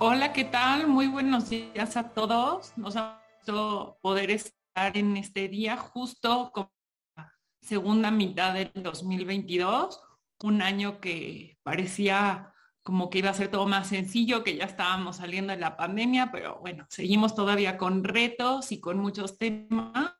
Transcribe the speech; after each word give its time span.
Hola, 0.00 0.32
¿qué 0.32 0.44
tal? 0.44 0.86
Muy 0.86 1.08
buenos 1.08 1.50
días 1.50 1.96
a 1.96 2.10
todos. 2.10 2.72
Nos 2.76 2.94
ha 2.94 3.20
gustado 3.38 3.98
poder 4.00 4.30
estar 4.30 4.96
en 4.96 5.16
este 5.16 5.48
día 5.48 5.76
justo 5.76 6.52
con 6.54 6.70
la 7.16 7.34
segunda 7.60 8.12
mitad 8.12 8.54
del 8.54 8.70
2022, 8.74 10.00
un 10.44 10.62
año 10.62 11.00
que 11.00 11.58
parecía 11.64 12.54
como 12.84 13.10
que 13.10 13.18
iba 13.18 13.30
a 13.30 13.34
ser 13.34 13.50
todo 13.50 13.66
más 13.66 13.88
sencillo, 13.88 14.44
que 14.44 14.54
ya 14.54 14.66
estábamos 14.66 15.16
saliendo 15.16 15.52
de 15.52 15.58
la 15.58 15.76
pandemia, 15.76 16.30
pero 16.30 16.60
bueno, 16.60 16.86
seguimos 16.90 17.34
todavía 17.34 17.76
con 17.76 18.04
retos 18.04 18.70
y 18.70 18.78
con 18.78 18.98
muchos 18.98 19.36
temas. 19.36 20.14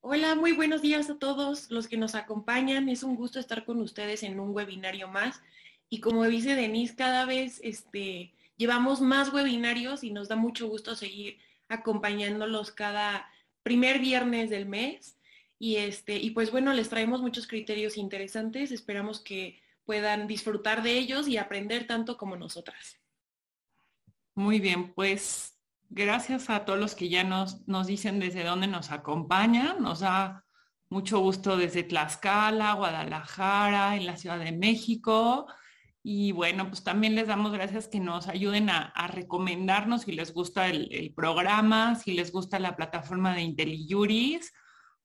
Hola, 0.00 0.34
muy 0.34 0.50
buenos 0.50 0.82
días 0.82 1.08
a 1.08 1.18
todos 1.20 1.70
los 1.70 1.86
que 1.86 1.98
nos 1.98 2.16
acompañan. 2.16 2.88
Es 2.88 3.04
un 3.04 3.14
gusto 3.14 3.38
estar 3.38 3.64
con 3.64 3.80
ustedes 3.80 4.24
en 4.24 4.40
un 4.40 4.50
webinario 4.50 5.06
más. 5.06 5.40
Y 5.88 6.00
como 6.00 6.24
dice 6.24 6.56
Denise, 6.56 6.96
cada 6.96 7.26
vez 7.26 7.60
este, 7.62 8.34
llevamos 8.56 9.00
más 9.00 9.32
webinarios 9.32 10.04
y 10.04 10.10
nos 10.10 10.28
da 10.28 10.36
mucho 10.36 10.68
gusto 10.68 10.94
seguir 10.94 11.38
acompañándolos 11.68 12.70
cada 12.70 13.28
primer 13.62 13.98
viernes 13.98 14.50
del 14.50 14.66
mes. 14.66 15.18
Y, 15.58 15.76
este, 15.76 16.16
y 16.16 16.30
pues 16.30 16.50
bueno, 16.50 16.72
les 16.72 16.88
traemos 16.88 17.22
muchos 17.22 17.46
criterios 17.46 17.96
interesantes. 17.96 18.70
Esperamos 18.72 19.20
que 19.20 19.62
puedan 19.84 20.26
disfrutar 20.26 20.82
de 20.82 20.98
ellos 20.98 21.28
y 21.28 21.38
aprender 21.38 21.86
tanto 21.86 22.16
como 22.16 22.36
nosotras. 22.36 23.00
Muy 24.34 24.60
bien, 24.60 24.92
pues 24.92 25.58
gracias 25.88 26.50
a 26.50 26.64
todos 26.64 26.78
los 26.78 26.94
que 26.94 27.08
ya 27.08 27.24
nos, 27.24 27.66
nos 27.66 27.86
dicen 27.86 28.20
desde 28.20 28.44
dónde 28.44 28.66
nos 28.66 28.90
acompañan. 28.90 29.82
Nos 29.82 30.00
da 30.00 30.44
mucho 30.90 31.20
gusto 31.20 31.56
desde 31.56 31.84
Tlaxcala, 31.84 32.74
Guadalajara, 32.74 33.96
en 33.96 34.06
la 34.06 34.16
Ciudad 34.16 34.38
de 34.38 34.52
México, 34.52 35.46
y 36.08 36.30
bueno, 36.30 36.68
pues 36.68 36.84
también 36.84 37.16
les 37.16 37.26
damos 37.26 37.52
gracias 37.52 37.88
que 37.88 37.98
nos 37.98 38.28
ayuden 38.28 38.70
a, 38.70 38.92
recomendarnos 39.08 40.02
si 40.02 40.12
les 40.12 40.32
gusta 40.32 40.68
el, 40.68 41.12
programa, 41.16 41.96
si 41.96 42.12
les 42.12 42.30
gusta 42.30 42.60
la 42.60 42.76
plataforma 42.76 43.34
de 43.34 43.42
IntelliJuris, 43.42 44.54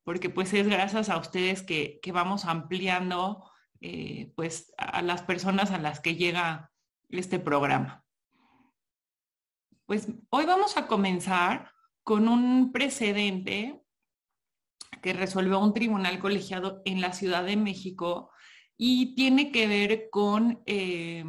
porque 0.04 0.30
pues 0.30 0.54
es 0.54 0.68
gracias 0.68 1.10
a 1.10 1.18
ustedes 1.18 1.64
que, 1.64 2.00
vamos 2.14 2.46
ampliando 2.46 3.50
eh, 3.80 4.32
pues 4.36 4.76
a 4.78 5.02
las 5.02 5.24
personas 5.24 5.72
a 5.72 5.80
las 5.80 6.02
que 6.02 6.18
llega 6.18 6.70
este 7.10 7.40
programa. 7.40 8.06
Pues 9.88 10.08
hoy 10.30 10.46
vamos 10.46 10.78
a 10.78 10.86
comenzar 10.86 11.72
con 12.04 12.28
un 12.28 12.72
precedente 12.72 13.82
que 15.02 15.14
resolvió 15.14 15.58
un 15.58 15.74
tribunal 15.74 16.20
colegiado 16.20 16.84
en 16.86 17.02
la 17.02 17.12
Ciudad 17.12 17.44
de 17.44 17.58
México 17.58 18.31
y 18.84 19.14
tiene 19.14 19.52
que 19.52 19.68
ver 19.68 20.10
con 20.10 20.60
eh, 20.66 21.24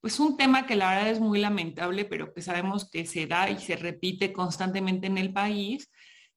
pues 0.00 0.18
un 0.20 0.38
tema 0.38 0.64
que 0.64 0.74
la 0.74 0.88
verdad 0.88 1.10
es 1.10 1.20
muy 1.20 1.38
lamentable, 1.38 2.06
pero 2.06 2.32
que 2.32 2.40
sabemos 2.40 2.88
que 2.90 3.04
se 3.04 3.26
da 3.26 3.50
y 3.50 3.58
se 3.58 3.76
repite 3.76 4.32
constantemente 4.32 5.06
en 5.06 5.18
el 5.18 5.30
país, 5.30 5.90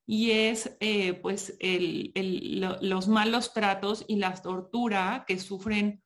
y 0.06 0.32
es 0.32 0.76
eh, 0.82 1.14
pues 1.14 1.58
los 1.62 3.08
malos 3.08 3.54
tratos 3.54 4.04
y 4.10 4.18
la 4.18 4.34
tortura 4.34 5.24
que 5.26 5.40
sufren 5.40 6.04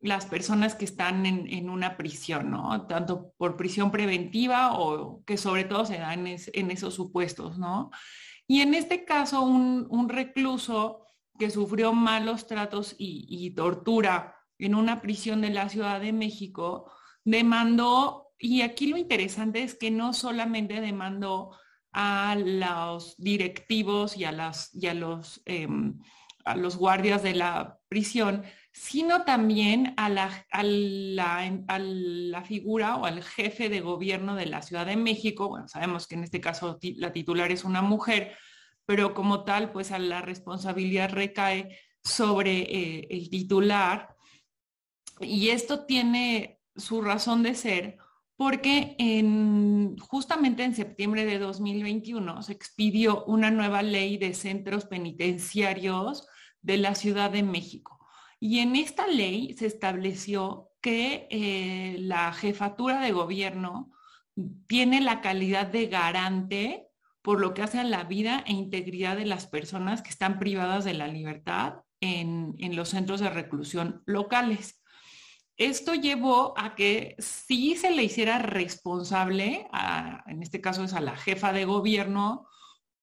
las 0.00 0.26
personas 0.26 0.74
que 0.74 0.86
están 0.86 1.24
en, 1.24 1.70
una 1.70 1.96
prisión, 1.96 2.50
¿no? 2.50 2.88
Tanto 2.88 3.32
por 3.36 3.56
prisión 3.56 3.92
preventiva 3.92 4.76
o 4.76 5.22
que 5.24 5.36
sobre 5.36 5.62
todo 5.62 5.86
se 5.86 5.98
dan 5.98 6.26
en, 6.26 6.70
esos 6.72 6.94
supuestos, 6.94 7.58
¿no? 7.60 7.92
Y 8.48 8.62
en 8.62 8.74
este 8.74 9.04
caso, 9.04 9.42
un, 9.42 9.86
un 9.88 10.08
recluso 10.08 11.04
que 11.40 11.50
sufrió 11.50 11.94
malos 11.94 12.46
tratos 12.46 12.94
y, 12.98 13.50
tortura 13.56 14.36
en 14.58 14.74
una 14.74 15.00
prisión 15.00 15.40
de 15.40 15.48
la 15.48 15.70
Ciudad 15.70 15.98
de 15.98 16.12
México, 16.12 16.92
demandó, 17.24 18.34
y 18.38 18.60
aquí 18.60 18.88
lo 18.88 18.98
interesante 18.98 19.62
es 19.62 19.74
que 19.74 19.90
no 19.90 20.12
solamente 20.12 20.82
demandó 20.82 21.56
a 21.92 22.36
los 22.36 23.16
directivos 23.16 24.18
y 24.18 24.24
a, 24.24 24.32
las, 24.32 24.68
y 24.74 24.86
a 24.86 24.94
los, 24.94 25.40
em, 25.46 25.98
a 26.44 26.56
los 26.56 26.76
guardias 26.76 27.22
de 27.22 27.34
la 27.34 27.78
prisión, 27.88 28.44
sino 28.70 29.24
también 29.24 29.94
a 29.96 30.10
la, 30.10 30.46
a, 30.50 30.62
la, 30.62 31.38
a 31.68 31.78
la, 31.78 32.44
figura 32.44 32.96
o 32.96 33.06
al 33.06 33.22
jefe 33.22 33.70
de 33.70 33.80
gobierno 33.80 34.36
de 34.36 34.46
la 34.46 34.60
Ciudad 34.60 34.84
de 34.84 34.96
México. 34.96 35.48
Bueno, 35.48 35.68
sabemos 35.68 36.06
que 36.06 36.16
en 36.16 36.24
este 36.24 36.40
caso 36.42 36.78
la 36.96 37.12
titular 37.14 37.50
es 37.50 37.64
una 37.64 37.80
mujer, 37.80 38.36
pero 38.86 39.14
como 39.14 39.44
tal, 39.44 39.72
pues 39.72 39.92
a 39.92 39.98
la 39.98 40.22
responsabilidad 40.22 41.10
recae 41.10 41.78
sobre 42.02 42.60
eh, 42.60 43.06
el 43.10 43.30
titular. 43.30 44.16
Y 45.20 45.50
esto 45.50 45.86
tiene 45.86 46.60
su 46.76 47.02
razón 47.02 47.42
de 47.42 47.54
ser 47.54 47.98
porque 48.40 48.96
en, 48.98 49.98
justamente 49.98 50.64
en 50.64 50.74
septiembre 50.74 51.26
de 51.26 51.38
2021 51.38 52.42
se 52.42 52.54
expidió 52.54 53.22
una 53.26 53.50
nueva 53.50 53.82
ley 53.82 54.16
de 54.16 54.32
centros 54.32 54.86
penitenciarios 54.86 56.26
de 56.62 56.78
la 56.78 56.94
Ciudad 56.94 57.30
de 57.30 57.42
México. 57.42 57.98
Y 58.40 58.60
en 58.60 58.76
esta 58.76 59.06
ley 59.06 59.54
se 59.58 59.66
estableció 59.66 60.70
que 60.80 61.28
eh, 61.30 61.96
la 61.98 62.32
jefatura 62.32 63.02
de 63.02 63.12
gobierno 63.12 63.92
tiene 64.66 65.02
la 65.02 65.20
calidad 65.20 65.66
de 65.66 65.88
garante 65.88 66.89
por 67.22 67.40
lo 67.40 67.54
que 67.54 67.62
hace 67.62 67.78
a 67.78 67.84
la 67.84 68.04
vida 68.04 68.44
e 68.46 68.52
integridad 68.52 69.16
de 69.16 69.26
las 69.26 69.46
personas 69.46 70.02
que 70.02 70.10
están 70.10 70.38
privadas 70.38 70.84
de 70.84 70.94
la 70.94 71.08
libertad 71.08 71.80
en, 72.00 72.56
los 72.74 72.90
centros 72.90 73.20
de 73.20 73.30
reclusión 73.30 74.02
locales. 74.06 74.82
Esto 75.56 75.94
llevó 75.94 76.54
a 76.56 76.74
que 76.74 77.16
si 77.18 77.76
se 77.76 77.90
le 77.90 78.04
hiciera 78.04 78.38
responsable, 78.38 79.68
en 80.26 80.42
este 80.42 80.62
caso 80.62 80.84
es 80.84 80.94
a 80.94 81.02
la 81.02 81.16
jefa 81.16 81.52
de 81.52 81.66
gobierno, 81.66 82.46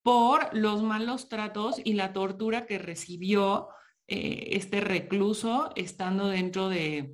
por 0.02 0.56
los 0.56 0.82
malos 0.82 1.28
tratos 1.28 1.82
y 1.84 1.94
la 1.94 2.14
tortura 2.14 2.66
que 2.66 2.80
recibió 2.80 3.68
eh, 4.08 4.52
este 4.54 4.80
recluso 4.80 5.70
estando 5.76 6.30
dentro 6.30 6.70
de, 6.70 7.14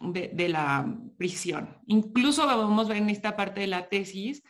de, 0.00 0.48
la 0.48 0.86
prisión. 1.18 1.78
Incluso 1.86 2.46
vamos 2.46 2.86
a 2.86 2.92
ver 2.92 3.02
en 3.02 3.10
esta 3.10 3.36
parte 3.36 3.62
de 3.62 3.66
la 3.66 3.88
tesis 3.88 4.44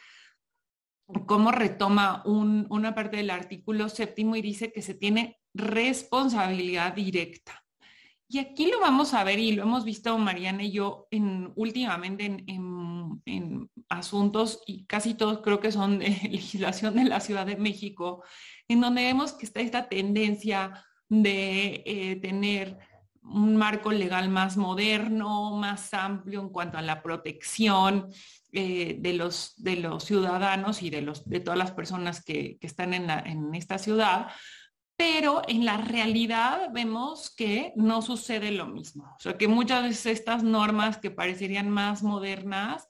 cómo 1.27 1.53
retoma 1.53 2.23
una 2.25 2.95
parte 2.95 3.19
del 3.19 3.31
artículo 3.31 3.89
séptimo 3.89 4.37
y 4.37 4.43
dice 4.43 4.73
que 4.73 4.83
se 4.83 4.95
tiene 4.95 5.39
responsabilidad 5.55 6.95
directa. 6.95 7.63
Y 8.29 8.39
aquí 8.39 8.71
lo 8.71 8.81
vamos 8.81 9.13
a 9.13 9.25
ver 9.25 9.39
y 9.39 9.53
lo 9.53 9.65
hemos 9.65 9.85
visto 9.85 10.17
Mariana 10.17 10.63
y 10.63 10.73
yo 10.73 11.07
en, 11.11 11.53
últimamente 11.55 12.25
en, 12.25 13.69
asuntos 13.91 14.63
y 14.67 14.87
casi 14.87 15.13
todos 15.13 15.43
creo 15.43 15.61
que 15.61 15.71
son 15.71 15.99
de 15.99 16.09
legislación 16.31 16.95
de 16.95 17.05
la 17.05 17.21
Ciudad 17.21 17.45
de 17.45 17.57
México, 17.57 18.25
en 18.69 18.81
donde 18.81 19.03
vemos 19.03 19.35
que 19.35 19.45
está 19.45 19.61
esta 19.61 19.87
tendencia 19.87 20.83
de 21.11 21.83
eh, 21.85 22.17
tener 22.23 22.79
un 23.23 23.55
marco 23.57 23.93
legal 23.93 24.31
más 24.31 24.57
moderno, 24.57 25.55
más 25.57 25.93
amplio 25.93 26.41
en 26.41 26.49
cuanto 26.49 26.79
a 26.79 26.83
la 26.83 27.03
protección, 27.03 28.09
eh, 28.53 28.97
de, 28.99 29.15
los, 29.15 29.55
de 29.57 29.77
los 29.77 30.05
ciudadanos 30.05 30.83
y 30.83 30.91
de, 30.91 31.01
los, 31.01 31.29
de 31.29 31.41
todas 31.41 31.59
las 31.59 31.73
personas 31.73 32.23
que, 32.23 32.59
están 32.61 32.93
en, 32.93 33.09
en 33.09 33.55
esta 33.55 33.79
ciudad, 33.79 34.29
pero 34.97 35.43
en 35.49 35.65
la 35.65 35.79
realidad 35.79 36.69
vemos 36.73 37.35
que 37.35 37.73
no 37.77 38.03
sucede 38.03 38.51
lo 38.51 38.67
mismo. 38.67 39.05
O 39.05 39.21
sea, 39.21 39.39
que 39.39 39.49
muchas 39.49 39.83
veces 39.83 40.07
estas 40.07 40.43
normas 40.43 40.99
que 40.99 41.11
parecerían 41.11 41.71
más 41.71 42.03
modernas, 42.03 42.87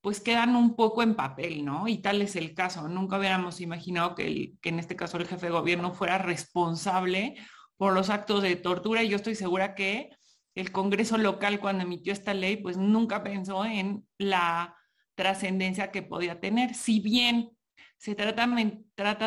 pues 0.00 0.20
quedan 0.20 0.56
un 0.56 0.74
poco 0.74 1.02
en 1.02 1.14
papel, 1.14 1.64
¿no? 1.64 1.86
Y 1.88 1.98
tal 1.98 2.22
es 2.22 2.34
el 2.34 2.54
caso. 2.54 2.88
Nunca 2.88 3.18
hubiéramos 3.18 3.60
imaginado 3.60 4.14
que, 4.14 4.54
que 4.60 4.70
en 4.70 4.78
este 4.78 4.96
caso 4.96 5.18
el 5.18 5.28
jefe 5.28 5.46
de 5.46 5.52
gobierno 5.52 5.92
fuera 5.92 6.18
responsable 6.18 7.36
por 7.76 7.92
los 7.92 8.10
actos 8.10 8.42
de 8.42 8.56
tortura. 8.56 9.02
Y 9.02 9.10
yo 9.10 9.16
estoy 9.16 9.34
segura 9.34 9.74
que 9.74 10.10
el 10.54 10.72
Congreso 10.72 11.18
local 11.18 11.60
cuando 11.60 11.84
emitió 11.84 12.12
esta 12.12 12.34
ley, 12.34 12.56
pues 12.56 12.76
nunca 12.76 13.22
pensó 13.22 13.64
en 13.64 14.06
la 14.18 14.76
trascendencia 15.14 15.90
que 15.90 16.02
podía 16.02 16.40
tener. 16.40 16.74
Si 16.74 17.00
bien 17.00 17.50
se 17.98 18.14
trata, 18.14 18.48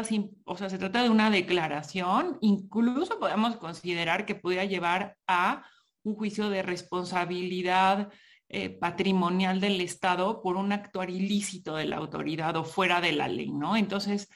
se 0.03 0.77
trata 0.77 1.03
de 1.03 1.09
una 1.09 1.29
declaración, 1.29 2.37
incluso 2.41 3.19
podemos 3.19 3.55
considerar 3.57 4.25
que 4.25 4.35
pudiera 4.35 4.65
llevar 4.65 5.17
a 5.27 5.65
un 6.03 6.15
juicio 6.15 6.49
de 6.49 6.61
responsabilidad 6.61 8.11
eh, 8.49 8.69
patrimonial 8.69 9.59
del 9.59 9.81
Estado 9.81 10.41
por 10.41 10.55
un 10.57 10.71
actuar 10.71 11.09
ilícito 11.09 11.75
de 11.75 11.85
la 11.85 11.97
autoridad 11.97 12.55
o 12.57 12.63
fuera 12.63 13.01
de 13.01 13.11
la 13.11 13.27
ley, 13.27 13.51
¿no? 13.51 13.75
Entonces, 13.75 14.29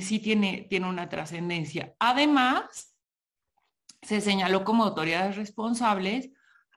sí 0.00 0.20
tiene, 0.20 0.66
tiene 0.70 0.88
una 0.88 1.08
trascendencia. 1.08 1.94
Además, 1.98 2.96
se 4.00 4.20
señaló 4.20 4.64
como 4.64 4.84
autoridades 4.84 5.36
responsables 5.36 6.30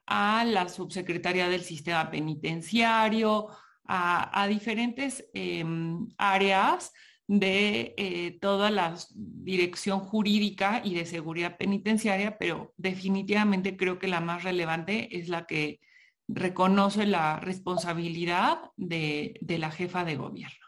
a 0.06 0.44
la 0.44 0.68
subsecretaria 0.68 1.48
del 1.48 1.62
sistema 1.62 2.10
penitenciario, 2.10 3.48
a, 3.88 4.46
diferentes 4.48 5.24
em, 5.34 6.08
áreas 6.18 6.92
de 7.28 7.94
eh, 7.96 8.38
toda 8.40 8.70
la 8.70 8.94
dirección 9.14 10.00
jurídica 10.00 10.80
y 10.84 10.94
de 10.94 11.06
seguridad 11.06 11.56
penitenciaria, 11.56 12.38
pero 12.38 12.72
definitivamente 12.76 13.76
creo 13.76 13.98
que 13.98 14.06
la 14.06 14.20
más 14.20 14.44
relevante 14.44 15.18
es 15.18 15.28
la 15.28 15.46
que 15.46 15.80
reconoce 16.28 17.06
la 17.06 17.40
responsabilidad 17.40 18.58
de, 18.76 19.40
la 19.46 19.70
jefa 19.70 20.04
de 20.04 20.16
gobierno. 20.16 20.66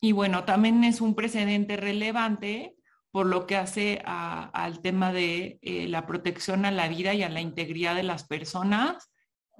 Y 0.00 0.12
bueno, 0.12 0.44
también 0.44 0.82
es 0.84 1.00
un 1.00 1.14
precedente 1.14 1.76
relevante 1.76 2.74
por 3.12 3.26
lo 3.26 3.46
que 3.46 3.56
hace 3.56 4.00
al 4.04 4.80
tema 4.82 5.12
de 5.12 5.58
eh, 5.62 5.88
la 5.88 6.06
protección 6.06 6.64
a 6.64 6.70
la 6.70 6.88
vida 6.88 7.12
y 7.12 7.22
a 7.22 7.28
la 7.28 7.40
integridad 7.40 7.94
de 7.96 8.04
las 8.04 8.24
personas 8.24 9.09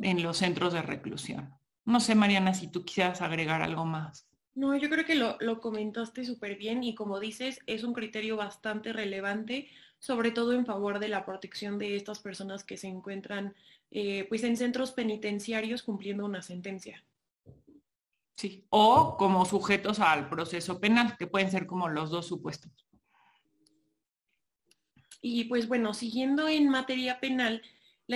en 0.00 0.22
los 0.22 0.38
centros 0.38 0.72
de 0.72 0.82
reclusión. 0.82 1.54
No 1.84 2.00
sé, 2.00 2.14
Mariana, 2.14 2.54
si 2.54 2.68
tú 2.68 2.84
quisieras 2.84 3.22
agregar 3.22 3.62
algo 3.62 3.84
más. 3.84 4.26
No, 4.54 4.76
yo 4.76 4.90
creo 4.90 5.04
que 5.04 5.14
lo, 5.14 5.36
lo 5.40 5.60
comentaste 5.60 6.24
súper 6.24 6.56
bien 6.56 6.82
y 6.82 6.94
como 6.94 7.20
dices, 7.20 7.60
es 7.66 7.84
un 7.84 7.94
criterio 7.94 8.36
bastante 8.36 8.92
relevante, 8.92 9.68
sobre 9.98 10.30
todo 10.30 10.52
en 10.52 10.66
favor 10.66 10.98
de 10.98 11.08
la 11.08 11.24
protección 11.24 11.78
de 11.78 11.96
estas 11.96 12.20
personas 12.20 12.64
que 12.64 12.76
se 12.76 12.88
encuentran 12.88 13.54
eh, 13.90 14.26
pues 14.28 14.44
en 14.44 14.56
centros 14.56 14.92
penitenciarios 14.92 15.82
cumpliendo 15.82 16.24
una 16.24 16.42
sentencia. 16.42 17.04
Sí, 18.36 18.64
o 18.70 19.16
como 19.18 19.44
sujetos 19.44 19.98
al 20.00 20.30
proceso 20.30 20.80
penal, 20.80 21.16
que 21.18 21.26
pueden 21.26 21.50
ser 21.50 21.66
como 21.66 21.88
los 21.88 22.10
dos 22.10 22.26
supuestos. 22.26 22.72
Y 25.20 25.44
pues 25.44 25.68
bueno, 25.68 25.92
siguiendo 25.92 26.48
en 26.48 26.68
materia 26.68 27.20
penal, 27.20 27.62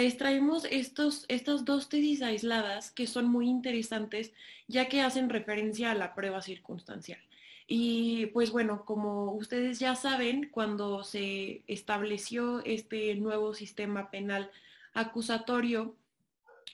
les 0.03 0.17
traemos 0.17 0.65
estos, 0.73 1.25
estas 1.29 1.65
dos 1.65 1.89
tesis 1.89 2.21
aisladas 2.21 2.91
que 2.91 3.07
son 3.07 3.27
muy 3.27 3.49
interesantes 3.49 4.33
ya 4.67 4.89
que 4.89 5.03
hacen 5.03 5.31
referencia 5.31 5.93
a 5.93 5.95
la 5.95 6.17
prueba 6.17 6.43
circunstancial. 6.43 7.21
Y 7.69 8.27
pues 8.27 8.51
bueno, 8.51 8.85
como 8.87 9.31
ustedes 9.35 9.79
ya 9.79 9.95
saben, 9.95 10.51
cuando 10.51 11.05
se 11.05 11.63
estableció 11.69 12.61
este 12.65 13.15
nuevo 13.15 13.55
sistema 13.55 14.11
penal 14.11 14.51
acusatorio, 14.95 15.95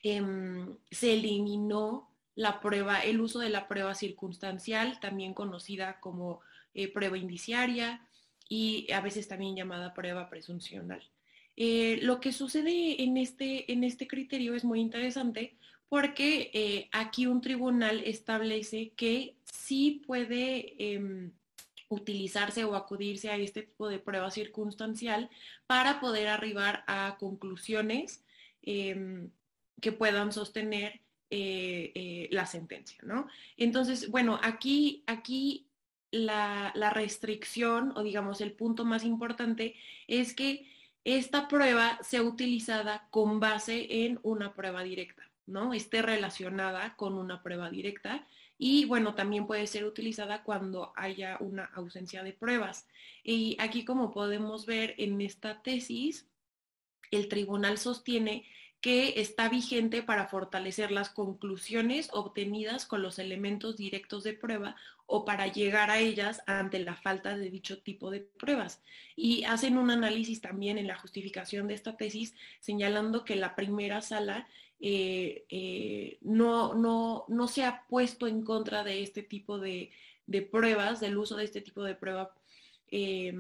em, 0.02 0.78
se 0.90 1.12
eliminó 1.12 2.08
la 2.37 2.58
prueba, 2.61 3.00
el 3.00 3.20
uso 3.20 3.40
de 3.40 3.50
la 3.50 3.69
prueba 3.69 3.94
circunstancial, 3.94 4.99
también 4.99 5.34
conocida 5.34 6.00
como 6.00 6.40
eh, 6.72 6.90
prueba 6.90 7.19
indiciaria 7.19 8.00
y 8.49 8.90
a 8.93 9.02
veces 9.02 9.28
también 9.28 9.56
llamada 9.56 9.93
prueba 9.93 10.31
presuncional. 10.31 11.02
Eh, 11.56 11.99
lo 12.02 12.20
que 12.20 12.32
sucede 12.32 13.02
en 13.02 13.17
este, 13.17 13.70
en 13.73 13.85
este 13.85 14.06
criterio 14.06 14.55
es 14.55 14.64
muy 14.64 14.81
interesante 14.81 15.56
porque 15.88 16.50
eh, 16.55 16.88
aquí 16.93 17.26
un 17.26 17.41
tribunal 17.41 18.02
establece 18.05 18.93
que 18.97 19.35
sí 19.44 20.02
puede 20.06 20.75
em, 20.79 21.32
utilizarse 21.88 22.64
o 22.64 22.76
acudirse 22.76 23.31
a 23.31 23.37
este 23.37 23.62
tipo 23.62 23.88
de 23.88 23.99
prueba 23.99 24.31
circunstancial 24.31 25.29
para 25.67 26.00
poder 26.00 26.29
arribar 26.29 26.85
a 26.87 27.17
conclusiones 27.19 28.25
em, 28.62 29.31
que 29.81 29.93
puedan 29.93 30.32
sostener 30.32 31.00
eh, 31.32 32.29
la 32.32 32.46
sentencia, 32.46 32.99
¿no? 33.05 33.29
Entonces, 33.56 34.11
bueno, 34.11 34.38
aquí, 34.43 35.05
aquí 35.06 35.67
la, 36.11 36.73
la 36.75 36.91
restricción 36.91 37.93
o 37.96 38.03
digamos 38.03 38.41
el 38.41 38.53
punto 38.53 38.85
más 38.85 39.05
importante 39.05 39.75
es 40.08 40.35
que 40.35 40.67
esta 41.05 41.49
prueba 41.49 41.99
sea 42.02 42.23
utilizada 42.23 43.06
con 43.11 43.41
base 43.41 44.05
en 44.05 44.19
una 44.23 44.55
prueba 44.55 44.82
directa, 44.82 45.23
¿no? 45.47 45.73
Esté 45.73 46.02
relacionada 46.02 46.94
con 46.97 47.14
una 47.14 47.43
prueba 47.43 47.70
directa 47.70 48.26
y 48.58 48.85
bueno, 48.85 49.14
también 49.14 49.47
puede 49.47 49.67
ser 49.67 49.87
utilizada 49.87 50.43
cuando 50.43 50.93
haya 50.94 51.38
una 51.41 51.64
ausencia 51.75 52.23
de 52.23 52.35
pruebas. 52.35 52.87
Y 53.25 53.56
aquí 53.58 53.87
como 53.87 54.11
podemos 54.11 54.67
ver 54.67 54.94
en 54.99 55.20
esta 55.23 55.62
tesis, 55.62 56.26
el 57.11 57.29
tribunal 57.29 57.79
sostiene 57.79 58.44
que 58.81 59.21
está 59.21 59.49
vigente 59.49 60.03
para 60.03 60.27
fortalecer 60.27 60.91
las 60.91 61.11
conclusiones 61.11 62.09
obtenidas 62.12 62.87
con 62.87 63.03
los 63.03 63.19
elementos 63.19 63.77
directos 63.77 64.25
de 64.25 64.32
prueba 64.32 64.77
o 65.06 65.25
para 65.25 65.49
llegar 65.49 65.91
a 65.91 65.99
ellas 65.99 66.41
ante 66.47 66.79
la 66.79 66.94
falta 66.94 67.37
de 67.37 67.50
dicho 67.50 67.82
tipo 67.82 68.11
de 68.11 68.21
pruebas. 68.21 68.81
Y 69.17 69.44
hacen 69.44 69.77
un 69.77 69.91
análisis 69.91 70.41
también 70.41 70.79
en 70.79 70.87
la 70.87 70.97
justificación 70.97 71.69
de 71.69 71.75
esta 71.75 71.97
tesis, 71.97 72.35
señalando 72.61 73.25
que 73.25 73.37
la 73.37 73.55
primera 73.55 74.00
sala 74.00 74.47
eh, 74.81 75.44
eh, 75.50 76.19
no, 76.23 76.75
no, 76.75 77.27
no, 77.29 77.49
se 77.49 77.65
ha 77.65 77.85
puesto 77.87 78.27
en 78.27 78.43
contra 78.43 78.82
de 78.82 79.03
este 79.03 79.23
tipo 79.23 79.59
de, 79.59 79.91
pruebas, 80.50 81.00
del 81.00 81.19
uso 81.19 81.37
de 81.37 81.44
este 81.44 81.61
tipo 81.61 81.82
de 81.82 81.97
prueba. 81.97 82.32
Eh, 82.91 83.35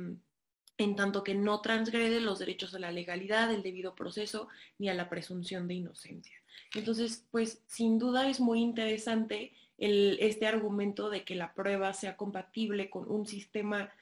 en 0.80 0.96
tanto 0.96 1.22
que 1.22 1.34
no 1.34 1.60
transgrede 1.60 2.20
los 2.20 2.38
derechos 2.38 2.74
a 2.74 2.78
la 2.78 2.90
legalidad, 2.90 3.52
el 3.52 3.62
debido 3.62 3.94
proceso, 3.94 4.48
ni 4.78 4.88
a 4.88 4.94
la 4.94 5.10
presunción 5.10 5.68
de 5.68 5.74
inocencia. 5.74 6.34
Entonces, 6.74 7.26
pues 7.30 7.62
sin 7.66 7.98
duda 7.98 8.30
es 8.30 8.40
muy 8.40 8.60
interesante 8.60 9.52
este 9.76 10.46
argumento 10.46 11.10
de 11.10 11.24
que 11.24 11.34
la 11.34 11.52
prueba 11.52 11.92
sea 11.92 12.16
compatible 12.16 12.88
con 12.88 13.10
un 13.10 13.26
sistema 13.26 13.92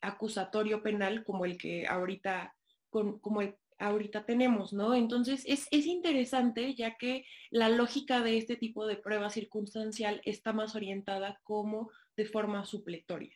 acusatorio 0.00 0.82
penal 0.82 1.24
como 1.24 1.44
el 1.44 1.58
que 1.58 1.86
ahorita, 1.86 2.54
como 2.88 3.42
ahorita 3.78 4.24
tenemos, 4.24 4.72
¿no? 4.72 4.94
Entonces 4.94 5.44
es, 5.46 5.66
es, 5.70 5.86
interesante 5.86 6.74
ya 6.74 6.96
que 6.96 7.26
la 7.50 7.68
lógica 7.68 8.22
de 8.22 8.38
este 8.38 8.56
tipo 8.56 8.86
de 8.86 8.96
prueba 8.96 9.28
circunstancial 9.28 10.20
está 10.24 10.52
más 10.52 10.74
orientada 10.74 11.40
como 11.42 11.90
de 12.16 12.26
forma 12.26 12.64
supletoria. 12.64 13.34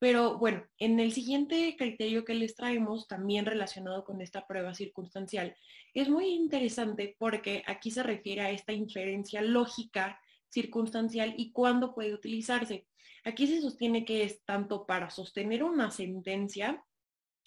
Pero 0.00 0.38
bueno, 0.38 0.64
en 0.78 0.98
el 0.98 1.12
siguiente 1.12 1.76
criterio 1.78 2.24
que 2.24 2.32
les 2.32 2.54
traemos, 2.54 3.06
también 3.06 3.44
relacionado 3.44 4.02
con 4.02 4.22
esta 4.22 4.46
prueba 4.46 4.72
circunstancial, 4.72 5.54
es 5.92 6.08
muy 6.08 6.30
interesante 6.30 7.14
porque 7.18 7.62
aquí 7.66 7.90
se 7.90 8.02
refiere 8.02 8.40
a 8.40 8.50
esta 8.50 8.72
inferencia 8.72 9.42
lógica 9.42 10.18
circunstancial 10.48 11.34
y 11.36 11.52
cuándo 11.52 11.94
puede 11.94 12.14
utilizarse. 12.14 12.86
Aquí 13.24 13.46
se 13.46 13.60
sostiene 13.60 14.06
que 14.06 14.24
es 14.24 14.42
tanto 14.44 14.86
para 14.86 15.10
sostener 15.10 15.62
una 15.62 15.90
sentencia 15.90 16.82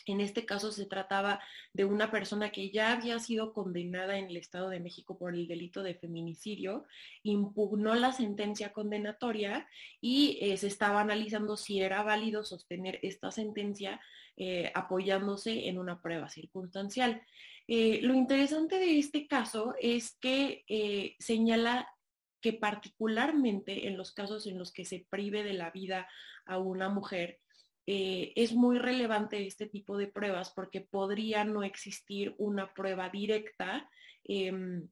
en 0.06 0.22
este 0.22 0.46
caso 0.46 0.72
se 0.72 0.86
trataba 0.86 1.42
de 1.74 1.86
una 1.86 2.12
persona 2.12 2.52
que 2.52 2.70
ya 2.70 2.92
había 2.92 3.20
sido 3.20 3.54
condenada 3.54 4.18
en 4.18 4.26
el 4.26 4.38
Estado 4.38 4.70
de 4.70 4.80
México 4.80 5.18
por 5.18 5.34
el 5.34 5.48
delito 5.48 5.84
de 5.84 5.96
feminicidio, 5.96 6.86
impugnó 7.24 7.96
la 7.96 8.12
sentencia 8.12 8.74
condenatoria 8.74 9.68
y 10.02 10.38
eh, 10.42 10.58
se 10.58 10.68
estaba 10.68 11.02
analizando 11.02 11.58
si 11.58 11.82
era 11.82 12.04
válido 12.04 12.44
sostener 12.44 13.00
esta 13.02 13.32
sentencia 13.32 14.02
eh, 14.36 14.72
apoyándose 14.76 15.68
en 15.68 15.78
una 15.78 16.02
prueba 16.02 16.30
circunstancial. 16.30 17.22
Eh, 17.68 18.00
lo 18.02 18.14
interesante 18.14 18.78
de 18.78 19.00
este 19.00 19.28
caso 19.28 19.74
es 19.80 20.18
que 20.20 21.16
señala 21.20 21.88
que 22.42 22.52
particularmente 22.52 23.88
en 23.88 23.96
los 23.96 24.12
casos 24.12 24.48
en 24.48 24.60
los 24.60 24.74
que 24.74 24.84
se 24.84 25.06
prive 25.10 25.44
de 25.44 25.54
la 25.54 25.72
vida 25.72 26.10
a 26.46 26.58
una 26.58 26.90
mujer, 26.90 27.40
eh, 27.86 28.32
es 28.36 28.54
muy 28.54 28.78
relevante 28.80 29.46
este 29.46 29.68
tipo 29.68 29.98
de 29.98 30.08
pruebas 30.08 30.52
porque 30.52 30.82
podría 30.82 31.44
no 31.44 31.64
existir 31.64 32.34
una 32.38 32.74
prueba 32.74 33.10
directa 33.10 33.90
em, 34.24 34.88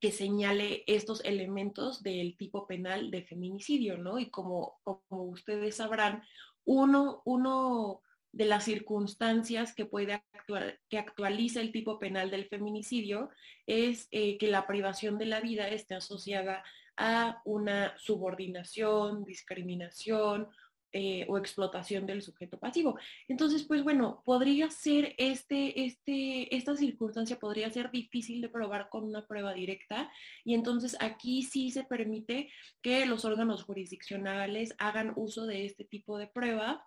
que 0.00 0.12
señale 0.12 0.84
estos 0.86 1.24
elementos 1.24 2.02
del 2.02 2.36
tipo 2.36 2.66
penal 2.66 3.10
de 3.10 3.22
feminicidio, 3.22 3.98
¿no? 3.98 4.18
Y 4.18 4.30
como, 4.30 4.78
como 4.84 5.24
ustedes 5.24 5.76
sabrán, 5.76 6.22
uno, 6.64 7.22
uno 7.24 8.02
de 8.30 8.44
las 8.44 8.64
circunstancias 8.64 9.74
que 9.74 9.86
puede 9.86 10.12
actuar, 10.12 10.78
que 10.88 10.98
actualiza 10.98 11.60
el 11.60 11.72
tipo 11.72 11.98
penal 11.98 12.30
del 12.30 12.46
feminicidio 12.46 13.30
es 13.66 14.08
eh, 14.10 14.36
que 14.38 14.48
la 14.48 14.66
privación 14.66 15.18
de 15.18 15.26
la 15.26 15.40
vida 15.40 15.68
esté 15.68 15.94
asociada 15.94 16.62
a 16.96 17.40
una 17.44 17.96
subordinación, 17.98 19.24
discriminación 19.24 20.48
eh, 20.92 21.26
o 21.28 21.36
explotación 21.36 22.06
del 22.06 22.22
sujeto 22.22 22.58
pasivo. 22.58 22.98
Entonces, 23.28 23.64
pues 23.64 23.82
bueno, 23.82 24.22
podría 24.24 24.70
ser 24.70 25.14
este, 25.18 25.84
este, 25.84 26.54
esta 26.54 26.76
circunstancia 26.76 27.38
podría 27.38 27.70
ser 27.70 27.90
difícil 27.90 28.40
de 28.40 28.48
probar 28.48 28.88
con 28.88 29.04
una 29.04 29.26
prueba 29.26 29.52
directa 29.52 30.10
y 30.44 30.54
entonces 30.54 30.96
aquí 31.00 31.42
sí 31.42 31.70
se 31.70 31.84
permite 31.84 32.50
que 32.82 33.04
los 33.06 33.24
órganos 33.24 33.64
jurisdiccionales 33.64 34.74
hagan 34.78 35.12
uso 35.16 35.46
de 35.46 35.66
este 35.66 35.84
tipo 35.84 36.18
de 36.18 36.28
prueba 36.28 36.84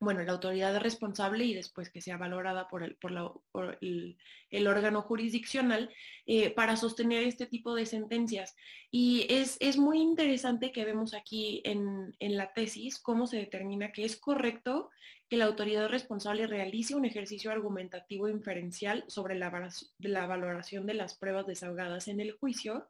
bueno, 0.00 0.22
la 0.22 0.32
autoridad 0.32 0.78
responsable 0.80 1.44
y 1.44 1.54
después 1.54 1.90
que 1.90 2.00
sea 2.00 2.16
valorada 2.16 2.68
por 2.68 2.82
el, 2.82 2.96
por 2.96 3.78
el, 3.80 4.66
órgano 4.66 5.02
jurisdiccional 5.02 5.90
eh, 6.26 6.50
para 6.50 6.76
sostener 6.76 7.24
este 7.24 7.46
tipo 7.46 7.74
de 7.74 7.86
sentencias. 7.86 8.54
Y 8.90 9.26
es, 9.30 9.56
es 9.60 9.76
muy 9.78 10.00
interesante 10.00 10.72
que 10.72 10.84
vemos 10.84 11.14
aquí 11.14 11.62
en, 11.64 12.14
en, 12.18 12.36
la 12.36 12.52
tesis 12.52 12.98
cómo 12.98 13.26
se 13.26 13.38
determina 13.38 13.92
que 13.92 14.04
es 14.04 14.16
correcto 14.16 14.90
que 15.28 15.36
la 15.36 15.46
autoridad 15.46 15.88
responsable 15.88 16.46
realice 16.46 16.94
un 16.94 17.04
ejercicio 17.04 17.50
argumentativo 17.50 18.28
inferencial 18.28 19.04
sobre 19.08 19.36
la, 19.36 19.70
la 19.98 20.26
valoración 20.26 20.86
de 20.86 20.94
las 20.94 21.16
pruebas 21.16 21.46
desahogadas 21.46 22.08
en 22.08 22.20
el 22.20 22.32
juicio, 22.32 22.88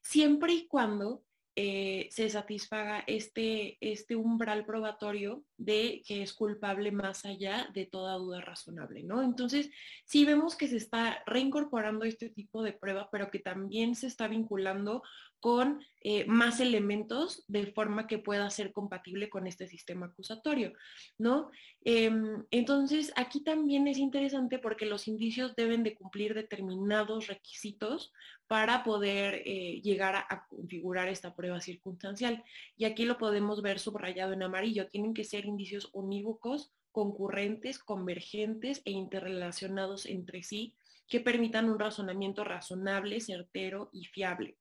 siempre 0.00 0.52
y 0.52 0.66
cuando 0.66 1.22
eh, 1.56 2.08
se 2.10 2.28
satisfaga 2.30 3.04
este, 3.06 3.78
este 3.80 4.16
umbral 4.16 4.66
probatorio 4.66 5.44
de 5.56 6.02
que 6.04 6.22
es 6.22 6.32
culpable 6.32 6.90
más 6.90 7.24
allá 7.24 7.68
de 7.72 7.86
toda 7.86 8.16
duda 8.16 8.40
razonable, 8.40 9.04
¿no? 9.04 9.22
Entonces, 9.22 9.70
sí 10.04 10.24
vemos 10.24 10.56
que 10.56 10.66
se 10.66 10.76
está 10.76 11.22
reincorporando 11.26 12.04
este 12.04 12.28
tipo 12.28 12.62
de 12.62 12.72
prueba, 12.72 13.08
pero 13.12 13.30
que 13.30 13.38
también 13.38 13.94
se 13.94 14.08
está 14.08 14.26
vinculando 14.26 15.02
con 15.44 15.84
eh, 16.00 16.24
más 16.24 16.58
elementos 16.58 17.44
de 17.48 17.66
forma 17.66 18.06
que 18.06 18.16
pueda 18.16 18.48
ser 18.48 18.72
compatible 18.72 19.28
con 19.28 19.46
este 19.46 19.68
sistema 19.68 20.06
acusatorio, 20.06 20.72
¿no? 21.18 21.50
Em, 21.82 22.46
entonces, 22.50 23.12
aquí 23.14 23.44
también 23.44 23.86
es 23.86 23.98
interesante 23.98 24.58
porque 24.58 24.86
los 24.86 25.06
indicios 25.06 25.54
deben 25.54 25.82
de 25.82 25.96
cumplir 25.96 26.32
determinados 26.32 27.26
requisitos 27.26 28.10
para 28.46 28.84
poder 28.84 29.42
eh, 29.44 29.82
llegar 29.82 30.16
a, 30.16 30.46
configurar 30.48 31.08
esta 31.08 31.34
prueba 31.36 31.60
circunstancial. 31.60 32.42
Y 32.78 32.86
aquí 32.86 33.04
lo 33.04 33.18
podemos 33.18 33.60
ver 33.60 33.78
subrayado 33.78 34.32
en 34.32 34.44
amarillo. 34.44 34.88
Tienen 34.88 35.12
que 35.12 35.24
ser 35.24 35.44
indicios 35.44 35.90
unívocos, 35.92 36.72
concurrentes, 36.90 37.78
convergentes 37.78 38.80
e 38.86 38.92
interrelacionados 38.92 40.06
entre 40.06 40.42
sí 40.42 40.74
que 41.06 41.20
permitan 41.20 41.68
un 41.68 41.78
razonamiento 41.78 42.44
razonable, 42.44 43.20
certero 43.20 43.90
y 43.92 44.06
fiable 44.06 44.56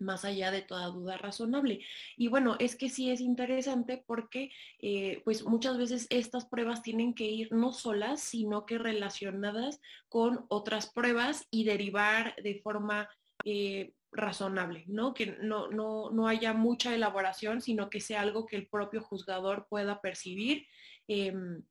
más 0.00 0.24
allá 0.24 0.50
de 0.50 0.62
toda 0.62 0.86
duda 0.86 1.16
razonable. 1.16 1.80
Y 2.16 2.28
bueno, 2.28 2.56
es 2.58 2.76
que 2.76 2.88
sí 2.88 3.10
es 3.10 3.20
interesante 3.20 4.02
porque 4.06 4.50
eh, 4.80 5.22
pues 5.24 5.44
muchas 5.44 5.78
veces 5.78 6.06
estas 6.10 6.46
pruebas 6.46 6.82
tienen 6.82 7.14
que 7.14 7.24
ir 7.24 7.52
no 7.52 7.72
solas, 7.72 8.20
sino 8.20 8.66
que 8.66 8.78
relacionadas 8.78 9.80
con 10.08 10.46
otras 10.48 10.90
pruebas 10.90 11.46
y 11.50 11.64
derivar 11.64 12.34
de 12.42 12.60
forma 12.62 13.08
eh, 13.44 13.92
razonable, 14.12 14.84
¿no? 14.86 15.14
Que 15.14 15.36
no, 15.40 15.68
no, 15.70 16.28
haya 16.28 16.54
mucha 16.54 16.94
elaboración, 16.94 17.60
sino 17.60 17.90
que 17.90 18.00
sea 18.00 18.22
algo 18.22 18.46
que 18.46 18.56
el 18.56 18.66
propio 18.66 19.02
juzgador 19.02 19.66
pueda 19.68 20.00
percibir 20.00 20.66
em, 21.06 21.62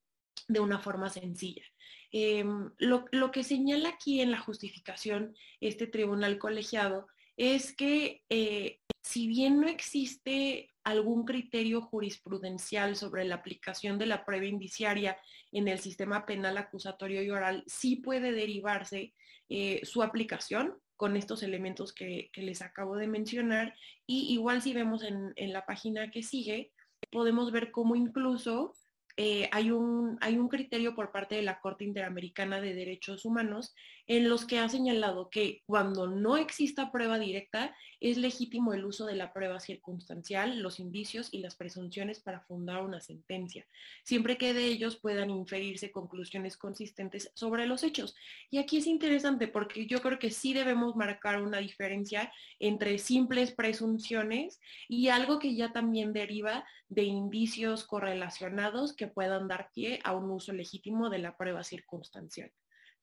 de 0.48 0.60
una 0.60 0.80
forma 0.80 1.10
sencilla. 1.10 1.64
Em, 2.12 2.70
lo, 2.78 3.06
lo, 3.12 3.32
que 3.32 3.44
señala 3.44 3.90
aquí 3.90 4.22
en 4.22 4.32
la 4.32 4.40
justificación 4.40 5.36
este 5.60 5.88
tribunal 5.88 6.38
colegiado 6.38 7.08
es 7.38 7.76
que 7.76 8.24
eh, 8.30 8.80
si 9.02 9.28
bien 9.28 9.62
no 9.62 9.68
existe 9.68 10.74
algún 10.84 11.24
criterio 11.24 11.82
jurisprudencial 11.82 12.96
sobre 12.96 13.24
la 13.26 13.36
aplicación 13.36 13.98
de 13.98 14.08
la 14.08 14.26
prueba 14.26 14.46
indiciaria 14.46 15.18
en 15.52 15.68
el 15.68 15.80
sistema 15.80 16.26
penal 16.26 16.58
acusatorio 16.58 17.22
y 17.22 17.30
oral, 17.30 17.64
sí 17.68 17.98
puede 17.98 18.32
derivarse 18.32 19.14
eh, 19.50 19.82
su 19.84 20.02
aplicación 20.04 20.76
con 20.98 21.16
estos 21.16 21.44
elementos 21.44 21.94
que, 21.94 22.32
les 22.34 22.62
acabo 22.62 22.96
de 22.96 23.08
mencionar. 23.08 23.76
Y 24.06 24.34
igual 24.34 24.62
si 24.62 24.74
vemos 24.74 25.04
en, 25.04 25.54
la 25.54 25.66
página 25.66 26.10
que 26.10 26.24
sigue, 26.24 26.72
podemos 27.12 27.52
ver 27.52 27.72
cómo 27.72 27.96
incluso 27.96 28.74
eh, 29.16 29.48
hay, 29.52 29.72
un, 29.72 30.18
hay 30.22 30.38
un 30.38 30.50
criterio 30.50 30.96
por 30.96 31.12
parte 31.12 31.36
de 31.36 31.44
la 31.44 31.60
Corte 31.60 31.84
Interamericana 31.84 32.60
de 32.62 32.74
Derechos 32.74 33.26
Humanos 33.26 33.76
en 34.08 34.30
los 34.30 34.46
que 34.46 34.60
ha 34.60 34.70
señalado 34.70 35.30
que 35.30 35.62
cuando 35.66 36.08
no 36.08 36.38
exista 36.38 36.92
prueba 36.92 37.20
directa, 37.20 37.76
es 38.00 38.18
legítimo 38.18 38.74
el 38.74 38.86
uso 38.86 39.06
de 39.06 39.16
la 39.16 39.34
prueba 39.34 39.60
circunstancial, 39.60 40.60
los 40.60 40.80
indicios 40.80 41.30
y 41.34 41.40
las 41.40 41.56
presunciones 41.56 42.20
para 42.20 42.42
fundar 42.42 42.84
una 42.84 43.02
sentencia, 43.02 43.66
siempre 44.04 44.38
que 44.38 44.54
de 44.54 44.66
ellos 44.66 44.96
puedan 44.98 45.30
inferirse 45.30 45.92
conclusiones 45.92 46.58
consistentes 46.58 47.32
sobre 47.34 47.66
los 47.66 47.84
hechos. 47.84 48.16
Y 48.50 48.60
aquí 48.60 48.78
es 48.78 48.88
interesante 48.88 49.48
porque 49.48 49.88
yo 49.88 50.02
creo 50.02 50.20
que 50.20 50.32
sí 50.32 50.54
debemos 50.54 50.96
marcar 50.96 51.42
una 51.42 51.58
diferencia 51.58 52.32
entre 52.60 53.00
simples 53.00 53.52
presunciones 53.52 54.62
y 54.88 55.10
algo 55.10 55.40
que 55.40 55.56
ya 55.56 55.74
también 55.74 56.14
deriva 56.14 56.66
de 56.88 57.04
indicios 57.04 57.84
correlacionados 57.84 58.96
que 58.96 59.08
puedan 59.08 59.48
dar 59.48 59.70
pie 59.74 60.00
a 60.04 60.14
un 60.14 60.32
uso 60.32 60.54
legítimo 60.54 61.10
de 61.10 61.20
la 61.20 61.36
prueba 61.36 61.64
circunstancial. 61.64 62.52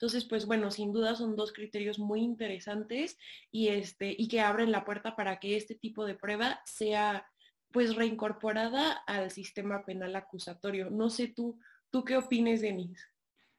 Entonces, 0.04 0.26
pues 0.26 0.44
bueno, 0.44 0.70
sin 0.70 0.92
duda 0.92 1.14
son 1.14 1.34
dos 1.34 1.50
criterios 1.50 1.98
muy 1.98 2.20
interesantes 2.20 3.16
y, 3.50 3.68
este, 3.68 4.14
y 4.18 4.28
que 4.28 4.42
abren 4.42 4.70
la 4.70 4.84
puerta 4.84 5.16
para 5.16 5.40
que 5.40 5.56
este 5.56 5.74
tipo 5.74 6.04
de 6.04 6.14
prueba 6.14 6.60
sea 6.66 7.26
pues 7.72 7.96
reincorporada 7.96 8.92
al 9.06 9.30
sistema 9.30 9.82
penal 9.86 10.14
acusatorio. 10.14 10.90
No 10.90 11.08
sé 11.08 11.28
tú, 11.28 11.58
¿tú 11.88 12.04
qué 12.04 12.18
opines, 12.18 12.60
Denise? 12.60 13.02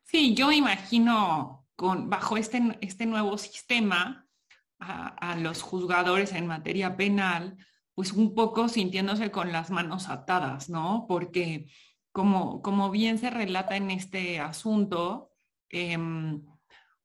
Sí, 0.04 0.36
yo 0.36 0.52
imagino 0.52 1.66
con, 1.76 2.12
bajo 2.12 2.38
este, 2.38 2.62
este 2.80 3.08
nuevo 3.08 3.40
sistema 3.40 4.30
a, 4.78 5.32
a 5.32 5.36
los 5.38 5.64
juzgadores 5.64 6.32
en 6.34 6.46
materia 6.46 6.96
penal 6.96 7.58
pues 7.96 8.14
un 8.14 8.36
poco 8.36 8.70
sintiéndose 8.70 9.32
con 9.32 9.52
las 9.52 9.72
manos 9.72 10.10
atadas, 10.10 10.70
¿no? 10.70 11.06
Porque 11.08 11.72
como, 12.12 12.62
como 12.62 12.92
bien 12.92 13.18
se 13.18 13.32
relata 13.32 13.78
en 13.78 13.90
este 13.90 14.40
asunto, 14.40 15.32
em, 15.70 16.44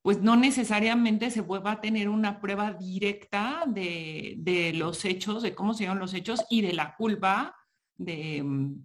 pues 0.03 0.21
no 0.23 0.37
necesariamente 0.37 1.31
se 1.31 1.43
pueda 1.43 1.81
tener 1.81 2.09
una 2.09 2.41
prueba 2.41 2.73
directa 2.73 3.65
de, 3.67 4.73
los 4.75 5.05
hechos, 5.05 5.43
de 5.43 5.55
cómo 5.55 5.75
se 5.75 5.81
dieron 5.81 5.99
los 5.99 6.15
hechos 6.15 6.45
y 6.49 6.63
de 6.63 6.73
la 6.73 6.95
culpa, 6.97 7.57
de, 7.97 8.39
em, 8.39 8.85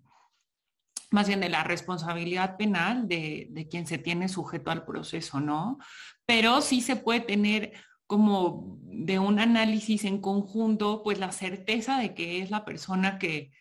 más 1.11 1.27
bien 1.27 1.39
de 1.39 1.49
la 1.49 1.63
responsabilidad 1.63 2.57
penal 2.57 3.07
de, 3.07 3.47
de 3.51 3.67
quien 3.67 3.87
se 3.87 3.97
tiene 3.97 4.27
sujeto 4.27 4.71
al 4.71 4.85
proceso, 4.85 5.39
¿no? 5.39 5.77
Pero 6.25 6.61
sí 6.61 6.81
se 6.81 6.95
puede 6.95 7.21
tener 7.21 7.73
como 8.07 8.77
de 8.83 9.19
un 9.19 9.39
análisis 9.39 10.03
en 10.05 10.21
conjunto, 10.21 11.01
pues 11.03 11.19
la 11.19 11.31
certeza 11.31 11.97
de 11.99 12.13
que 12.13 12.41
es 12.41 12.51
la 12.51 12.65
persona 12.65 13.17
que, 13.19 13.51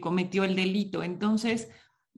cometió 0.00 0.44
el 0.44 0.54
delito. 0.54 1.02
Entonces, 1.02 1.68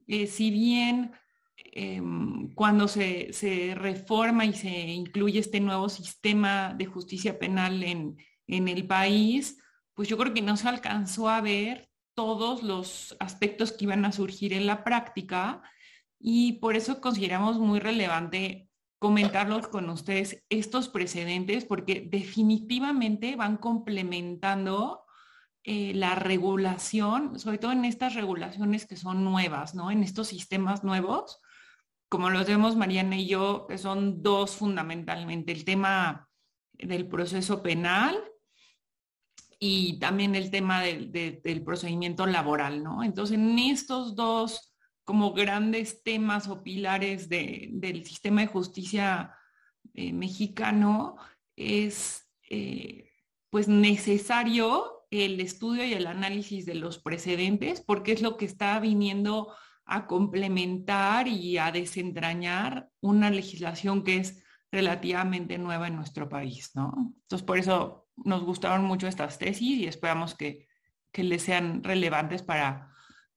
eh, 0.05 0.27
si 0.27 0.51
bien 0.51 1.11
em, 1.57 2.53
cuando 2.55 2.87
se, 2.87 3.73
reforma 3.75 4.45
y 4.45 4.53
se 4.53 4.69
incluye 4.69 5.39
este 5.39 5.59
nuevo 5.59 5.89
sistema 5.89 6.73
de 6.73 6.85
justicia 6.85 7.39
penal 7.39 7.83
en, 7.83 8.17
en 8.47 8.67
el 8.67 8.85
país, 8.87 9.59
pues 9.93 10.07
yo 10.09 10.17
creo 10.17 10.33
que 10.33 10.41
no 10.41 10.57
se 10.57 10.67
alcanzó 10.67 11.29
a 11.29 11.41
ver 11.41 11.89
todos 12.15 12.63
los 12.63 13.15
aspectos 13.19 13.71
que 13.71 13.85
iban 13.85 14.05
a 14.05 14.11
surgir 14.11 14.53
en 14.53 14.65
la 14.67 14.83
práctica 14.83 15.61
y 16.19 16.53
por 16.53 16.75
eso 16.75 17.01
consideramos 17.01 17.59
muy 17.59 17.79
relevante 17.79 18.69
comentarlos 18.99 19.67
con 19.67 19.89
ustedes 19.89 20.43
estos 20.49 20.87
precedentes 20.87 21.65
porque 21.65 22.07
definitivamente 22.09 23.35
van 23.35 23.57
complementando 23.57 25.03
eh, 25.65 25.93
la 25.93 26.15
regulación, 26.15 27.39
sobre 27.39 27.57
todo 27.57 27.73
en 27.73 27.85
estas 27.85 28.15
regulaciones 28.15 28.85
que 28.85 28.95
son 28.95 29.23
nuevas, 29.23 29.75
¿no? 29.75 29.91
En 29.91 30.03
estos 30.03 30.27
sistemas 30.27 30.83
nuevos, 30.83 31.39
como 32.13 32.29
los 32.29 32.45
vemos 32.45 32.75
Mariana 32.75 33.17
y 33.17 33.25
yo, 33.25 33.65
son 33.75 34.21
dos 34.21 34.51
fundamentalmente, 34.51 35.51
el 35.51 35.65
tema 35.65 36.29
del 36.73 37.07
proceso 37.07 37.63
penal 37.63 38.15
y 39.57 39.97
también 39.97 40.35
el 40.35 40.51
tema 40.51 40.83
del 40.83 41.63
procedimiento 41.65 42.27
laboral, 42.27 42.83
¿no? 42.83 43.03
Entonces, 43.03 43.39
en 43.39 43.57
estos 43.57 44.15
dos 44.15 44.75
como 45.03 45.33
grandes 45.33 46.03
temas 46.03 46.47
o 46.49 46.61
pilares 46.61 47.29
del 47.29 48.05
sistema 48.05 48.41
de 48.41 48.47
justicia 48.47 49.35
eh, 49.95 50.13
mexicano, 50.13 51.15
es 51.55 52.29
eh, 52.47 53.09
pues 53.49 53.67
necesario 53.67 55.07
el 55.09 55.39
estudio 55.39 55.83
y 55.83 55.95
el 55.95 56.05
análisis 56.05 56.67
de 56.67 56.75
los 56.75 56.99
precedentes, 56.99 57.81
porque 57.81 58.11
es 58.11 58.21
lo 58.21 58.37
que 58.37 58.45
está 58.45 58.79
viniendo 58.79 59.51
a 59.85 60.07
complementar 60.07 61.27
y 61.27 61.57
a 61.57 61.71
desentrañar 61.71 62.89
una 63.01 63.29
legislación 63.29 64.03
que 64.03 64.17
es 64.17 64.43
relativamente 64.71 65.57
nueva 65.57 65.87
en 65.87 65.95
nuestro 65.95 66.29
país, 66.29 66.71
¿no? 66.73 67.13
Entonces, 67.21 67.45
por 67.45 67.57
eso 67.57 68.07
nos 68.15 68.43
gustaron 68.43 68.85
mucho 68.85 69.07
estas 69.07 69.37
tesis 69.37 69.79
y 69.79 69.85
esperamos 69.85 70.35
que, 70.35 70.67
que 71.11 71.23
les 71.23 71.43
sean 71.43 71.83
relevantes 71.83 72.41
para 72.41 72.93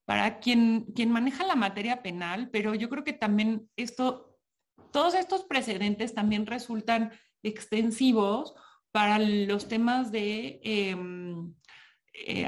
para 0.07 0.39
quien, 0.39 0.85
quien 0.95 1.11
maneja 1.11 1.45
la 1.45 1.57
materia 1.57 2.01
penal, 2.01 2.49
pero 2.49 2.73
yo 2.73 2.87
creo 2.89 3.03
que 3.03 3.11
también 3.11 3.69
esto, 3.75 4.39
todos 4.93 5.13
estos 5.13 5.43
precedentes 5.43 6.15
también 6.15 6.45
resultan 6.45 7.11
extensivos 7.43 8.55
para 8.93 9.19
los 9.19 9.67
temas 9.67 10.09
de 10.09 10.61
em, 10.63 11.53
eh, 12.25 12.45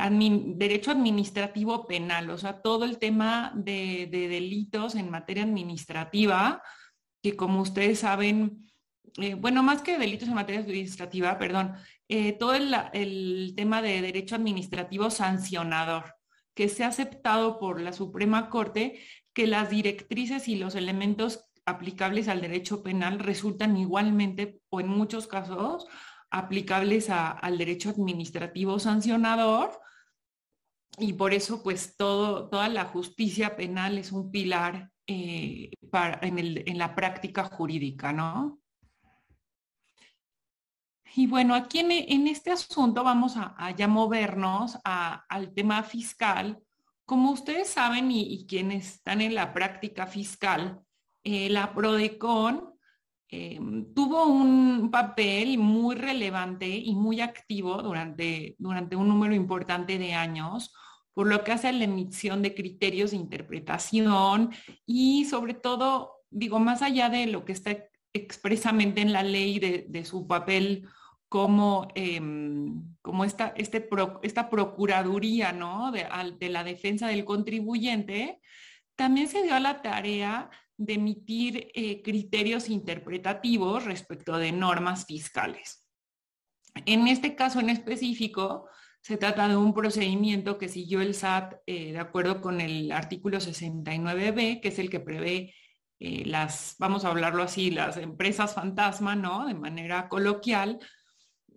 derecho 0.56 0.92
administrativo 0.92 1.86
penal, 1.86 2.30
o 2.32 2.38
sea, 2.38 2.62
todo 2.62 2.86
el 2.86 2.98
tema 2.98 3.52
de, 3.56 4.08
delitos 4.12 4.96
en 4.96 5.12
materia 5.12 5.44
administrativa, 5.44 6.64
que 7.22 7.36
como 7.36 7.62
ustedes 7.62 8.00
saben, 8.00 8.72
eh, 9.18 9.36
bueno, 9.36 9.62
más 9.62 9.82
que 9.82 10.00
delitos 10.00 10.28
en 10.28 10.36
materia 10.36 10.62
administrativa, 10.62 11.38
perdón, 11.38 11.76
eh, 12.08 12.34
todo 12.34 12.56
el 12.56 13.54
tema 13.56 13.82
de 13.82 14.02
derecho 14.02 14.36
administrativo 14.36 15.12
sancionador 15.12 16.16
que 16.56 16.68
se 16.68 16.84
ha 16.84 16.88
aceptado 16.88 17.60
por 17.60 17.80
la 17.80 17.94
Suprema 17.94 18.50
Corte 18.50 19.00
que 19.34 19.48
las 19.48 19.70
directrices 19.70 20.48
y 20.48 20.56
los 20.56 20.76
elementos 20.76 21.46
aplicables 21.66 22.28
al 22.28 22.42
derecho 22.42 22.82
penal 22.82 23.20
resultan 23.20 23.78
igualmente 23.78 24.60
o 24.70 24.82
en 24.82 24.88
muchos 24.88 25.28
casos 25.28 25.86
aplicables 26.32 27.10
al 27.10 27.58
derecho 27.58 27.90
administrativo 27.90 28.80
sancionador 28.80 29.80
y 30.98 31.14
por 31.14 31.34
eso 31.34 31.64
pues 31.64 31.96
todo, 31.96 32.50
toda 32.50 32.68
la 32.70 32.86
justicia 32.86 33.56
penal 33.56 33.98
es 33.98 34.12
un 34.12 34.32
pilar 34.32 34.92
eh, 35.08 35.72
para, 35.92 36.20
en, 36.22 36.78
la 36.78 36.94
práctica 36.94 37.46
jurídica, 37.46 38.14
¿no? 38.14 38.60
Y 41.16 41.26
bueno, 41.26 41.56
aquí 41.56 41.80
en, 41.80 42.28
este 42.28 42.52
asunto 42.52 43.04
vamos 43.04 43.34
a, 43.36 43.72
ya 43.76 43.88
movernos 43.88 44.78
al 44.84 45.54
tema 45.54 45.82
fiscal. 45.82 46.60
Como 47.06 47.32
ustedes 47.32 47.70
saben 47.70 48.12
y, 48.12 48.46
quienes 48.46 48.96
están 48.96 49.22
en 49.22 49.34
la 49.34 49.52
práctica 49.52 50.06
fiscal, 50.06 50.80
eh, 51.24 51.50
la 51.50 51.74
PRODECON 51.74 52.79
em, 53.30 53.94
tuvo 53.94 54.26
un 54.26 54.92
papel 54.92 55.58
muy 55.58 55.96
relevante 55.96 56.68
y 56.68 56.96
muy 56.96 57.22
activo 57.22 57.82
durante, 57.82 58.56
durante 58.58 58.96
un 58.96 59.08
número 59.08 59.34
importante 59.34 59.98
de 59.98 60.14
años 60.14 60.74
por 61.20 61.28
lo 61.28 61.44
que 61.44 61.52
hace 61.52 61.68
a 61.68 61.74
la 61.74 61.84
emisión 61.84 62.42
de 62.42 62.56
criterios 62.56 63.12
de 63.12 63.18
interpretación 63.18 64.52
y 64.86 65.26
sobre 65.26 65.54
todo, 65.54 66.14
digo, 66.30 66.60
más 66.60 66.82
allá 66.82 67.10
de 67.10 67.28
lo 67.28 67.44
que 67.44 67.52
está 67.52 67.76
expresamente 68.14 69.02
en 69.02 69.12
la 69.12 69.24
ley 69.24 69.60
de, 69.60 70.06
su 70.06 70.28
papel 70.28 70.88
como, 71.28 71.90
em, 71.94 72.96
como 73.02 73.26
esta, 73.26 73.54
este 73.58 73.90
esta 74.24 74.50
procuraduría 74.50 75.52
¿no? 75.52 75.92
de, 75.92 76.08
de 76.40 76.50
la 76.50 76.64
defensa 76.64 77.08
del 77.08 77.26
contribuyente, 77.26 78.40
también 78.96 79.28
se 79.28 79.44
dio 79.44 79.56
a 79.56 79.60
la 79.60 79.82
tarea 79.82 80.50
de 80.80 80.94
emitir 80.94 81.72
eh, 81.76 82.02
criterios 82.02 82.70
interpretativos 82.70 83.84
respecto 83.84 84.38
de 84.38 84.54
normas 84.54 85.06
fiscales. 85.06 85.86
En 86.86 87.08
este 87.10 87.36
caso 87.36 87.60
en 87.60 87.70
específico, 87.70 88.70
se 89.02 89.18
trata 89.18 89.50
de 89.50 89.58
un 89.58 89.74
procedimiento 89.74 90.58
que 90.58 90.70
siguió 90.70 91.02
el 91.02 91.14
SAT 91.14 91.56
eh, 91.66 91.92
de 91.92 92.00
acuerdo 92.00 92.40
con 92.40 92.62
el 92.62 92.94
artículo 92.94 93.40
69b, 93.40 94.62
que 94.62 94.70
es 94.70 94.80
el 94.80 94.90
que 94.90 95.02
prevé 95.02 95.54
eh, 96.00 96.24
las, 96.26 96.76
vamos 96.80 97.04
a 97.04 97.10
hablarlo 97.10 97.44
así, 97.44 97.72
las 97.72 97.98
empresas 97.98 98.54
fantasma, 98.54 99.18
¿no? 99.18 99.48
De 99.48 99.56
manera 99.56 100.08
coloquial. 100.08 100.80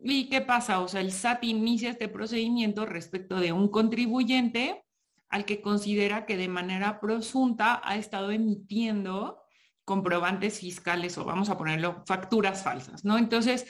¿Y 0.03 0.29
qué 0.29 0.41
pasa? 0.41 0.81
O 0.81 0.89
sea, 0.89 1.01
el 1.01 1.13
SAT 1.13 1.45
inicia 1.45 1.91
este 1.91 2.09
procedimiento 2.09 2.87
respecto 2.87 3.39
de 3.39 3.53
un 3.53 3.69
contribuyente 3.69 4.85
al 5.33 5.47
que 5.47 5.63
considera 5.63 6.27
que 6.27 6.37
de 6.37 6.49
manera 6.49 7.01
presunta 7.01 7.81
ha 7.83 7.97
estado 7.97 8.31
emitiendo 8.31 9.43
comprobantes 9.85 10.61
fiscales 10.61 11.17
o 11.19 11.25
vamos 11.25 11.49
a 11.49 11.57
ponerlo 11.57 12.05
facturas 12.07 12.63
falsas, 12.63 13.05
¿no? 13.05 13.17
Entonces, 13.19 13.67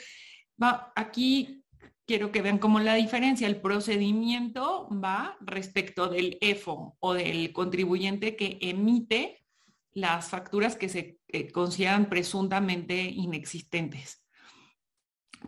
aquí 0.95 1.63
quiero 2.05 2.33
que 2.33 2.41
vean 2.41 2.59
cómo 2.59 2.79
la 2.79 2.95
diferencia, 2.95 3.47
el 3.47 3.61
procedimiento 3.61 4.89
va 4.91 5.37
respecto 5.39 6.09
del 6.09 6.37
EFO 6.41 6.97
o 6.99 7.13
del 7.13 7.53
contribuyente 7.53 8.35
que 8.35 8.57
emite 8.61 9.45
las 9.93 10.27
facturas 10.27 10.75
que 10.75 10.89
se 10.89 11.19
eh, 11.29 11.49
consideran 11.49 12.09
presuntamente 12.09 13.03
inexistentes. 13.03 14.21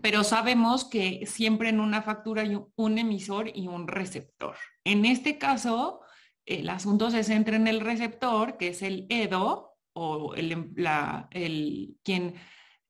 Pero 0.01 0.23
sabemos 0.23 0.85
que 0.85 1.25
siempre 1.25 1.69
en 1.69 1.81
una 1.81 2.01
factura 2.01 2.43
hay 2.43 2.57
un 2.75 2.97
emisor 2.97 3.51
y 3.53 3.67
un 3.67 3.87
receptor. 3.87 4.55
En 4.85 5.05
este 5.05 5.37
caso, 5.37 6.01
el 6.45 6.69
asunto 6.69 7.09
se 7.11 7.23
centra 7.23 7.55
en 7.55 7.67
el 7.67 7.81
receptor, 7.81 8.57
que 8.57 8.69
es 8.69 8.81
el 8.81 9.07
EDO 9.09 9.77
o 9.93 10.35
el, 10.35 10.51
em, 10.51 11.95
quien 12.03 12.35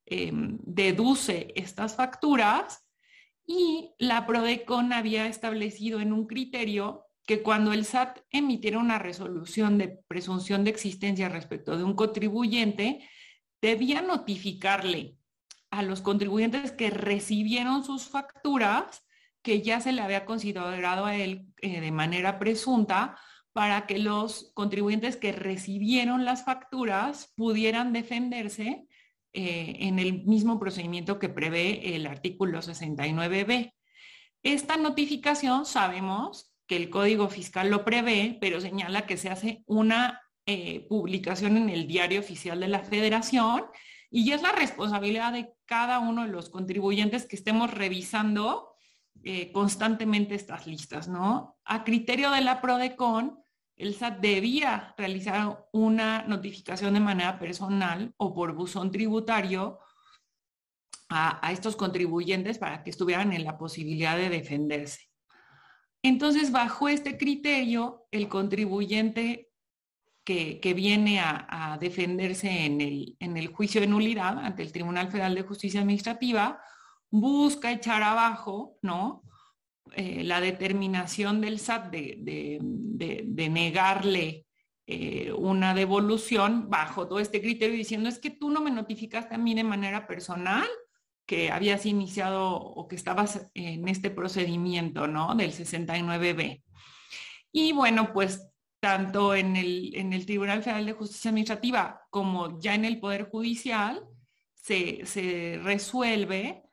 em, 0.06 0.60
deduce 0.64 1.54
estas 1.56 1.96
facturas 1.96 2.86
y 3.48 3.94
la 3.98 4.26
PRODECON 4.26 4.94
había 4.94 5.28
establecido 5.28 6.00
en 6.00 6.14
un 6.14 6.28
criterio 6.28 7.06
que 7.26 7.42
cuando 7.42 7.74
el 7.74 7.86
SAT 7.86 8.20
emitiera 8.30 8.78
una 8.78 9.00
resolución 9.00 9.78
de 9.78 10.00
presunción 10.08 10.64
de 10.64 10.70
existencia 10.70 11.30
respecto 11.30 11.78
de 11.78 11.84
un 11.84 11.96
contribuyente, 11.96 13.08
debía 13.62 14.02
notificarle 14.02 15.18
a 15.72 15.82
los 15.82 16.02
contribuyentes 16.02 16.72
que 16.72 16.90
recibieron 16.90 17.84
sus 17.84 18.04
facturas 18.04 19.04
que 19.42 19.62
ya 19.62 19.80
se 19.80 19.92
le 19.92 20.02
había 20.02 20.26
considerado 20.26 21.06
a 21.06 21.16
él 21.16 21.48
eh, 21.62 21.82
de 21.82 21.92
manera 21.92 22.40
presunta 22.40 23.18
para 23.56 23.88
que 23.88 24.00
los 24.00 24.52
contribuyentes 24.54 25.16
que 25.16 25.32
recibieron 25.32 26.26
las 26.26 26.44
facturas 26.44 27.32
pudieran 27.38 27.94
defenderse 27.94 28.86
eh, 29.32 29.78
en 29.80 29.98
el 29.98 30.26
mismo 30.26 30.60
procedimiento 30.60 31.20
que 31.20 31.30
prevé 31.30 31.96
el 31.96 32.06
artículo 32.06 32.60
69b. 32.60 33.72
Esta 34.44 34.76
notificación 34.76 35.66
sabemos 35.66 36.54
que 36.68 36.76
el 36.76 36.90
Código 36.90 37.30
Fiscal 37.30 37.70
lo 37.70 37.86
prevé, 37.86 38.38
pero 38.42 38.60
señala 38.60 39.06
que 39.06 39.16
se 39.16 39.30
hace 39.30 39.64
una 39.68 40.22
eh, 40.46 40.86
publicación 40.90 41.56
en 41.56 41.70
el 41.70 41.88
Diario 41.88 42.20
Oficial 42.20 42.60
de 42.60 42.68
la 42.68 42.82
Federación 42.82 43.64
y 44.12 44.34
es 44.34 44.42
la 44.42 44.52
responsabilidad 44.52 45.32
de 45.32 45.54
cada 45.64 46.00
uno 46.00 46.24
de 46.24 46.28
los 46.28 46.50
contribuyentes 46.50 47.26
que 47.26 47.38
estemos 47.38 47.72
revisando 47.72 48.76
eh, 49.24 49.54
constantemente 49.54 50.36
estas 50.36 50.68
listas, 50.68 51.08
¿no? 51.08 51.58
A 51.64 51.86
criterio 51.86 52.32
de 52.32 52.42
la 52.42 52.60
PRODECON, 52.60 53.45
el 53.78 53.94
SAT 53.94 54.20
debía 54.20 54.94
realizar 54.98 55.68
una 55.74 56.24
notificación 56.24 56.94
de 56.94 57.00
manera 57.00 57.38
personal 57.40 58.14
o 58.18 58.34
por 58.34 58.56
buzón 58.56 58.92
tributario 58.92 59.80
a, 61.10 61.52
estos 61.52 61.76
contribuyentes 61.76 62.58
para 62.58 62.84
que 62.84 62.90
estuvieran 62.90 63.34
en 63.34 63.44
la 63.44 63.58
posibilidad 63.58 64.18
de 64.18 64.30
defenderse. 64.30 65.10
Entonces, 66.02 66.52
bajo 66.52 66.88
este 66.88 67.18
criterio, 67.18 68.08
el 68.12 68.28
contribuyente 68.28 69.50
que, 70.24 70.74
viene 70.76 71.20
a, 71.20 71.78
defenderse 71.80 72.66
en 72.66 72.82
el, 72.82 73.16
en 73.20 73.38
el 73.38 73.48
juicio 73.48 73.82
de 73.82 73.88
nulidad 73.88 74.40
ante 74.40 74.64
el 74.64 74.72
Tribunal 74.72 75.12
Federal 75.12 75.36
de 75.36 75.44
Justicia 75.44 75.82
Administrativa 75.82 76.60
busca 77.12 77.72
echar 77.72 78.02
abajo, 78.04 78.78
¿no? 78.82 79.24
Eh, 79.94 80.24
la 80.24 80.42
determinación 80.42 81.42
del 81.42 81.60
SAT 81.60 81.92
de, 81.92 82.60
negarle 83.50 84.46
eh, 84.88 85.32
una 85.32 85.74
devolución 85.74 86.70
bajo 86.70 87.08
todo 87.08 87.20
este 87.20 87.42
criterio 87.42 87.76
diciendo 87.76 88.10
es 88.10 88.20
que 88.20 88.32
tú 88.32 88.50
no 88.50 88.62
me 88.62 88.72
notificaste 88.72 89.36
a 89.36 89.38
mí 89.38 89.54
de 89.54 89.64
manera 89.64 90.08
personal 90.08 90.68
que 91.26 91.52
habías 91.52 91.86
iniciado 91.86 92.56
o 92.56 92.88
que 92.88 92.96
estabas 92.96 93.50
en 93.54 93.88
este 93.88 94.10
procedimiento, 94.10 95.08
¿no? 95.08 95.34
Del 95.36 95.52
69B. 95.52 96.64
Y 97.52 97.72
bueno, 97.72 98.14
pues 98.14 98.52
tanto 98.80 99.34
en 99.34 99.56
el, 99.56 99.96
en 99.96 100.14
el 100.14 100.26
Tribunal 100.26 100.62
Federal 100.62 100.86
de 100.86 100.94
Justicia 100.94 101.30
Administrativa 101.30 102.02
como 102.10 102.60
ya 102.60 102.76
en 102.76 102.86
el 102.86 103.00
Poder 103.00 103.30
Judicial 103.30 104.04
se, 104.54 105.06
se 105.06 105.60
resuelve 105.64 106.65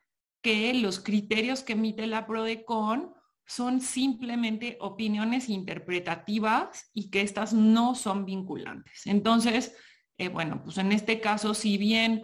que 0.43 0.73
los 0.75 0.99
criterios 0.99 1.63
que 1.63 1.73
emite 1.73 2.05
la 2.05 2.27
PRODECON 2.27 3.13
son 3.45 3.81
simplemente 3.81 4.77
opiniones 4.81 5.49
interpretativas 5.49 6.91
y 6.93 7.09
que 7.09 7.21
estas 7.21 7.53
no 7.53 7.95
son 7.95 8.25
vinculantes. 8.25 9.07
Entonces, 9.07 9.75
eh, 10.17 10.27
bueno, 10.27 10.61
pues 10.63 10.77
en 10.77 10.91
este 10.91 11.19
caso, 11.19 11.53
si 11.53 11.77
bien 11.77 12.23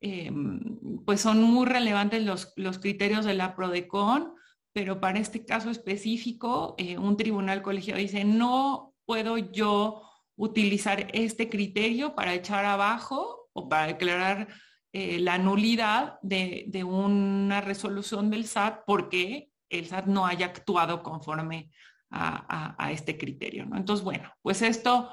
em, 0.00 0.60
pues 1.06 1.20
son 1.20 1.42
muy 1.42 1.66
relevantes 1.66 2.22
los, 2.24 2.52
los, 2.56 2.78
criterios 2.78 3.24
de 3.24 3.34
la 3.34 3.54
PRODECON, 3.54 4.34
pero 4.72 5.00
para 5.00 5.18
este 5.18 5.44
caso 5.44 5.70
específico, 5.70 6.74
eh, 6.76 6.98
un 6.98 7.16
tribunal 7.16 7.62
colegiado 7.62 8.00
dice, 8.00 8.24
no 8.24 8.94
puedo 9.04 9.38
yo 9.38 10.02
utilizar 10.36 11.08
este 11.12 11.48
criterio 11.48 12.14
para 12.14 12.34
echar 12.34 12.64
abajo 12.64 13.50
o 13.52 13.68
para 13.68 13.88
declarar 13.88 14.48
eh, 14.92 15.20
la 15.20 15.38
nulidad 15.38 16.18
de, 16.20 16.82
una 16.84 17.60
resolución 17.60 18.28
del 18.28 18.46
SAT 18.46 18.80
porque 18.86 19.50
el 19.68 19.86
SAT 19.86 20.06
no 20.06 20.26
haya 20.26 20.46
actuado 20.46 21.04
conforme 21.04 21.70
a, 22.10 22.90
este 22.90 23.16
criterio. 23.16 23.66
¿no? 23.66 23.76
Entonces, 23.76 24.04
bueno, 24.04 24.32
pues 24.42 24.62
esto 24.62 25.08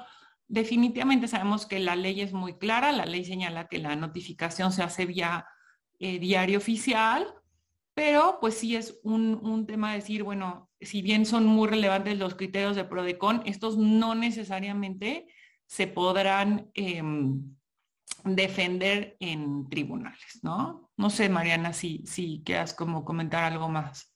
definitivamente 0.48 1.28
sabemos 1.28 1.64
que 1.64 1.78
la 1.78 1.94
ley 1.94 2.22
es 2.22 2.32
muy 2.32 2.58
clara, 2.58 2.90
la 2.90 3.06
ley 3.06 3.24
señala 3.24 3.68
que 3.68 3.78
la 3.78 3.94
notificación 3.94 4.72
se 4.72 4.82
hace 4.82 5.06
vía 5.06 5.46
eh, 6.00 6.18
diario 6.18 6.58
oficial, 6.58 7.32
pero 7.94 8.38
pues 8.40 8.54
sí 8.54 8.74
es 8.74 8.98
un, 9.04 9.64
tema 9.66 9.90
de 9.90 9.98
decir, 9.98 10.24
bueno, 10.24 10.70
si 10.80 11.02
bien 11.02 11.24
son 11.24 11.46
muy 11.46 11.68
relevantes 11.68 12.18
los 12.18 12.34
criterios 12.34 12.74
de 12.74 12.84
PRODECON, 12.84 13.42
estos 13.46 13.76
no 13.76 14.16
necesariamente 14.16 15.28
se 15.66 15.86
podrán... 15.86 16.70
Em, 16.74 17.57
defender 18.36 19.16
en 19.20 19.68
tribunales, 19.68 20.40
¿no? 20.42 20.90
No 20.96 21.10
sé, 21.10 21.28
Mariana, 21.28 21.72
si, 21.72 22.02
si 22.06 22.42
quieras 22.44 22.74
como 22.74 23.04
comentar 23.04 23.44
algo 23.44 23.68
más. 23.68 24.14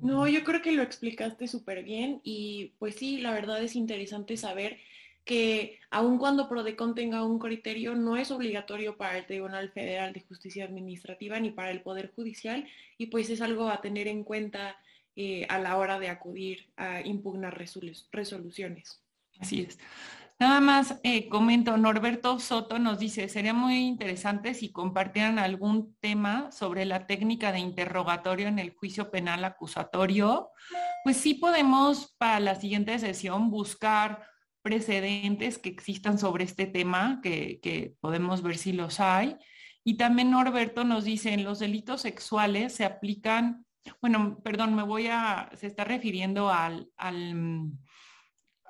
No, 0.00 0.26
yo 0.26 0.44
creo 0.44 0.60
que 0.60 0.72
lo 0.72 0.82
explicaste 0.82 1.46
súper 1.46 1.84
bien 1.84 2.20
y 2.24 2.74
pues 2.78 2.96
sí, 2.96 3.18
la 3.18 3.32
verdad 3.32 3.62
es 3.62 3.76
interesante 3.76 4.36
saber 4.36 4.78
que 5.24 5.78
aun 5.90 6.18
cuando 6.18 6.48
PRODECON 6.48 6.94
tenga 6.94 7.24
un 7.24 7.38
criterio, 7.38 7.94
no 7.94 8.16
es 8.16 8.30
obligatorio 8.30 8.96
para 8.96 9.16
el 9.18 9.26
Tribunal 9.26 9.70
Federal 9.70 10.12
de 10.12 10.20
Justicia 10.20 10.64
Administrativa 10.64 11.40
ni 11.40 11.50
para 11.50 11.70
el 11.70 11.80
Poder 11.80 12.12
Judicial 12.14 12.68
y 12.98 13.06
pues 13.06 13.30
es 13.30 13.40
algo 13.40 13.70
a 13.70 13.80
tener 13.80 14.06
en 14.06 14.24
cuenta 14.24 14.76
eh, 15.16 15.46
a 15.48 15.58
la 15.58 15.76
hora 15.76 15.98
de 15.98 16.08
acudir 16.08 16.68
a 16.76 17.00
impugnar 17.00 17.56
resoluciones. 17.56 19.00
Así 19.38 19.62
es. 19.62 19.78
Nada 20.40 20.60
más 20.60 20.98
eh, 21.04 21.28
comento, 21.28 21.76
Norberto 21.76 22.40
Soto 22.40 22.80
nos 22.80 22.98
dice, 22.98 23.28
sería 23.28 23.54
muy 23.54 23.76
interesante 23.76 24.52
si 24.54 24.72
compartieran 24.72 25.38
algún 25.38 25.96
tema 26.00 26.50
sobre 26.50 26.84
la 26.86 27.06
técnica 27.06 27.52
de 27.52 27.60
interrogatorio 27.60 28.48
en 28.48 28.58
el 28.58 28.74
juicio 28.74 29.12
penal 29.12 29.44
acusatorio. 29.44 30.50
Pues 31.04 31.18
sí 31.18 31.34
podemos 31.34 32.16
para 32.18 32.40
la 32.40 32.56
siguiente 32.56 32.98
sesión 32.98 33.50
buscar 33.50 34.26
precedentes 34.60 35.58
que 35.58 35.68
existan 35.68 36.18
sobre 36.18 36.44
este 36.44 36.66
tema, 36.66 37.20
que, 37.22 37.60
que 37.62 37.94
podemos 38.00 38.42
ver 38.42 38.56
si 38.56 38.72
los 38.72 38.98
hay. 38.98 39.36
Y 39.84 39.98
también 39.98 40.32
Norberto 40.32 40.82
nos 40.82 41.04
dice, 41.04 41.32
en 41.32 41.44
los 41.44 41.60
delitos 41.60 42.00
sexuales 42.00 42.74
se 42.74 42.84
aplican, 42.84 43.66
bueno, 44.00 44.40
perdón, 44.42 44.74
me 44.74 44.82
voy 44.82 45.06
a, 45.06 45.50
se 45.54 45.68
está 45.68 45.84
refiriendo 45.84 46.50
al, 46.50 46.88
al 46.96 47.70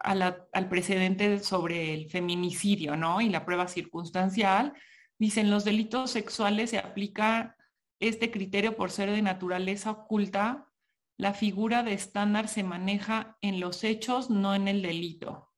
al 0.04 0.68
precedente 0.68 1.38
sobre 1.40 1.94
el 1.94 2.10
feminicidio, 2.10 2.96
¿no? 2.96 3.20
Y 3.20 3.30
la 3.30 3.44
prueba 3.44 3.66
circunstancial. 3.66 4.74
Dicen, 5.18 5.50
los 5.50 5.64
delitos 5.64 6.10
sexuales 6.10 6.70
se 6.70 6.78
aplica 6.78 7.56
este 8.00 8.30
criterio 8.30 8.76
por 8.76 8.90
ser 8.90 9.10
de 9.10 9.22
naturaleza 9.22 9.90
oculta. 9.90 10.68
La 11.16 11.32
figura 11.32 11.82
de 11.82 11.94
estándar 11.94 12.48
se 12.48 12.62
maneja 12.62 13.38
en 13.40 13.60
los 13.60 13.82
hechos, 13.82 14.28
no 14.28 14.54
en 14.54 14.68
el 14.68 14.82
delito. 14.82 15.50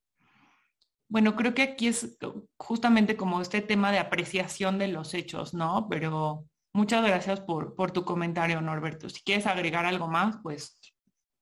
Bueno, 1.09 1.35
creo 1.35 1.53
que 1.53 1.63
aquí 1.63 1.87
es 1.87 2.17
justamente 2.57 3.17
como 3.17 3.41
este 3.41 3.61
tema 3.61 3.91
de 3.91 3.99
apreciación 3.99 4.77
de 4.77 4.87
los 4.87 5.13
hechos, 5.13 5.53
¿no? 5.53 5.87
Pero 5.89 6.45
muchas 6.73 7.03
gracias 7.05 7.41
por, 7.41 7.75
por 7.75 7.91
tu 7.91 8.05
comentario, 8.05 8.61
Norberto. 8.61 9.09
Si 9.09 9.21
quieres 9.21 9.45
agregar 9.45 9.85
algo 9.85 10.07
más, 10.07 10.37
pues 10.41 10.79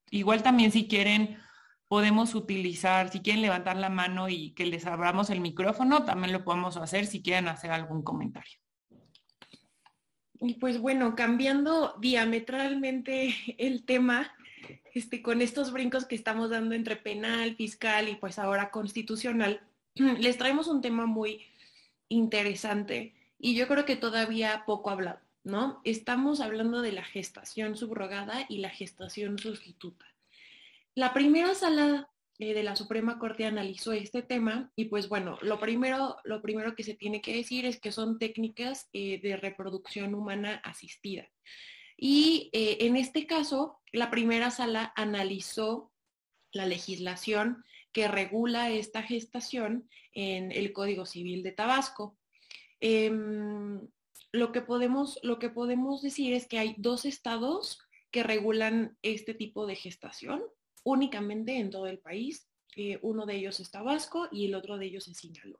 igual 0.10 0.41
también 0.41 0.72
si 0.72 0.88
quieren 0.88 1.38
podemos 1.95 2.36
utilizar, 2.36 3.10
si 3.10 3.21
quieren 3.21 3.41
levantar 3.41 3.77
la 3.77 3.88
mano 3.88 4.27
y 4.27 4.49
que 4.49 4.65
les 4.65 4.86
abramos 4.86 5.29
el 5.29 5.39
micrófono, 5.39 6.03
también 6.03 6.34
lo 6.34 6.43
podemos 6.43 6.75
hacer 6.75 7.05
si 7.05 7.21
quieren 7.21 7.47
hacer 7.47 7.71
algún 7.71 8.03
comentario. 8.03 8.60
Y 10.41 10.55
pues 10.55 10.77
bueno, 10.81 11.15
cambiando 11.15 11.95
diametralmente 12.01 13.34
el 13.60 13.86
tema, 13.86 14.29
este, 14.93 15.21
con 15.21 15.41
estos 15.41 15.71
brincos 15.71 16.03
que 16.03 16.15
estamos 16.15 16.49
dando 16.49 16.75
entre 16.75 16.97
penal, 16.97 17.55
fiscal 17.55 18.10
y 18.10 18.15
pues 18.15 18.39
ahora 18.39 18.71
constitucional, 18.71 19.62
les 19.95 20.38
traemos 20.38 20.67
un 20.67 20.81
tema 20.81 21.05
muy 21.05 21.45
interesante 22.10 23.13
y 23.39 23.55
yo 23.55 23.69
creo 23.69 23.86
que 23.86 23.95
todavía 23.95 24.63
poco 24.65 24.89
hablado, 24.89 25.21
¿no? 25.45 25.79
Estamos 25.86 26.41
hablando 26.41 26.81
de 26.81 26.91
la 26.91 27.05
gestación 27.05 27.77
subrogada 27.77 28.45
y 28.49 28.58
la 28.58 28.69
gestación 28.69 29.39
sustituta. 29.39 30.05
La 30.95 31.13
primera 31.13 31.53
sala 31.55 32.10
eh, 32.39 32.53
de 32.53 32.63
la 32.63 32.77
Suprema 32.77 33.19
Corte 33.19 33.45
analizó 33.45 33.91
este 33.91 34.21
tema 34.21 34.71
y 34.77 34.86
pues 34.86 35.10
bueno, 35.10 35.38
lo 35.41 35.60
primero, 35.60 36.15
lo 36.23 36.41
primero 36.41 36.73
que 36.73 36.84
se 36.84 36.93
tiene 36.93 37.21
que 37.21 37.36
decir 37.36 37.65
es 37.65 37.81
que 37.81 37.91
son 37.91 38.17
técnicas 38.17 38.88
eh, 38.93 39.19
de 39.21 39.36
reproducción 39.36 40.15
humana 40.15 40.62
asistida. 40.63 41.29
Y 41.97 42.49
eh, 42.53 42.77
en 42.81 42.95
este 42.95 43.27
caso, 43.27 43.79
la 43.91 44.10
primera 44.10 44.51
sala 44.51 44.93
analizó 44.95 45.91
la 46.53 46.65
legislación 46.65 47.65
que 47.91 48.08
regula 48.08 48.69
esta 48.69 49.03
gestación 49.03 49.89
en 50.13 50.53
el 50.53 50.71
Código 50.71 51.05
Civil 51.05 51.43
de 51.43 51.51
Tabasco. 51.51 52.17
Em, 52.79 53.81
lo, 54.31 54.51
que 54.53 54.62
podemos, 54.62 55.19
lo 55.23 55.39
que 55.39 55.49
podemos 55.49 56.01
decir 56.01 56.34
es 56.34 56.47
que 56.47 56.60
hay 56.60 56.75
dos 56.77 57.03
estados 57.03 57.79
que 58.12 58.23
regulan 58.23 58.97
este 59.01 59.34
tipo 59.34 59.65
de 59.67 59.75
gestación 59.75 60.41
únicamente 60.86 61.58
en 61.58 61.69
todo 61.69 61.88
el 61.88 62.00
país. 62.00 62.48
Eh, 62.78 63.00
uno 63.02 63.26
de 63.26 63.36
ellos 63.36 63.60
es 63.60 63.71
Tabasco 63.71 64.30
y 64.32 64.45
el 64.45 64.56
otro 64.56 64.78
de 64.78 64.86
ellos 64.86 65.08
es 65.08 65.17
Sinaloa. 65.17 65.60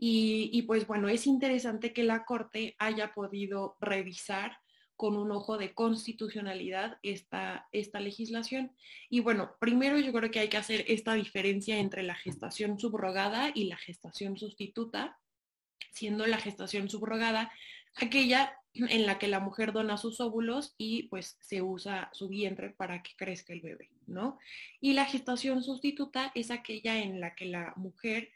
Y, 0.00 0.62
pues 0.62 0.86
bueno, 0.86 1.08
es 1.08 1.26
interesante 1.26 1.92
que 1.92 2.04
la 2.04 2.24
Corte 2.24 2.76
haya 2.78 3.12
podido 3.12 3.76
revisar 3.80 4.56
con 4.94 5.16
un 5.16 5.32
ojo 5.32 5.58
de 5.58 5.74
constitucionalidad 5.74 6.98
esta, 7.02 7.66
esta 7.72 7.98
legislación. 7.98 8.76
Y 9.10 9.20
bueno, 9.20 9.56
primero 9.58 9.98
yo 9.98 10.12
creo 10.12 10.30
que 10.30 10.38
hay 10.38 10.48
que 10.48 10.56
hacer 10.56 10.84
esta 10.86 11.14
diferencia 11.14 11.78
entre 11.78 12.04
la 12.04 12.14
gestación 12.14 12.78
subrogada 12.78 13.50
y 13.52 13.64
la 13.64 13.76
gestación 13.76 14.36
sustituta, 14.36 15.18
siendo 15.90 16.26
la 16.26 16.38
gestación 16.38 16.88
subrogada 16.88 17.50
aquella 17.96 18.56
en 18.88 19.06
la 19.06 19.18
que 19.18 19.28
la 19.28 19.40
mujer 19.40 19.72
dona 19.72 19.96
sus 19.96 20.20
óvulos 20.20 20.74
y 20.78 21.04
pues 21.04 21.36
se 21.40 21.62
usa 21.62 22.10
su 22.12 22.28
vientre 22.28 22.70
para 22.70 23.02
que 23.02 23.12
crezca 23.16 23.52
el 23.52 23.60
bebé, 23.60 23.90
¿no? 24.06 24.38
Y 24.80 24.92
la 24.92 25.04
gestación 25.04 25.62
sustituta 25.62 26.32
es 26.34 26.50
aquella 26.50 26.98
en 26.98 27.20
la 27.20 27.34
que 27.34 27.46
la 27.46 27.72
mujer 27.76 28.30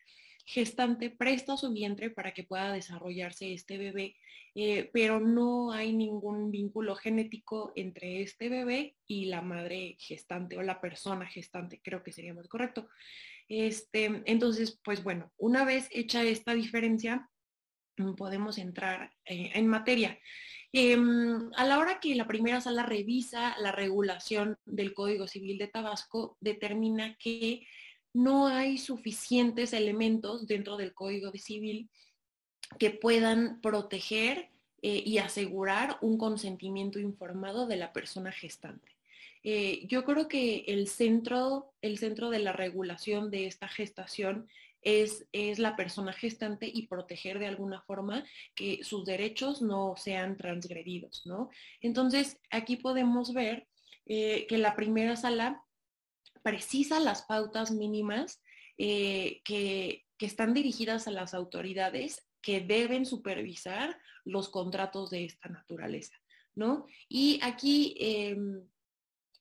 gestante 0.44 1.10
presta 1.10 1.56
su 1.56 1.72
vientre 1.72 2.10
para 2.10 2.32
que 2.32 2.44
pueda 2.44 2.72
desarrollarse 2.72 3.52
este 3.52 3.78
bebé, 3.78 4.16
eh, 4.54 4.90
pero 4.92 5.20
no 5.20 5.72
hay 5.72 5.92
ningún 5.92 6.50
vínculo 6.50 6.94
genético 6.96 7.72
entre 7.76 8.22
este 8.22 8.48
bebé 8.48 8.96
y 9.06 9.26
la 9.26 9.40
madre 9.40 9.96
gestante 9.98 10.58
o 10.58 10.62
la 10.62 10.80
persona 10.80 11.26
gestante, 11.26 11.80
creo 11.82 12.02
que 12.02 12.12
sería 12.12 12.34
más 12.34 12.48
correcto. 12.48 12.88
Este, 13.48 14.22
entonces, 14.26 14.80
pues 14.84 15.02
bueno, 15.02 15.32
una 15.36 15.64
vez 15.64 15.88
hecha 15.90 16.22
esta 16.22 16.54
diferencia, 16.54 17.28
podemos 18.16 18.58
entrar 18.58 19.12
eh, 19.24 19.50
en 19.54 19.66
materia. 19.66 20.18
Em, 20.72 21.50
a 21.56 21.64
la 21.66 21.78
hora 21.78 22.00
que 22.00 22.14
la 22.14 22.26
primera 22.26 22.60
sala 22.60 22.82
revisa 22.82 23.54
la 23.58 23.72
regulación 23.72 24.56
del 24.64 24.94
Código 24.94 25.26
Civil 25.26 25.58
de 25.58 25.68
Tabasco, 25.68 26.36
determina 26.40 27.16
que 27.18 27.66
no 28.14 28.46
hay 28.46 28.78
suficientes 28.78 29.72
elementos 29.72 30.46
dentro 30.46 30.76
del 30.76 30.94
Código 30.94 31.30
Civil 31.32 31.90
que 32.78 32.90
puedan 32.90 33.60
proteger 33.60 34.50
eh, 34.80 35.02
y 35.04 35.18
asegurar 35.18 35.98
un 36.00 36.18
consentimiento 36.18 36.98
informado 36.98 37.66
de 37.66 37.76
la 37.76 37.92
persona 37.92 38.32
gestante. 38.32 38.88
Eh, 39.44 39.86
yo 39.88 40.04
creo 40.04 40.28
que 40.28 40.64
el 40.68 40.88
centro, 40.88 41.74
el 41.82 41.98
centro 41.98 42.30
de 42.30 42.38
la 42.38 42.52
regulación 42.52 43.30
de 43.30 43.46
esta 43.46 43.68
gestación 43.68 44.48
es, 44.82 45.26
la 45.58 45.76
persona 45.76 46.12
gestante 46.12 46.70
y 46.72 46.86
proteger 46.86 47.38
de 47.38 47.46
alguna 47.46 47.80
forma 47.82 48.24
que 48.54 48.82
sus 48.82 49.04
derechos 49.04 49.62
no 49.62 49.94
sean 49.96 50.36
transgredidos, 50.36 51.22
¿no? 51.24 51.50
Entonces, 51.80 52.38
aquí 52.50 52.76
podemos 52.76 53.32
ver 53.32 53.68
eh, 54.06 54.46
que 54.48 54.58
la 54.58 54.74
primera 54.74 55.16
sala 55.16 55.62
precisa 56.42 56.98
las 57.00 57.22
pautas 57.22 57.70
mínimas 57.70 58.42
eh, 58.78 59.40
que, 59.44 60.04
están 60.18 60.54
dirigidas 60.54 61.08
a 61.08 61.10
las 61.10 61.34
autoridades 61.34 62.24
que 62.40 62.60
deben 62.60 63.06
supervisar 63.06 63.98
los 64.24 64.50
contratos 64.50 65.10
de 65.10 65.24
esta 65.24 65.48
naturaleza, 65.48 66.14
¿no? 66.54 66.86
Y 67.08 67.40
aquí 67.42 67.96
em, 67.98 68.62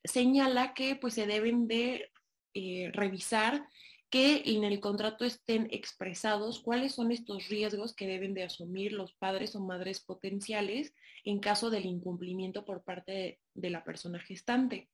señala 0.04 0.74
que 0.74 0.96
pues 0.96 1.14
se 1.14 1.28
deben 1.28 1.68
de 1.68 2.10
eh, 2.56 2.90
revisar 2.94 3.64
que 4.12 4.44
en 4.46 4.66
el 4.66 4.82
contrato 4.82 5.24
estén 5.24 5.70
expresados 5.72 6.60
cuáles 6.60 6.94
son 6.94 7.14
estos 7.14 7.48
riesgos 7.48 7.96
que 7.96 8.08
deben 8.08 8.34
de 8.34 8.44
asumir 8.44 8.92
los 8.92 9.14
padres 9.14 9.56
o 9.56 9.62
madres 9.62 10.02
potenciales 10.02 10.94
en 11.24 11.40
caso 11.40 11.70
del 11.70 11.86
incumplimiento 11.86 12.66
por 12.66 12.84
parte 12.84 13.40
de, 13.54 13.70
la 13.70 13.86
persona 13.86 14.20
gestante, 14.20 14.90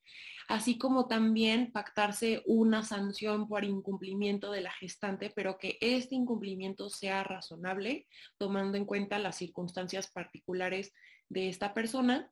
así 0.48 0.78
como 0.78 1.08
también 1.08 1.72
pactarse 1.72 2.44
una 2.46 2.84
sanción 2.84 3.48
por 3.48 3.64
incumplimiento 3.64 4.52
de 4.52 4.62
la 4.62 4.72
gestante, 4.72 5.32
pero 5.36 5.58
que 5.58 5.80
este 5.82 6.14
incumplimiento 6.14 6.92
sea 6.92 7.24
razonable, 7.24 8.06
tomando 8.38 8.78
en 8.78 8.86
cuenta 8.86 9.18
las 9.18 9.36
circunstancias 9.36 10.12
particulares 10.12 10.94
de 11.28 11.50
esta 11.50 11.74
persona. 11.74 12.30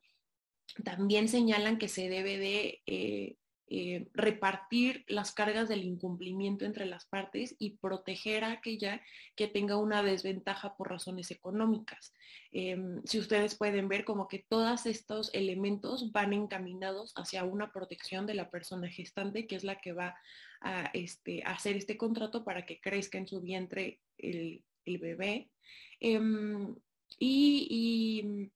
También 0.84 1.28
señalan 1.28 1.78
que 1.78 1.88
se 1.88 2.08
debe 2.08 2.38
de 2.38 2.82
eh, 2.86 3.36
eh, 3.68 4.06
repartir 4.14 5.04
las 5.08 5.32
cargas 5.32 5.68
del 5.68 5.82
incumplimiento 5.82 6.64
entre 6.64 6.86
las 6.86 7.04
partes 7.04 7.56
y 7.58 7.78
proteger 7.78 8.44
a 8.44 8.52
aquella 8.52 9.02
que 9.34 9.48
tenga 9.48 9.76
una 9.76 10.04
desventaja 10.04 10.76
por 10.76 10.88
razones 10.88 11.32
económicas. 11.32 12.14
Em, 12.52 13.02
si 13.04 13.18
ustedes 13.18 13.56
pueden 13.56 13.88
ver 13.88 14.04
como 14.04 14.28
que 14.28 14.46
todos 14.48 14.86
estos 14.86 15.34
elementos 15.34 16.12
van 16.12 16.32
encaminados 16.32 17.12
hacia 17.16 17.42
una 17.42 17.72
protección 17.72 18.24
de 18.24 18.34
la 18.34 18.50
persona 18.50 18.88
gestante, 18.88 19.48
que 19.48 19.56
es 19.56 19.64
la 19.64 19.80
que 19.80 19.92
va 19.92 20.14
a, 20.60 20.90
este, 20.94 21.42
hacer 21.44 21.76
este 21.76 21.96
contrato 21.96 22.44
para 22.44 22.64
que 22.64 22.80
crezca 22.80 23.18
en 23.18 23.26
su 23.26 23.40
vientre 23.40 24.00
el, 24.16 24.62
bebé. 24.84 25.50
Em, 25.98 26.76
y 27.18 28.48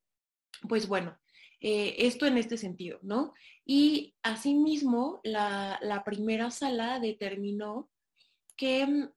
pues 0.69 0.87
bueno, 0.87 1.19
eh, 1.61 1.95
esto 1.99 2.27
en 2.27 2.39
este 2.39 2.57
sentido, 2.57 2.99
¿no? 3.03 3.35
Y 3.65 4.15
asimismo, 4.23 5.21
la, 5.25 5.79
la 5.83 6.05
primera 6.05 6.51
sala 6.51 6.99
determinó 7.01 7.91
que 8.57 8.87
mm, 8.87 9.11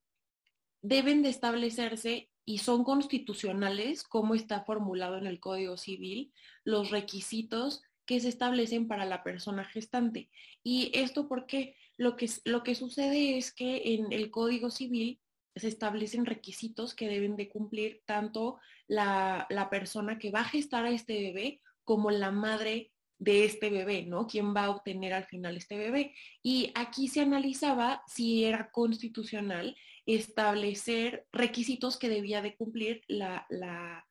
deben 0.82 1.24
de 1.24 1.30
establecerse 1.30 2.30
y 2.46 2.58
son 2.58 2.84
constitucionales, 2.84 4.04
como 4.04 4.36
está 4.36 4.64
formulado 4.66 5.18
en 5.18 5.28
el 5.28 5.40
Código 5.40 5.78
Civil, 5.78 6.34
los 6.66 6.92
requisitos 6.92 7.82
que 8.06 8.20
se 8.20 8.30
establecen 8.30 8.88
para 8.88 9.06
la 9.06 9.24
persona 9.24 9.64
gestante. 9.64 10.30
Y 10.62 10.92
esto 10.94 11.30
porque 11.30 11.78
lo 11.98 12.18
que, 12.18 12.30
lo 12.44 12.64
que 12.64 12.76
sucede 12.76 13.38
es 13.38 13.54
que 13.54 13.94
en 13.94 14.12
el 14.12 14.30
Código 14.30 14.70
Civil 14.70 15.20
se 15.56 15.70
establecen 15.70 16.26
requisitos 16.26 16.96
que 16.96 17.08
deben 17.08 17.38
de 17.38 17.48
cumplir 17.48 18.02
tanto 18.06 18.60
la, 18.88 19.48
la 19.50 19.70
persona 19.70 20.18
que 20.18 20.32
va 20.32 20.42
a 20.42 20.46
gestar 20.46 20.86
a 20.86 20.92
este 20.92 21.14
bebé 21.14 21.62
como 21.84 22.12
la 22.12 22.32
madre 22.32 22.92
de 23.20 23.46
este 23.46 23.70
bebé, 23.70 24.04
¿no? 24.04 24.28
¿Quién 24.28 24.54
va 24.56 24.66
a 24.66 24.70
obtener 24.70 25.14
al 25.14 25.26
final 25.26 25.56
este 25.56 25.78
bebé? 25.78 26.14
Y 26.42 26.72
aquí 26.76 27.08
se 27.08 27.22
analizaba 27.22 28.04
si 28.08 28.44
era 28.44 28.70
constitucional 28.72 29.76
establecer 30.06 31.26
requisitos 31.32 31.98
que 31.98 32.10
debía 32.10 32.42
de 32.42 32.56
cumplir 32.56 33.02
la, 33.08 33.46
la 33.50 34.06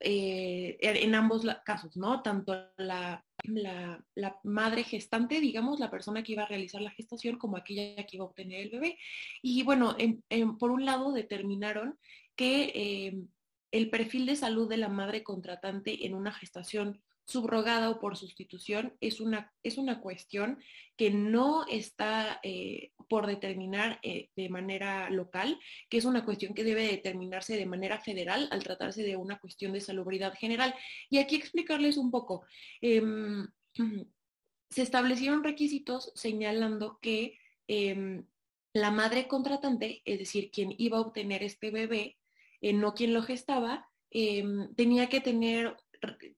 eh, 0.00 0.78
en 0.80 1.14
ambos 1.14 1.46
casos, 1.64 1.96
¿no? 1.96 2.22
Tanto 2.22 2.72
la, 2.76 3.24
la, 3.44 4.40
madre 4.42 4.82
gestante, 4.82 5.40
digamos, 5.40 5.78
la 5.78 5.90
persona 5.90 6.24
que 6.24 6.32
iba 6.32 6.42
a 6.42 6.48
realizar 6.48 6.80
la 6.80 6.90
gestación, 6.90 7.38
como 7.38 7.56
aquella 7.56 8.04
que 8.04 8.16
iba 8.16 8.24
a 8.24 8.28
obtener 8.28 8.62
el 8.62 8.70
bebé. 8.70 8.98
Y 9.42 9.62
bueno, 9.62 9.96
por 10.58 10.72
un 10.72 10.84
lado 10.84 11.12
determinaron 11.12 11.96
que 12.34 12.72
eh, 12.74 13.22
el 13.72 13.90
perfil 13.90 14.26
de 14.26 14.36
salud 14.36 14.68
de 14.68 14.76
la 14.76 14.88
madre 14.88 15.24
contratante 15.24 16.06
en 16.06 16.14
una 16.14 16.32
gestación 16.32 17.02
subrogada 17.24 17.90
o 17.90 18.00
por 18.00 18.16
sustitución 18.16 18.94
es 19.00 19.20
una, 19.20 19.52
es 19.62 19.78
una 19.78 20.00
cuestión 20.00 20.58
que 20.96 21.10
no 21.10 21.64
está 21.66 22.40
eh, 22.42 22.92
por 23.08 23.26
determinar 23.26 23.98
eh, 24.02 24.28
de 24.36 24.48
manera 24.48 25.08
local, 25.10 25.58
que 25.88 25.98
es 25.98 26.04
una 26.04 26.24
cuestión 26.24 26.54
que 26.54 26.64
debe 26.64 26.86
determinarse 26.86 27.56
de 27.56 27.66
manera 27.66 28.00
federal 28.00 28.48
al 28.50 28.62
tratarse 28.62 29.02
de 29.02 29.16
una 29.16 29.38
cuestión 29.38 29.72
de 29.72 29.80
salubridad 29.80 30.34
general. 30.34 30.74
Y 31.08 31.18
aquí 31.18 31.36
explicarles 31.36 31.96
un 31.96 32.10
poco. 32.10 32.44
Em, 32.80 33.46
se 34.70 34.82
establecieron 34.82 35.44
requisitos 35.44 36.12
señalando 36.14 36.98
que 37.00 37.38
em, 37.68 38.26
la 38.74 38.90
madre 38.90 39.28
contratante, 39.28 40.02
es 40.04 40.18
decir, 40.18 40.50
quien 40.50 40.74
iba 40.78 40.98
a 40.98 41.02
obtener 41.02 41.42
este 41.42 41.70
bebé, 41.70 42.16
eh, 42.62 42.72
no 42.72 42.94
quien 42.94 43.12
lo 43.12 43.22
gestaba, 43.22 43.86
em, 44.10 44.74
tenía 44.74 45.08
que 45.08 45.20
tener 45.20 45.76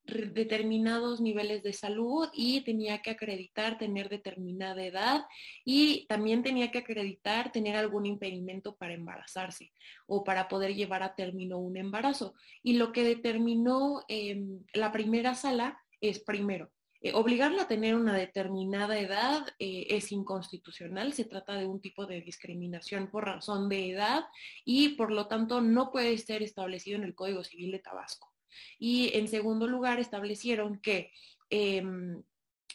determinados 0.05 1.21
niveles 1.21 1.63
de 1.63 1.73
salud 1.73 2.29
y 2.35 2.61
tenía 2.63 3.01
que 3.01 3.11
acreditar 3.11 3.79
tener 3.79 4.11
determinada 4.11 4.85
edad 4.85 5.25
y 5.65 6.07
también 6.07 6.43
tenía 6.43 6.71
que 6.71 6.79
acreditar 6.79 7.51
tener 7.51 7.77
algún 7.77 8.05
impedimento 8.05 8.77
para 8.77 8.93
embarazarse 8.93 9.73
o 10.07 10.23
para 10.23 10.49
poder 10.49 10.75
llevar 10.75 11.03
a 11.03 11.15
término 11.15 11.59
un 11.59 11.79
embarazo. 11.79 12.35
Y 12.63 12.75
lo 12.75 12.93
que 12.93 13.05
determinó 13.05 14.03
em, 14.09 14.61
la 14.75 14.93
primera 14.93 15.35
sala 15.35 15.79
es 16.01 16.21
primero, 16.21 16.71
eh, 17.05 17.13
obligarla 17.13 17.65
a 17.65 17.69
tener 17.69 17.97
una 17.97 18.15
determinada 18.15 18.99
edad 18.99 19.47
eh, 19.59 19.89
es 19.91 20.11
inconstitucional, 20.11 21.13
se 21.13 21.27
trata 21.27 21.53
de 21.53 21.67
un 21.67 21.79
tipo 21.79 22.07
de 22.07 22.23
discriminación 22.23 23.11
por 23.11 23.27
razón 23.27 23.69
de 23.69 23.91
edad 23.91 24.25
y 24.65 24.97
por 24.97 25.13
lo 25.13 25.27
tanto 25.27 25.61
no 25.61 25.93
puede 25.93 26.17
ser 26.17 26.43
establecido 26.43 26.97
en 26.97 27.05
el 27.05 27.15
Código 27.15 27.45
Civil 27.45 27.73
de 27.73 27.81
Tabasco. 27.81 28.33
Y 28.79 29.15
en 29.19 29.29
segundo 29.29 29.67
lugar, 29.67 30.01
establecieron 30.01 30.81
que, 30.81 31.13
em, 31.51 32.23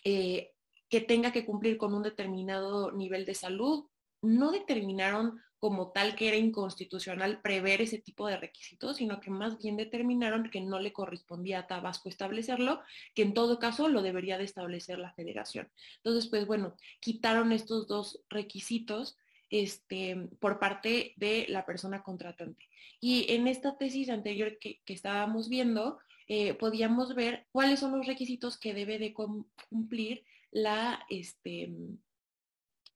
eh, 0.04 0.52
que 0.89 1.02
tenga 1.02 1.32
que 1.32 1.44
cumplir 1.44 1.80
con 1.80 1.96
un 1.96 2.04
determinado 2.04 2.92
nivel 2.92 3.26
de 3.26 3.34
salud. 3.34 3.88
No 4.22 4.52
determinaron 4.52 5.42
como 5.60 5.91
tal 5.91 6.15
que 6.15 6.30
era 6.30 6.38
inconstitucional 6.38 7.41
prever 7.41 7.82
ese 7.82 8.00
tipo 8.00 8.28
de 8.28 8.38
requisitos, 8.38 8.98
sino 8.98 9.19
que 9.19 9.30
más 9.30 9.58
bien 9.58 9.76
determinaron 9.76 10.50
que 10.50 10.62
no 10.62 10.80
le 10.80 10.93
correspondía 10.93 11.60
a 11.60 11.67
Tabasco 11.67 12.08
establecerlo, 12.08 12.82
que 13.13 13.24
en 13.24 13.34
todo 13.34 13.60
caso 13.60 13.89
lo 13.89 14.02
debería 14.02 14.38
de 14.38 14.45
establecer 14.45 15.00
la 15.00 15.13
federación. 15.13 15.69
Entonces, 15.98 16.30
pues 16.30 16.48
bueno, 16.48 16.76
quitaron 17.02 17.52
estos 17.52 17.88
dos 17.88 18.24
requisitos 18.30 19.17
este, 19.50 20.30
por 20.39 20.60
parte 20.60 21.13
de 21.17 21.45
la 21.50 21.65
persona 21.65 22.04
contratante. 22.04 22.69
Y 23.02 23.26
en 23.34 23.48
esta 23.48 23.78
tesis 23.78 24.10
anterior 24.10 24.58
que, 24.60 24.82
estábamos 24.88 25.50
viendo, 25.50 26.00
eh, 26.28 26.54
podíamos 26.54 27.15
ver 27.15 27.48
cuáles 27.52 27.80
son 27.80 27.98
los 27.98 28.08
requisitos 28.08 28.58
que 28.58 28.74
debe 28.74 28.98
de 28.98 29.13
cumplir 29.13 30.24
la, 30.52 31.06
este, 31.10 31.72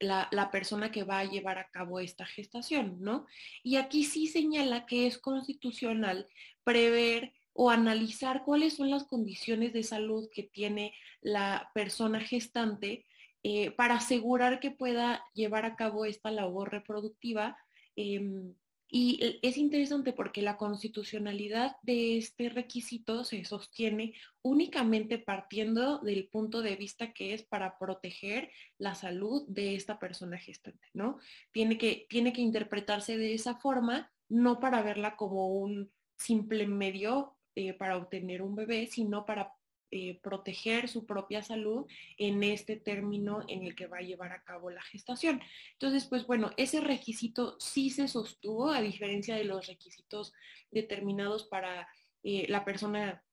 la, 0.04 0.50
persona 0.52 0.92
que 0.92 1.04
va 1.04 1.20
a 1.20 1.26
llevar 1.26 1.58
a 1.58 1.70
cabo 1.70 2.00
esta 2.00 2.26
gestación, 2.26 2.98
¿no? 3.00 3.26
Y 3.64 3.78
aquí 3.78 4.04
sí 4.04 4.28
señala 4.28 4.86
que 4.86 5.08
es 5.08 5.18
constitucional 5.18 6.28
prever 6.64 7.34
o 7.54 7.70
analizar 7.70 8.44
cuáles 8.44 8.74
son 8.74 8.90
las 8.90 9.06
condiciones 9.06 9.74
de 9.74 9.84
salud 9.84 10.30
que 10.34 10.44
tiene 10.44 10.94
la 11.22 11.72
persona 11.74 12.20
gestante 12.20 13.06
eh, 13.44 13.72
para 13.72 13.96
asegurar 13.96 14.60
que 14.60 14.72
pueda 14.72 15.24
llevar 15.34 15.66
a 15.66 15.76
cabo 15.76 16.06
esta 16.06 16.32
labor 16.32 16.72
reproductiva. 16.72 17.58
Em, 17.96 18.54
y 18.96 19.40
es 19.42 19.58
interesante 19.58 20.14
porque 20.14 20.44
la 20.44 20.56
constitucionalidad 20.56 21.78
de 21.82 22.16
este 22.16 22.50
requisito 22.50 23.24
se 23.24 23.44
sostiene 23.44 24.14
únicamente 24.44 25.18
partiendo 25.18 25.98
del 25.98 26.28
punto 26.28 26.62
de 26.62 26.76
vista 26.76 27.12
que 27.12 27.34
es 27.34 27.42
para 27.42 27.80
proteger 27.80 28.52
la 28.78 28.94
salud 28.94 29.48
de 29.48 29.74
esta 29.74 29.98
persona 29.98 30.38
gestante, 30.38 30.90
¿no? 30.94 31.18
Tiene 31.52 31.80
que, 31.80 32.06
tiene 32.08 32.34
que 32.34 32.42
interpretarse 32.42 33.18
de 33.18 33.34
esa 33.34 33.56
forma, 33.56 34.12
no 34.30 34.60
para 34.60 34.84
verla 34.84 35.16
como 35.16 35.48
un 35.48 35.92
simple 36.16 36.68
medio 36.68 37.36
eh, 37.56 37.74
para 37.74 37.98
obtener 37.98 38.44
un 38.44 38.54
bebé, 38.54 38.86
sino 38.86 39.26
para 39.26 39.56
eh, 39.96 40.20
proteger 40.24 40.90
su 40.90 41.06
propia 41.06 41.44
salud 41.44 41.86
en 42.18 42.42
este 42.42 42.78
término 42.78 43.44
en 43.48 43.62
el 43.62 43.76
que 43.76 43.86
va 43.86 43.98
a 44.00 44.02
llevar 44.02 44.32
a 44.32 44.44
cabo 44.44 44.72
la 44.72 44.82
gestación. 44.82 45.40
Entonces, 45.74 46.08
pues 46.08 46.26
bueno, 46.26 46.50
ese 46.58 46.82
requisito 46.82 47.60
sí 47.60 47.92
se 47.92 48.08
sostuvo, 48.08 48.72
a 48.72 48.82
diferencia 48.82 49.36
de 49.36 49.44
los 49.44 49.68
requisitos 49.68 50.34
determinados 50.72 51.44
para 51.44 51.88
eh, 52.24 52.48
la 52.50 52.66
persona 52.66 53.24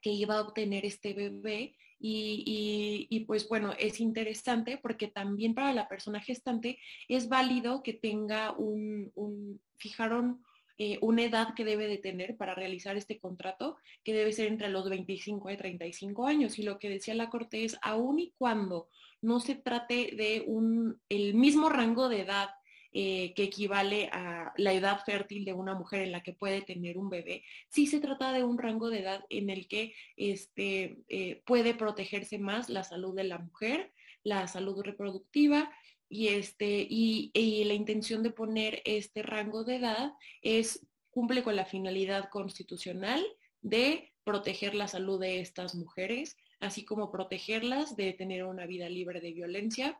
que 0.00 0.08
iba 0.08 0.38
a 0.38 0.40
obtener 0.40 0.86
este 0.86 1.12
bebé. 1.12 1.76
Y, 2.00 3.24
pues 3.26 3.46
bueno, 3.46 3.74
es 3.78 4.00
interesante 4.00 4.78
porque 4.78 5.08
también 5.08 5.54
para 5.54 5.74
la 5.74 5.88
persona 5.88 6.22
gestante 6.22 6.78
es 7.06 7.28
válido 7.28 7.82
que 7.82 7.92
tenga 7.92 8.52
un, 8.52 9.12
un 9.14 9.60
fijaron 9.76 10.42
eh, 10.78 10.98
una 11.00 11.24
edad 11.24 11.54
que 11.54 11.64
debe 11.64 11.86
de 11.86 11.98
tener 11.98 12.36
para 12.36 12.54
realizar 12.54 12.96
este 12.96 13.18
contrato, 13.18 13.76
que 14.04 14.14
debe 14.14 14.32
ser 14.32 14.48
entre 14.48 14.68
los 14.68 14.88
25 14.88 15.50
y 15.50 15.56
35 15.56 16.26
años. 16.26 16.58
Y 16.58 16.62
lo 16.62 16.78
que 16.78 16.88
decía 16.88 17.14
la 17.14 17.30
Corte 17.30 17.64
es, 17.64 17.76
aun 17.82 18.18
y 18.18 18.32
cuando 18.38 18.88
no 19.20 19.40
se 19.40 19.54
trate 19.54 20.14
de 20.16 20.42
un, 20.46 21.00
el 21.08 21.34
mismo 21.34 21.68
rango 21.68 22.08
de 22.08 22.22
edad 22.22 22.50
eh, 22.94 23.32
que 23.34 23.44
equivale 23.44 24.10
a 24.12 24.52
la 24.56 24.72
edad 24.74 25.02
fértil 25.04 25.46
de 25.46 25.54
una 25.54 25.74
mujer 25.74 26.02
en 26.02 26.12
la 26.12 26.22
que 26.22 26.34
puede 26.34 26.60
tener 26.60 26.98
un 26.98 27.08
bebé, 27.08 27.42
sí 27.70 27.86
se 27.86 28.00
trata 28.00 28.32
de 28.32 28.44
un 28.44 28.58
rango 28.58 28.90
de 28.90 29.00
edad 29.00 29.24
en 29.30 29.48
el 29.48 29.66
que 29.66 29.94
este, 30.16 30.98
eh, 31.08 31.42
puede 31.46 31.74
protegerse 31.74 32.38
más 32.38 32.68
la 32.68 32.84
salud 32.84 33.14
de 33.14 33.24
la 33.24 33.38
mujer, 33.38 33.92
la 34.24 34.46
salud 34.46 34.82
reproductiva 34.82 35.72
y, 36.12 36.28
este, 36.28 36.86
y, 36.90 37.64
la 37.64 37.72
intención 37.72 38.22
de 38.22 38.30
poner 38.30 38.82
este 38.84 39.22
rango 39.22 39.64
de 39.64 39.76
edad 39.76 40.12
es, 40.42 40.86
cumple 41.10 41.42
con 41.42 41.56
la 41.56 41.64
finalidad 41.64 42.28
constitucional 42.28 43.24
de 43.62 44.12
proteger 44.22 44.74
la 44.74 44.88
salud 44.88 45.18
de 45.18 45.40
estas 45.40 45.74
mujeres, 45.74 46.36
así 46.60 46.84
como 46.84 47.10
protegerlas 47.10 47.96
de 47.96 48.12
tener 48.12 48.44
una 48.44 48.66
vida 48.66 48.90
libre 48.90 49.22
de 49.22 49.32
violencia 49.32 49.98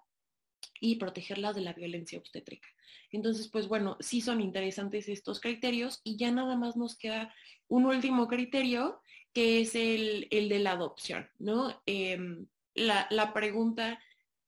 y 0.81 0.97
protegerlas 0.97 1.55
de 1.55 1.63
la 1.63 1.73
violencia 1.73 2.19
obstétrica. 2.19 2.69
Entonces, 3.11 3.49
pues 3.49 3.67
bueno, 3.67 3.97
sí 4.01 4.21
son 4.21 4.43
interesantes 4.43 5.09
estos 5.09 5.41
criterios 5.41 6.03
y 6.05 6.19
ya 6.19 6.31
nada 6.31 6.57
más 6.57 6.77
nos 6.77 6.99
queda 6.99 7.35
un 7.69 7.87
último 7.87 8.29
criterio 8.29 9.01
que 9.33 9.63
es 9.63 9.75
el, 9.75 10.29
de 10.31 10.59
la 10.59 10.73
adopción, 10.73 11.31
¿no? 11.39 11.83
Em, 11.87 12.47
la, 12.75 13.07
la 13.11 13.33
pregunta 13.33 13.99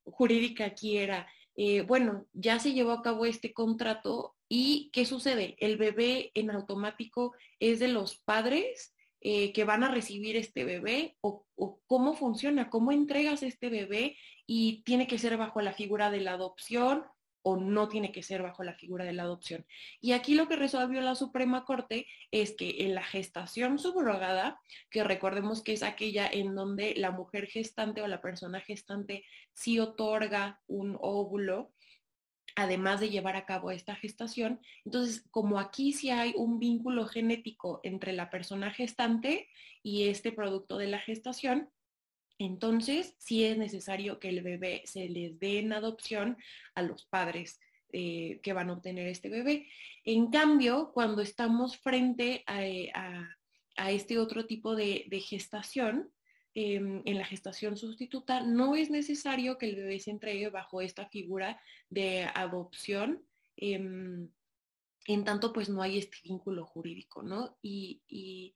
jurídica 0.05 0.67
aquí 0.67 0.99
era, 0.99 1.27
eh, 1.57 1.83
bueno, 1.83 2.27
ya 2.33 2.59
se 2.59 2.73
llevó 2.73 2.93
a 2.93 3.03
cabo 3.03 3.27
este 3.27 3.53
contrato 3.53 4.35
y 4.49 4.91
¿qué 4.93 5.07
sucede? 5.07 5.57
El 5.59 5.77
bebé 5.77 6.31
en 6.35 6.51
automático 6.51 7.35
es 7.61 7.79
de 7.79 7.89
los 7.89 8.17
padres 8.17 8.95
eh, 9.21 9.53
que 9.53 9.65
van 9.65 9.85
a 9.85 9.91
recibir 9.91 10.37
este 10.37 10.65
bebé 10.65 11.17
o, 11.21 11.47
o, 11.57 11.81
cómo 11.87 12.15
funciona, 12.15 12.71
cómo 12.71 12.93
entregas 12.93 13.43
este 13.43 13.71
bebé 13.71 14.17
y 14.47 14.83
tiene 14.83 15.07
que 15.07 15.19
ser 15.19 15.37
bajo 15.37 15.61
la 15.61 15.73
figura 15.73 16.11
de 16.11 16.21
la 16.21 16.33
adopción 16.33 17.05
o 17.45 17.57
no 17.57 17.89
tiene 17.89 18.11
que 18.11 18.23
ser 18.23 18.43
bajo 18.43 18.65
la 18.65 18.75
figura 18.75 19.05
de 19.05 19.13
la 19.13 19.25
adopción. 19.25 19.67
Y 20.01 20.13
aquí 20.13 20.35
lo 20.35 20.49
que 20.49 20.57
resolvió 20.57 21.01
la 21.03 21.15
Suprema 21.15 21.65
Corte 21.65 22.07
es 22.31 22.57
que 22.57 22.85
en 22.85 22.95
la 22.95 23.05
gestación 23.05 23.79
subrogada, 23.79 24.59
que 24.91 25.05
recordemos 25.05 25.63
que 25.63 25.75
es 25.75 25.83
aquella 25.83 26.27
en 26.27 26.55
donde 26.55 26.95
la 26.97 27.11
mujer 27.11 27.47
gestante 27.47 28.01
o 28.01 28.09
la 28.09 28.23
persona 28.23 28.61
gestante 28.61 29.25
sí 29.53 29.79
otorga 29.79 30.61
un 30.67 30.97
óvulo 31.01 31.71
además 32.57 33.01
de 33.01 33.11
llevar 33.11 33.37
a 33.37 33.47
cabo 33.47 33.71
esta 33.71 33.97
gestación. 33.97 34.61
Entonces, 34.85 35.25
como 35.31 35.59
aquí 35.59 35.93
sí 35.93 36.11
hay 36.11 36.35
un 36.37 36.59
vínculo 36.59 37.07
genético 37.07 37.81
entre 37.83 38.13
la 38.13 38.31
persona 38.31 38.71
gestante 38.71 39.49
y 39.83 40.09
este 40.09 40.33
producto 40.33 40.79
de 40.79 40.87
la 40.87 41.01
gestación, 41.01 41.69
entonces 42.39 43.15
sí 43.19 43.45
es 43.45 43.57
necesario 43.59 44.19
que 44.19 44.29
el 44.29 44.43
bebé 44.43 44.83
se 44.87 45.09
les 45.09 45.39
dé 45.39 45.59
en 45.61 45.73
adopción 45.73 46.37
a 46.75 46.83
los 46.83 47.07
padres 47.07 47.61
eh, 47.93 48.41
que 48.43 48.53
van 48.53 48.71
a 48.71 48.73
obtener 48.73 49.07
este 49.07 49.29
bebé. 49.29 49.69
En 50.05 50.31
cambio, 50.31 50.91
cuando 50.93 51.23
estamos 51.23 51.77
frente 51.79 52.43
a, 52.47 52.67
eh, 52.67 52.93
este 53.89 54.19
otro 54.19 54.47
tipo 54.47 54.75
de, 54.75 55.07
gestación, 55.29 56.11
em, 56.55 57.03
en 57.05 57.19
la 57.19 57.25
gestación 57.25 57.77
sustituta, 57.77 58.41
no 58.41 58.75
es 58.77 58.91
necesario 58.91 59.59
que 59.59 59.67
el 59.67 59.77
bebé 59.77 60.01
se 60.01 60.11
entregue 60.11 60.49
bajo 60.51 60.81
esta 60.81 61.09
figura 61.09 61.61
de 61.89 62.25
adopción. 62.35 63.25
Em, 63.57 64.29
en 65.07 65.25
tanto, 65.25 65.53
pues 65.53 65.69
no 65.69 65.83
hay 65.83 65.99
este 65.99 66.17
vínculo 66.25 66.67
jurídico, 66.67 67.23
¿no? 67.23 67.57
y 67.63 68.55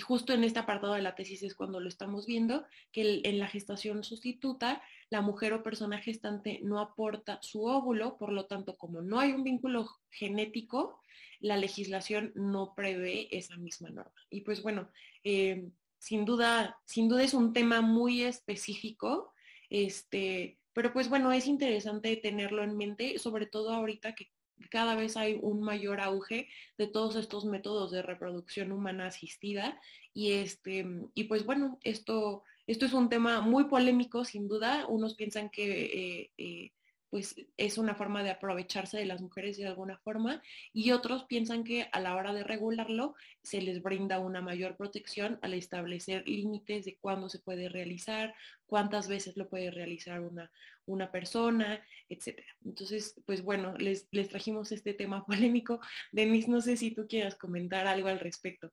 justo 0.00 0.32
en 0.32 0.44
este 0.44 0.58
apartado 0.58 0.94
de 0.94 1.02
la 1.02 1.14
tesis 1.14 1.42
es 1.42 1.54
cuando 1.54 1.80
lo 1.80 1.88
estamos 1.88 2.26
viendo, 2.26 2.66
que 2.92 3.20
en 3.24 3.38
la 3.38 3.48
gestación 3.48 4.04
sustituta, 4.04 4.82
la 5.10 5.20
mujer 5.20 5.52
o 5.52 5.62
persona 5.62 5.98
gestante 5.98 6.60
no 6.62 6.80
aporta 6.80 7.38
su 7.42 7.64
óvulo, 7.64 8.18
por 8.18 8.32
lo 8.32 8.46
tanto, 8.46 8.76
como 8.76 9.00
no 9.00 9.20
hay 9.20 9.32
un 9.32 9.44
vínculo 9.44 9.88
genético, 10.10 11.00
la 11.40 11.56
legislación 11.56 12.32
no 12.34 12.74
prevé 12.74 13.28
esa 13.36 13.56
misma 13.56 13.90
norma. 13.90 14.26
Y 14.30 14.40
pues 14.40 14.62
bueno, 14.62 14.90
eh, 15.22 15.68
sin 15.98 16.24
duda, 16.24 16.78
sin 16.84 17.08
duda 17.08 17.22
es 17.22 17.34
un 17.34 17.52
tema 17.52 17.80
muy 17.80 18.22
específico, 18.22 19.32
este, 19.70 20.58
pero 20.72 20.92
pues 20.92 21.08
bueno, 21.08 21.32
es 21.32 21.46
interesante 21.46 22.16
tenerlo 22.16 22.62
en 22.62 22.76
mente, 22.76 23.18
sobre 23.18 23.46
todo 23.46 23.72
ahorita 23.72 24.14
que 24.14 24.30
cada 24.70 24.94
vez 24.94 25.16
hay 25.16 25.38
un 25.40 25.62
mayor 25.62 26.00
auge 26.00 26.48
de 26.78 26.86
todos 26.86 27.16
estos 27.16 27.44
métodos 27.44 27.90
de 27.90 28.02
reproducción 28.02 28.72
humana 28.72 29.06
asistida 29.06 29.80
y 30.14 30.32
este 30.32 30.86
y 31.14 31.24
pues 31.24 31.44
bueno 31.44 31.78
esto 31.82 32.42
esto 32.66 32.84
es 32.84 32.92
un 32.92 33.08
tema 33.08 33.40
muy 33.40 33.64
polémico 33.64 34.24
sin 34.24 34.48
duda. 34.48 34.86
Unos 34.88 35.14
piensan 35.14 35.50
que 35.50 35.84
eh, 35.84 36.30
eh, 36.36 36.72
pues 37.10 37.36
es 37.56 37.78
una 37.78 37.94
forma 37.94 38.22
de 38.22 38.30
aprovecharse 38.30 38.98
de 38.98 39.06
las 39.06 39.20
mujeres 39.20 39.56
de 39.56 39.66
alguna 39.66 39.98
forma 39.98 40.42
y 40.72 40.90
otros 40.90 41.24
piensan 41.24 41.64
que 41.64 41.88
a 41.92 42.00
la 42.00 42.14
hora 42.14 42.32
de 42.32 42.44
regularlo 42.44 43.14
se 43.42 43.62
les 43.62 43.82
brinda 43.82 44.18
una 44.18 44.40
mayor 44.40 44.76
protección 44.76 45.38
al 45.42 45.54
establecer 45.54 46.26
límites 46.28 46.84
de 46.84 46.96
cuándo 46.96 47.28
se 47.28 47.38
puede 47.38 47.68
realizar, 47.68 48.34
cuántas 48.66 49.08
veces 49.08 49.36
lo 49.36 49.48
puede 49.48 49.70
realizar 49.70 50.20
una, 50.20 50.50
una 50.86 51.10
persona, 51.12 51.80
etc. 52.08 52.40
Entonces, 52.64 53.14
pues 53.24 53.42
bueno, 53.42 53.76
les, 53.78 54.08
les 54.10 54.28
trajimos 54.28 54.72
este 54.72 54.94
tema 54.94 55.24
polémico. 55.26 55.80
Denise, 56.12 56.50
no 56.50 56.60
sé 56.60 56.76
si 56.76 56.90
tú 56.90 57.06
quieras 57.08 57.36
comentar 57.36 57.86
algo 57.86 58.08
al 58.08 58.20
respecto. 58.20 58.72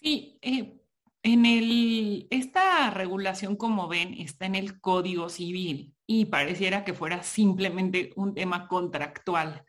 Sí, 0.00 0.38
eh, 0.42 0.78
en 1.22 1.46
el, 1.46 2.28
esta 2.30 2.90
regulación, 2.90 3.56
como 3.56 3.88
ven, 3.88 4.14
está 4.14 4.46
en 4.46 4.54
el 4.54 4.80
Código 4.80 5.28
Civil 5.28 5.94
y 6.10 6.24
pareciera 6.24 6.84
que 6.84 6.94
fuera 6.94 7.22
simplemente 7.22 8.12
un 8.16 8.34
tema 8.34 8.66
contractual. 8.66 9.62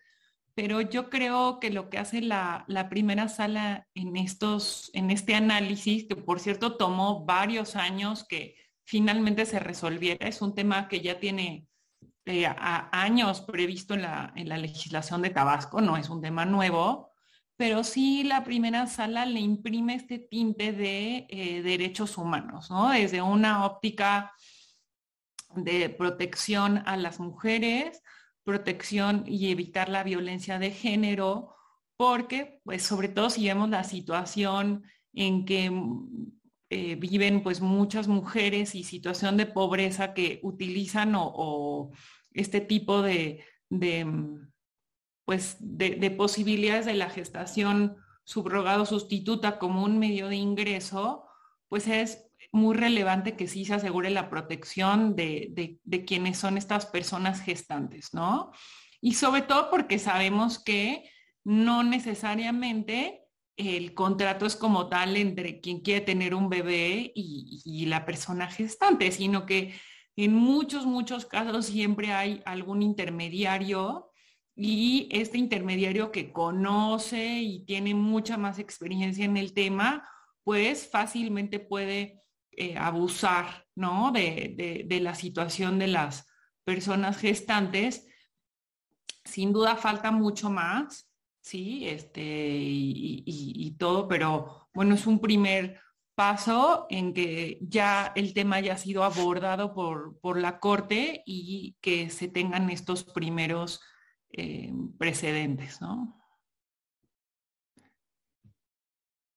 Pero 0.56 0.80
yo 0.80 1.10
creo 1.10 1.60
que 1.60 1.70
lo 1.70 1.90
que 1.90 1.98
hace 1.98 2.22
la, 2.22 2.66
primera 2.90 3.28
sala 3.28 3.88
en, 3.94 4.16
estos, 4.16 4.90
en 4.94 5.12
este 5.12 5.36
análisis, 5.36 6.08
que 6.08 6.16
por 6.16 6.40
cierto 6.40 6.78
tomó 6.78 7.26
varios 7.26 7.76
años 7.76 8.26
que 8.28 8.56
finalmente 8.86 9.46
se 9.46 9.60
resolviera, 9.60 10.28
es 10.28 10.42
un 10.42 10.56
tema 10.56 10.88
que 10.88 11.02
ya 11.02 11.20
tiene 11.20 11.68
eh, 12.26 12.48
años 12.58 13.42
previsto 13.42 13.94
en 13.94 14.04
la, 14.04 14.32
en 14.38 14.48
la 14.48 14.58
legislación 14.58 15.22
de 15.22 15.32
Tabasco, 15.32 15.82
no 15.82 15.98
es 15.98 16.10
un 16.10 16.22
tema 16.22 16.46
nuevo, 16.46 17.12
pero 17.58 17.84
sí 17.84 18.24
la 18.24 18.46
primera 18.46 18.88
sala 18.88 19.26
le 19.26 19.42
imprime 19.42 19.96
este 19.96 20.20
tinte 20.20 20.72
de 20.72 21.28
eh, 21.30 21.62
derechos 21.64 22.18
humanos, 22.18 22.72
¿no? 22.72 22.92
Desde 22.92 23.22
una 23.22 23.66
óptica 23.66 24.32
de 25.56 25.90
protección 25.90 26.84
a 26.86 26.98
las 26.98 27.20
mujeres, 27.20 28.02
protección 28.44 29.24
y 29.28 29.52
evitar 29.52 29.90
la 29.90 30.04
violencia 30.04 30.60
de 30.60 30.72
género, 30.72 31.56
porque 31.98 32.62
pues 32.64 32.84
sobre 32.84 33.10
todo 33.10 33.30
si 33.30 33.46
vemos 33.46 33.70
la 33.70 33.84
situación 33.84 34.84
en 35.14 35.46
que 35.46 35.72
eh, 36.70 36.96
viven 36.96 37.42
pues 37.42 37.62
muchas 37.62 38.08
mujeres 38.08 38.76
y 38.76 38.84
situación 38.84 39.38
de 39.38 39.48
pobreza 39.48 40.14
que 40.14 40.40
utilizan 40.44 41.14
o, 41.16 41.92
este 42.32 42.62
tipo 42.62 43.02
de, 43.02 43.44
pues 45.26 45.58
de, 45.60 46.12
posibilidades 46.12 46.86
de 46.86 46.94
la 46.94 47.10
gestación 47.10 47.98
subrogado 48.24 48.86
sustituta 48.86 49.58
como 49.58 49.84
un 49.84 49.98
medio 49.98 50.28
de 50.28 50.36
ingreso, 50.36 51.26
pues 51.70 51.88
es 51.88 52.29
muy 52.52 52.76
relevante 52.76 53.36
que 53.36 53.48
sí 53.48 53.66
se 53.66 53.76
asegure 53.76 54.10
la 54.10 54.30
protección 54.30 55.16
de, 55.16 55.80
quienes 56.08 56.38
son 56.38 56.58
estas 56.58 56.86
personas 56.86 57.42
gestantes, 57.42 58.14
¿no? 58.14 58.52
Y 59.02 59.14
sobre 59.14 59.44
todo 59.44 59.70
porque 59.70 60.00
sabemos 60.00 60.60
que 60.60 61.10
no 61.44 61.84
necesariamente 61.84 63.22
el 63.56 63.94
contrato 63.94 64.46
es 64.46 64.56
como 64.56 64.88
tal 64.88 65.18
entre 65.18 65.60
quien 65.60 65.82
quiere 65.82 66.02
tener 66.02 66.34
un 66.34 66.50
bebé 66.50 67.12
y, 67.14 67.62
y, 67.66 67.86
la 67.86 68.06
persona 68.06 68.50
gestante, 68.50 69.12
sino 69.12 69.46
que 69.46 69.74
en 70.16 70.34
muchos, 70.34 70.86
muchos 70.86 71.26
casos 71.26 71.66
siempre 71.66 72.12
hay 72.14 72.42
algún 72.46 72.82
intermediario 72.82 74.12
y 74.56 75.08
este 75.12 75.38
intermediario 75.38 76.12
que 76.12 76.32
conoce 76.32 77.40
y 77.40 77.66
tiene 77.66 77.94
mucha 77.94 78.38
más 78.38 78.60
experiencia 78.60 79.24
en 79.24 79.38
el 79.38 79.54
tema, 79.54 80.10
pues 80.44 80.90
fácilmente 80.90 81.60
puede 81.60 82.20
eh, 82.52 82.78
abusar 82.78 83.70
¿no? 83.80 84.12
De, 84.12 84.86
la 85.02 85.16
situación 85.16 85.80
de 85.80 85.88
las 85.88 86.28
personas 86.64 87.18
gestantes. 87.18 88.06
Sin 89.24 89.54
duda 89.54 89.76
falta 89.76 90.12
mucho 90.12 90.50
más, 90.50 91.10
¿sí? 91.42 91.88
Este, 91.88 92.22
y, 92.22 93.76
todo, 93.80 94.08
pero 94.08 94.70
bueno, 94.74 94.96
es 94.96 95.08
un 95.08 95.20
primer 95.20 95.80
paso 96.14 96.86
en 96.90 97.14
que 97.14 97.60
ya 97.62 98.12
el 98.16 98.34
tema 98.34 98.58
haya 98.58 98.78
sido 98.78 99.06
abordado 99.06 99.74
por, 99.74 100.20
por 100.20 100.38
la 100.38 100.60
Corte 100.60 101.24
y 101.26 101.78
que 101.80 102.10
se 102.10 102.28
tengan 102.28 102.70
estos 102.70 103.06
primeros 103.06 103.80
eh, 104.34 104.74
precedentes, 104.98 105.80
¿no? 105.80 106.20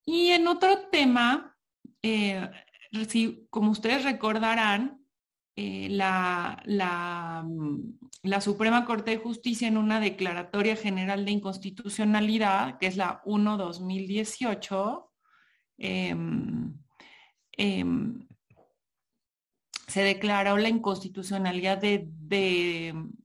Y 0.05 0.31
en 0.31 0.49
otro 0.49 0.89
tema, 0.89 1.57
eh, 2.03 2.51
como 3.51 3.71
ustedes 3.71 4.05
recordarán, 4.05 5.03
eh, 5.55 5.89
la, 5.91 6.63
mm, 7.47 7.99
la, 8.23 8.41
Suprema 8.41 8.87
Corte 8.87 9.11
de 9.13 9.19
Justicia 9.19 9.69
en 9.69 9.77
una 9.77 10.01
declaratoria 10.01 10.77
general 10.77 11.27
de 11.27 11.33
inconstitucionalidad, 11.33 12.79
que 12.79 12.87
es 12.87 12.97
la 12.97 13.21
1-2018, 13.27 15.11
em, 15.79 16.75
em, 17.53 18.27
se 19.89 20.03
declaró 20.03 20.57
la 20.57 20.69
inconstitucionalidad 20.71 21.79
de, 21.79 22.09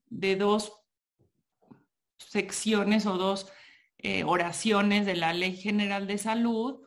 de, 0.10 0.36
dos 0.36 0.74
secciones 2.18 3.06
o 3.06 3.18
dos 3.18 3.52
eh, 4.00 4.24
oraciones 4.26 5.06
de 5.06 5.16
la 5.16 5.34
Ley 5.34 5.56
General 5.56 6.08
de 6.08 6.18
Salud, 6.18 6.82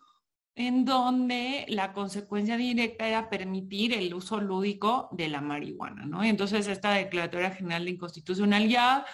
en 0.55 0.85
donde 0.85 1.65
la 1.69 1.93
consecuencia 1.93 2.57
directa 2.57 3.07
era 3.07 3.31
permitir 3.31 3.95
el 3.95 4.13
uso 4.13 4.41
lúdico 4.41 5.09
de 5.13 5.29
la 5.29 5.41
marihuana, 5.41 6.05
¿no? 6.07 6.23
Entonces 6.23 6.67
esta 6.67 6.93
Declaratoria 6.93 7.51
General 7.51 7.85
de 7.85 7.93
Inconstitucionalidad 7.93 9.07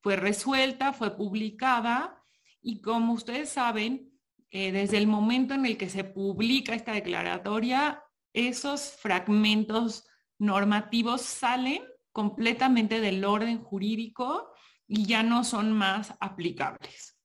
fue 0.00 0.16
resuelta, 0.16 0.92
fue 0.92 1.16
publicada 1.16 2.22
y 2.60 2.80
como 2.80 3.14
ustedes 3.14 3.48
saben, 3.48 4.12
eh, 4.50 4.70
desde 4.70 4.98
el 4.98 5.06
momento 5.06 5.54
en 5.54 5.64
el 5.64 5.78
que 5.78 5.88
se 5.88 6.04
publica 6.04 6.74
esta 6.74 6.92
declaratoria, 6.92 8.02
esos 8.34 8.92
fragmentos 8.98 10.06
normativos 10.38 11.22
salen 11.22 11.82
completamente 12.12 13.00
del 13.00 13.24
orden 13.24 13.62
jurídico 13.62 14.52
y 14.86 15.06
ya 15.06 15.22
no 15.22 15.44
son 15.44 15.72
más 15.72 16.14
aplicables. 16.20 17.18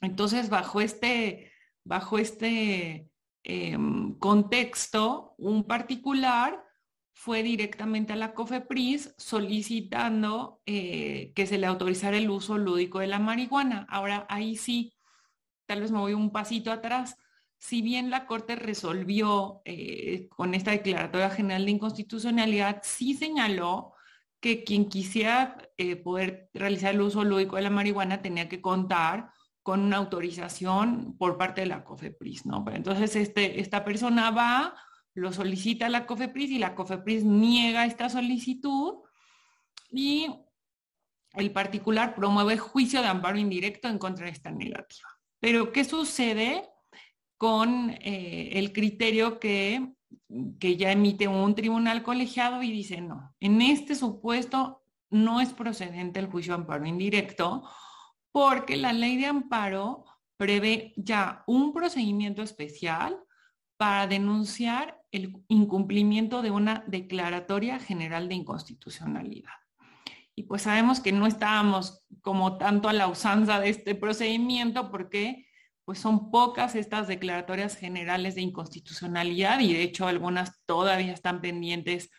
Entonces, 0.00 0.48
bajo 0.48 0.80
este 0.80 1.49
bajo 1.84 2.18
este 2.18 3.10
em, 3.42 4.18
contexto, 4.18 5.34
un 5.38 5.64
particular 5.64 6.64
fue 7.14 7.42
directamente 7.42 8.14
a 8.14 8.16
la 8.16 8.32
COFEPRIS 8.32 9.14
solicitando 9.18 10.62
eh, 10.64 11.32
que 11.34 11.46
se 11.46 11.58
le 11.58 11.66
autorizara 11.66 12.16
el 12.16 12.30
uso 12.30 12.56
lúdico 12.56 13.00
de 13.00 13.08
la 13.08 13.18
marihuana. 13.18 13.86
Ahora 13.90 14.26
ahí 14.30 14.56
sí, 14.56 14.94
tal 15.66 15.82
vez 15.82 15.90
me 15.90 15.98
voy 15.98 16.14
un 16.14 16.32
pasito 16.32 16.72
atrás. 16.72 17.16
Si 17.58 17.82
bien 17.82 18.08
la 18.08 18.26
Corte 18.26 18.56
resolvió 18.56 19.60
eh, 19.66 20.28
con 20.30 20.54
esta 20.54 20.70
Declaratoria 20.70 21.28
General 21.28 21.66
de 21.66 21.72
Inconstitucionalidad, 21.72 22.80
sí 22.82 23.12
señaló 23.12 23.92
que 24.40 24.64
quien 24.64 24.88
quisiera 24.88 25.58
eh, 25.76 25.96
poder 25.96 26.48
realizar 26.54 26.94
el 26.94 27.02
uso 27.02 27.22
lúdico 27.22 27.56
de 27.56 27.62
la 27.62 27.70
marihuana 27.70 28.22
tenía 28.22 28.48
que 28.48 28.62
contar 28.62 29.30
con 29.70 29.82
una 29.82 29.98
autorización 29.98 31.16
por 31.16 31.38
parte 31.38 31.60
de 31.60 31.68
la 31.68 31.84
COFEPRIS, 31.84 32.44
¿no? 32.44 32.64
Entonces, 32.72 33.14
este, 33.14 33.60
esta 33.60 33.84
persona 33.84 34.32
va, 34.32 34.74
lo 35.14 35.32
solicita 35.32 35.86
a 35.86 35.90
la 35.90 36.06
COFEPRIS 36.06 36.50
y 36.50 36.58
la 36.58 36.74
COFEPRIS 36.74 37.22
niega 37.22 37.86
esta 37.86 38.08
solicitud 38.08 38.94
y 39.92 40.26
el 41.34 41.52
particular 41.52 42.16
promueve 42.16 42.58
juicio 42.58 43.00
de 43.00 43.06
amparo 43.06 43.38
indirecto 43.38 43.86
en 43.86 43.98
contra 43.98 44.24
de 44.24 44.32
esta 44.32 44.50
negativa. 44.50 45.08
Pero, 45.38 45.70
¿qué 45.70 45.84
sucede 45.84 46.68
con 47.36 47.90
eh, 47.90 48.50
el 48.54 48.72
criterio 48.72 49.38
que, 49.38 49.92
que 50.58 50.76
ya 50.76 50.90
emite 50.90 51.28
un 51.28 51.54
tribunal 51.54 52.02
colegiado 52.02 52.60
y 52.64 52.72
dice, 52.72 53.00
no, 53.00 53.36
en 53.38 53.62
este 53.62 53.94
supuesto 53.94 54.82
no 55.10 55.40
es 55.40 55.50
procedente 55.50 56.18
el 56.18 56.26
juicio 56.26 56.54
de 56.54 56.62
amparo 56.62 56.86
indirecto 56.86 57.62
porque 58.32 58.76
la 58.76 58.92
ley 58.92 59.16
de 59.16 59.26
amparo 59.26 60.04
prevé 60.36 60.94
ya 60.96 61.44
un 61.46 61.72
procedimiento 61.72 62.42
especial 62.42 63.18
para 63.76 64.06
denunciar 64.06 65.00
el 65.10 65.42
incumplimiento 65.48 66.42
de 66.42 66.50
una 66.50 66.84
declaratoria 66.86 67.78
general 67.78 68.28
de 68.28 68.36
inconstitucionalidad. 68.36 69.52
Y 70.34 70.44
pues 70.44 70.62
sabemos 70.62 71.00
que 71.00 71.12
no 71.12 71.26
estábamos 71.26 72.04
como 72.22 72.56
tanto 72.56 72.88
a 72.88 72.92
la 72.92 73.08
usanza 73.08 73.60
de 73.60 73.70
este 73.70 73.94
procedimiento 73.94 74.90
porque 74.90 75.46
pues 75.84 75.98
son 75.98 76.30
pocas 76.30 76.76
estas 76.76 77.08
declaratorias 77.08 77.76
generales 77.76 78.36
de 78.36 78.42
inconstitucionalidad 78.42 79.60
y 79.60 79.72
de 79.72 79.82
hecho 79.82 80.06
algunas 80.06 80.64
todavía 80.64 81.12
están 81.12 81.40
pendientes 81.40 82.10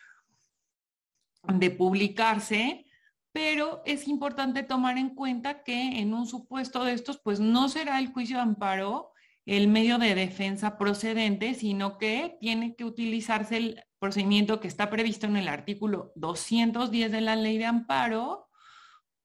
de 1.44 1.72
publicarse 1.72 2.86
pero 3.32 3.82
es 3.86 4.08
importante 4.08 4.64
tomar 4.64 4.98
en 4.98 5.16
cuenta 5.16 5.64
que 5.64 6.00
en 6.00 6.14
un 6.14 6.28
supuesto 6.28 6.84
de 6.84 6.94
estos, 6.94 7.20
pues 7.20 7.40
no 7.40 7.70
será 7.70 8.00
el 8.00 8.12
juicio 8.12 8.38
de 8.38 8.44
amparo 8.44 9.12
el 9.46 9.68
medio 9.68 9.98
de 9.98 10.16
defensa 10.16 10.78
procedente, 10.78 11.54
sino 11.56 11.98
que 11.98 12.38
tiene 12.40 12.76
que 12.76 12.86
utilizarse 12.86 13.58
el 13.58 13.84
procedimiento 14.00 14.60
que 14.60 14.68
está 14.68 14.90
previsto 14.90 15.26
en 15.28 15.38
el 15.38 15.48
artículo 15.48 16.12
210 16.16 17.12
de 17.12 17.22
la 17.22 17.36
ley 17.36 17.58
de 17.58 17.66
amparo 17.66 18.48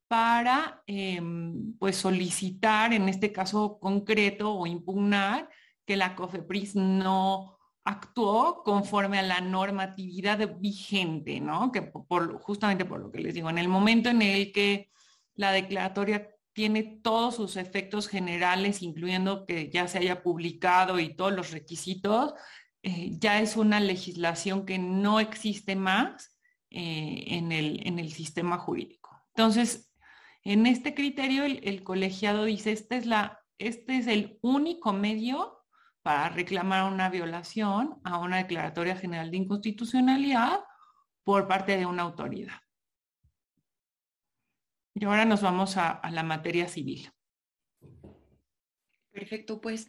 para 0.08 0.82
em, 0.86 1.76
pues 1.78 1.96
solicitar, 1.96 2.92
en 2.92 3.08
este 3.08 3.32
caso 3.32 3.78
concreto, 3.78 4.52
o 4.54 4.66
impugnar 4.66 5.48
que 5.84 5.96
la 5.96 6.14
COFEPRIS 6.14 6.76
no 6.76 7.55
actuó 7.86 8.64
conforme 8.64 9.20
a 9.20 9.22
la 9.22 9.40
normatividad 9.40 10.58
vigente, 10.58 11.40
¿no? 11.40 11.70
Que 11.70 11.82
por, 11.82 12.40
justamente 12.40 12.84
por 12.84 13.00
lo 13.00 13.12
que 13.12 13.20
les 13.20 13.34
digo, 13.34 13.48
en 13.48 13.58
el 13.58 13.68
momento 13.68 14.10
en 14.10 14.22
el 14.22 14.50
que 14.50 14.90
la 15.36 15.52
declaratoria 15.52 16.28
tiene 16.52 16.82
todos 16.82 17.36
sus 17.36 17.56
efectos 17.56 18.08
generales, 18.08 18.82
incluyendo 18.82 19.46
que 19.46 19.70
ya 19.70 19.86
se 19.86 19.98
haya 19.98 20.24
publicado 20.24 20.98
y 20.98 21.14
todos 21.14 21.32
los 21.32 21.52
requisitos, 21.52 22.34
eh, 22.82 23.10
ya 23.20 23.40
es 23.40 23.56
una 23.56 23.78
legislación 23.78 24.66
que 24.66 24.78
no 24.78 25.20
existe 25.20 25.76
más 25.76 26.36
eh, 26.70 27.24
en, 27.28 27.52
el, 27.52 27.86
en, 27.86 28.00
el, 28.00 28.12
sistema 28.12 28.58
jurídico. 28.58 29.10
Entonces, 29.28 29.92
en 30.42 30.66
este 30.66 30.94
criterio, 30.94 31.44
el, 31.44 31.60
el 31.62 31.84
colegiado 31.84 32.44
dice, 32.44 32.72
este 32.72 32.96
es, 32.96 33.06
la, 33.06 33.38
este 33.58 33.98
es 33.98 34.08
el 34.08 34.38
único 34.42 34.92
medio 34.92 35.55
para 36.06 36.28
reclamar 36.28 36.92
una 36.92 37.10
violación 37.10 37.98
a 38.04 38.20
una 38.20 38.36
declaratoria 38.36 38.94
general 38.94 39.28
de 39.28 39.38
inconstitucionalidad 39.38 40.60
por 41.24 41.48
parte 41.48 41.76
de 41.76 41.84
una 41.84 42.04
autoridad. 42.04 42.60
Y 44.94 45.04
ahora 45.04 45.24
nos 45.24 45.42
vamos 45.42 45.76
a, 45.76 46.00
la 46.12 46.22
materia 46.22 46.68
civil. 46.68 47.10
Perfecto, 49.10 49.60
pues 49.60 49.88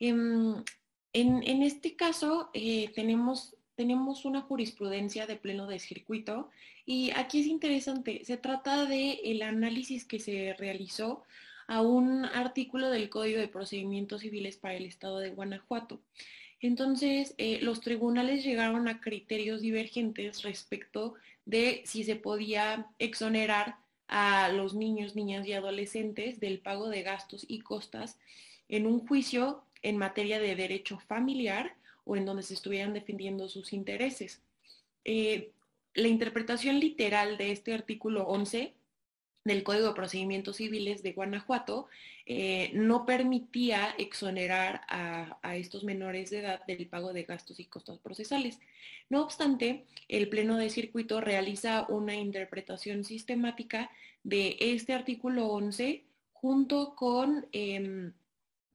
em, 0.00 0.64
en, 1.12 1.62
este 1.62 1.94
caso 1.94 2.50
eh, 2.54 2.90
tenemos, 2.96 3.56
tenemos 3.76 4.24
una 4.24 4.40
jurisprudencia 4.40 5.28
de 5.28 5.36
pleno 5.36 5.68
de 5.68 5.78
circuito 5.78 6.50
y 6.84 7.12
aquí 7.12 7.42
es 7.42 7.46
interesante, 7.46 8.24
se 8.24 8.36
trata 8.36 8.84
de 8.86 9.12
el 9.22 9.42
análisis 9.42 10.04
que 10.06 10.18
se 10.18 10.56
realizó 10.58 11.22
a 11.66 11.80
un 11.80 12.24
artículo 12.24 12.90
del 12.90 13.08
Código 13.08 13.38
de 13.40 13.48
Procedimientos 13.48 14.22
Civiles 14.22 14.56
para 14.56 14.74
el 14.74 14.86
Estado 14.86 15.18
de 15.18 15.30
Guanajuato. 15.30 16.00
Entonces, 16.60 17.34
eh, 17.38 17.58
los 17.60 17.80
tribunales 17.80 18.44
llegaron 18.44 18.86
a 18.88 19.00
criterios 19.00 19.60
divergentes 19.60 20.42
respecto 20.42 21.14
de 21.44 21.82
si 21.84 22.04
se 22.04 22.16
podía 22.16 22.86
exonerar 22.98 23.76
a 24.06 24.48
los 24.50 24.74
niños, 24.74 25.16
niñas 25.16 25.46
y 25.46 25.54
adolescentes 25.54 26.38
del 26.38 26.58
pago 26.60 26.88
de 26.88 27.02
gastos 27.02 27.44
y 27.48 27.60
costas 27.60 28.18
en 28.68 28.86
un 28.86 29.06
juicio 29.06 29.64
en 29.82 29.96
materia 29.96 30.38
de 30.38 30.54
derecho 30.54 30.98
familiar 31.08 31.74
o 32.04 32.16
en 32.16 32.26
donde 32.26 32.42
se 32.42 32.54
estuvieran 32.54 32.94
defendiendo 32.94 33.48
sus 33.48 33.72
intereses. 33.72 34.40
Eh, 35.04 35.50
la 35.94 36.08
interpretación 36.08 36.78
literal 36.78 37.36
de 37.36 37.52
este 37.52 37.74
artículo 37.74 38.24
11 38.26 38.72
del 39.44 39.62
Código 39.64 39.88
de 39.88 39.94
Procedimientos 39.94 40.56
Civiles 40.56 41.02
de 41.02 41.12
Guanajuato 41.12 41.88
eh, 42.26 42.70
no 42.74 43.04
permitía 43.04 43.94
exonerar 43.98 44.82
a, 44.88 45.56
estos 45.56 45.84
menores 45.84 46.30
de 46.30 46.40
edad 46.40 46.64
del 46.66 46.86
pago 46.86 47.12
de 47.12 47.24
gastos 47.24 47.58
y 47.60 47.64
costos 47.64 47.98
procesales. 47.98 48.60
No 49.10 49.22
obstante, 49.22 49.84
el 50.08 50.28
Pleno 50.28 50.56
de 50.56 50.70
Circuito 50.70 51.20
realiza 51.20 51.86
una 51.88 52.14
interpretación 52.14 53.04
sistemática 53.04 53.90
de 54.22 54.56
este 54.60 54.92
artículo 54.92 55.48
11 55.48 56.04
junto 56.32 56.94
con 56.94 57.46
em, 57.52 58.12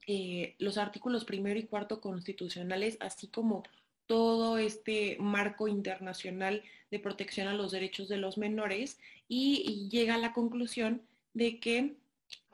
eh, 0.05 0.55
los 0.59 0.77
artículos 0.77 1.25
primero 1.25 1.59
y 1.59 1.63
cuarto 1.63 2.01
constitucionales, 2.01 2.97
así 2.99 3.27
como 3.27 3.63
todo 4.07 4.57
este 4.57 5.17
marco 5.19 5.67
internacional 5.67 6.63
de 6.89 6.99
protección 6.99 7.47
a 7.47 7.53
los 7.53 7.71
derechos 7.71 8.07
de 8.07 8.17
los 8.17 8.37
menores 8.37 8.99
y, 9.27 9.89
llega 9.89 10.15
a 10.15 10.17
la 10.17 10.33
conclusión 10.33 11.01
de 11.33 11.59
que 11.59 11.95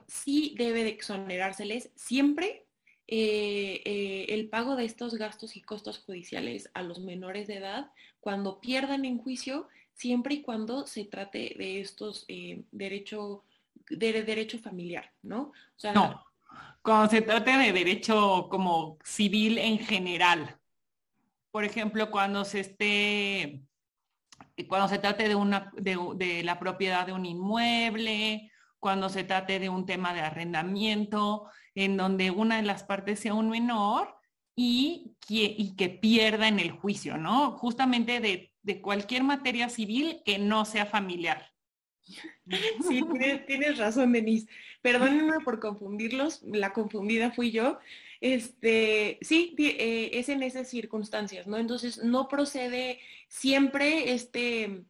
sí 0.06 0.54
debe 0.58 0.84
de 0.84 0.90
exonerárseles 0.90 1.90
siempre 1.94 2.66
eh, 3.06 3.80
eh, 3.84 4.26
el 4.30 4.48
pago 4.48 4.76
de 4.76 4.84
estos 4.84 5.14
gastos 5.14 5.56
y 5.56 5.62
costos 5.62 5.98
judiciales 5.98 6.70
a 6.74 6.82
los 6.82 7.00
menores 7.00 7.46
de 7.46 7.56
edad 7.56 7.90
cuando 8.20 8.60
pierdan 8.60 9.04
en 9.04 9.18
juicio, 9.18 9.68
siempre 9.92 10.36
y 10.36 10.42
cuando 10.42 10.86
se 10.86 11.04
trate 11.04 11.54
de 11.56 11.80
estos 11.80 12.24
eh, 12.28 12.62
derecho, 12.72 13.44
de, 13.90 14.22
derecho 14.22 14.58
familiar, 14.58 15.12
¿no? 15.22 15.52
no, 15.94 16.24
cuando 16.82 17.10
se 17.10 17.22
trate 17.22 17.52
de 17.52 17.72
derecho 17.72 18.48
como 18.50 18.98
civil 19.04 19.58
en 19.58 19.78
general 19.78 20.58
por 21.54 21.62
ejemplo, 21.64 22.10
cuando 22.10 22.44
se 22.44 22.58
esté, 22.58 23.62
cuando 24.66 24.88
se 24.88 24.98
trate 24.98 25.28
de, 25.28 25.36
una, 25.36 25.70
de, 25.76 26.42
la 26.42 26.58
propiedad 26.58 27.06
de 27.06 27.12
un 27.12 27.24
inmueble, 27.24 28.50
cuando 28.80 29.08
se 29.08 29.22
trate 29.22 29.60
de 29.60 29.68
un 29.68 29.86
tema 29.86 30.12
de 30.14 30.20
arrendamiento, 30.22 31.46
en 31.76 31.96
donde 31.96 32.32
una 32.32 32.56
de 32.56 32.64
las 32.64 32.82
partes 32.82 33.20
sea 33.20 33.34
un 33.34 33.50
menor 33.50 34.16
y 34.56 35.14
que, 35.24 35.54
y 35.56 35.76
que 35.76 35.90
pierda 35.90 36.48
en 36.48 36.58
el 36.58 36.72
juicio, 36.72 37.18
¿no? 37.18 37.52
Justamente 37.52 38.18
de, 38.18 38.52
de 38.62 38.82
cualquier 38.82 39.22
materia 39.22 39.68
civil 39.68 40.22
que 40.24 40.40
no 40.40 40.64
sea 40.64 40.86
familiar. 40.86 41.52
Sí, 42.88 43.04
tienes, 43.46 43.78
razón, 43.78 44.10
Denise. 44.10 44.48
Perdónenme 44.82 45.38
por 45.44 45.60
confundirlos, 45.60 46.42
la 46.42 46.72
confundida 46.72 47.30
fui 47.30 47.52
yo. 47.52 47.78
Este, 48.20 49.18
sí, 49.22 49.54
eh, 49.58 50.10
es 50.14 50.28
en 50.28 50.42
esas 50.42 50.68
circunstancias, 50.68 51.46
¿no? 51.46 51.58
Entonces, 51.58 52.02
no 52.02 52.28
procede 52.28 53.00
siempre 53.28 54.12
este, 54.12 54.84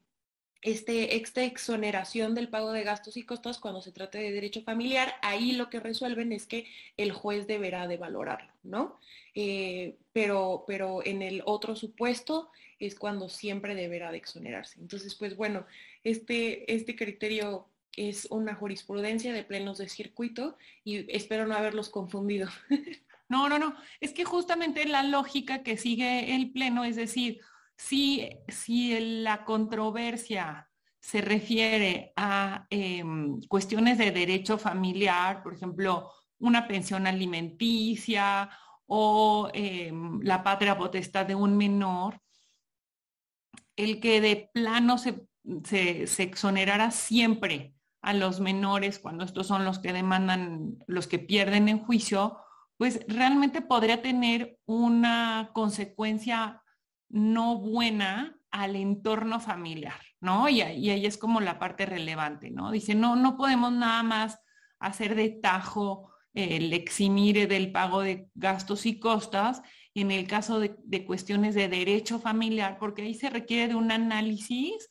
este, 0.64 1.16
esta 1.16 1.44
exoneración 1.44 2.34
del 2.34 2.48
pago 2.48 2.72
de 2.72 2.84
gastos 2.84 3.16
y 3.16 3.24
costos 3.24 3.58
cuando 3.58 3.82
se 3.82 3.92
trata 3.92 4.18
de 4.18 4.32
derecho 4.32 4.62
familiar. 4.62 5.14
Ahí 5.22 5.52
lo 5.52 5.68
que 5.68 5.78
resuelven 5.78 6.32
es 6.32 6.46
que 6.46 6.66
el 6.96 7.12
juez 7.12 7.46
deberá 7.46 7.86
de 7.86 7.98
valorarlo, 7.98 8.50
¿no? 8.62 8.98
Eh, 9.34 9.96
pero, 10.12 10.64
pero 10.66 11.04
en 11.04 11.20
el 11.22 11.42
otro 11.44 11.76
supuesto 11.76 12.50
es 12.78 12.94
cuando 12.94 13.28
siempre 13.28 13.74
deberá 13.74 14.10
de 14.10 14.18
exonerarse. 14.18 14.80
Entonces, 14.80 15.14
pues 15.14 15.36
bueno, 15.36 15.66
este, 16.02 16.72
este 16.72 16.96
criterio 16.96 17.66
es 17.96 18.26
una 18.30 18.54
jurisprudencia 18.54 19.32
de 19.32 19.44
plenos 19.44 19.78
de 19.78 19.88
circuito 19.88 20.56
y 20.82 21.14
espero 21.14 21.46
no 21.46 21.54
haberlos 21.54 21.88
confundido. 21.88 22.48
No, 23.28 23.48
no, 23.48 23.58
no. 23.58 23.74
Es 24.00 24.12
que 24.12 24.24
justamente 24.24 24.84
la 24.86 25.02
lógica 25.02 25.62
que 25.62 25.76
sigue 25.76 26.34
el 26.34 26.52
Pleno, 26.52 26.84
es 26.84 26.96
decir, 26.96 27.40
si, 27.76 28.28
si 28.48 28.98
la 29.22 29.44
controversia 29.44 30.68
se 31.00 31.20
refiere 31.20 32.12
a 32.16 32.66
em, 32.70 33.40
cuestiones 33.42 33.98
de 33.98 34.10
derecho 34.10 34.58
familiar, 34.58 35.42
por 35.42 35.54
ejemplo, 35.54 36.10
una 36.38 36.66
pensión 36.66 37.06
alimenticia 37.06 38.50
o 38.86 39.50
em, 39.52 40.20
la 40.22 40.42
patria 40.42 40.76
potestad 40.76 41.26
de 41.26 41.34
un 41.34 41.56
menor, 41.56 42.20
el 43.76 44.00
que 44.00 44.20
de 44.20 44.50
plano 44.52 44.98
se 44.98 45.26
se, 45.64 46.06
se 46.06 46.22
exonerara 46.22 46.90
siempre 46.90 47.74
a 48.00 48.12
los 48.12 48.40
menores 48.40 48.98
cuando 48.98 49.24
estos 49.24 49.46
son 49.46 49.64
los 49.64 49.78
que 49.78 49.92
demandan, 49.92 50.78
los 50.86 51.06
que 51.06 51.18
pierden 51.18 51.68
en 51.68 51.78
juicio, 51.78 52.38
pues 52.76 53.00
realmente 53.08 53.62
podría 53.62 54.02
tener 54.02 54.58
una 54.66 55.50
consecuencia 55.52 56.62
no 57.08 57.58
buena 57.58 58.36
al 58.50 58.76
entorno 58.76 59.40
familiar, 59.40 60.00
¿no? 60.20 60.48
Y, 60.48 60.62
y 60.62 60.90
ahí 60.90 61.06
es 61.06 61.18
como 61.18 61.40
la 61.40 61.58
parte 61.58 61.86
relevante, 61.86 62.50
¿no? 62.50 62.70
Dice, 62.70 62.94
no, 62.94 63.16
no 63.16 63.36
podemos 63.36 63.72
nada 63.72 64.02
más 64.02 64.40
hacer 64.78 65.14
de 65.14 65.30
tajo 65.30 66.10
el 66.34 66.72
eximir 66.72 67.48
del 67.48 67.70
pago 67.70 68.02
de 68.02 68.28
gastos 68.34 68.86
y 68.86 68.98
costas 68.98 69.62
en 69.94 70.10
el 70.10 70.26
caso 70.26 70.58
de, 70.58 71.04
cuestiones 71.06 71.54
de 71.54 71.68
derecho 71.68 72.18
familiar, 72.18 72.78
porque 72.78 73.02
ahí 73.02 73.14
se 73.14 73.30
requiere 73.30 73.68
de 73.68 73.74
un 73.76 73.92
análisis 73.92 74.90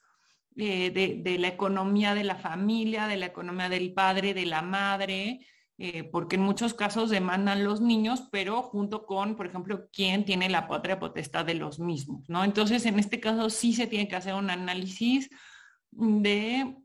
eh, 0.55 0.91
de, 0.91 1.37
la 1.37 1.49
economía 1.49 2.15
de 2.15 2.23
la 2.23 2.35
familia, 2.35 3.07
de 3.07 3.17
la 3.17 3.25
economía 3.25 3.67
del 3.67 3.93
padre, 3.93 4.33
de 4.33 4.45
la 4.45 4.61
madre, 4.61 5.45
eh, 5.77 6.03
porque 6.03 6.35
en 6.35 6.43
muchos 6.43 6.73
casos 6.73 7.09
demandan 7.09 7.63
los 7.63 7.81
niños, 7.81 8.27
pero 8.31 8.61
junto 8.61 9.05
con, 9.05 9.35
por 9.35 9.47
ejemplo, 9.47 9.89
quién 9.91 10.25
tiene 10.25 10.49
la 10.49 10.67
patria 10.67 10.99
potestad 10.99 11.45
de 11.45 11.55
los 11.55 11.79
mismos, 11.79 12.29
¿no? 12.29 12.43
Entonces, 12.43 12.85
en 12.85 12.99
este 12.99 13.19
caso 13.19 13.49
sí 13.49 13.73
se 13.73 13.87
tiene 13.87 14.07
que 14.07 14.15
hacer 14.15 14.35
un 14.35 14.49
análisis 14.49 15.29
de 15.91 16.75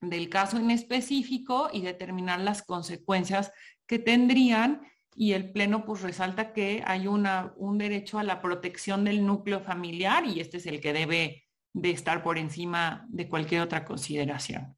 del 0.00 0.28
caso 0.30 0.56
en 0.56 0.70
específico 0.70 1.68
y 1.72 1.82
determinar 1.82 2.40
las 2.40 2.62
consecuencias 2.62 3.52
que 3.86 3.98
tendrían 3.98 4.80
y 5.14 5.32
el 5.32 5.52
Pleno 5.52 5.84
pues 5.84 6.00
resalta 6.02 6.52
que 6.52 6.82
hay 6.86 7.06
una, 7.06 7.52
un 7.56 7.76
derecho 7.76 8.18
a 8.18 8.24
la 8.24 8.40
protección 8.40 9.04
del 9.04 9.26
núcleo 9.26 9.60
familiar 9.60 10.24
y 10.24 10.40
este 10.40 10.56
es 10.56 10.66
el 10.66 10.80
que 10.80 10.92
debe 10.92 11.44
de 11.72 11.90
estar 11.90 12.22
por 12.22 12.38
encima 12.38 13.06
de 13.10 13.28
cualquier 13.28 13.60
otra 13.60 13.84
consideración. 13.84 14.76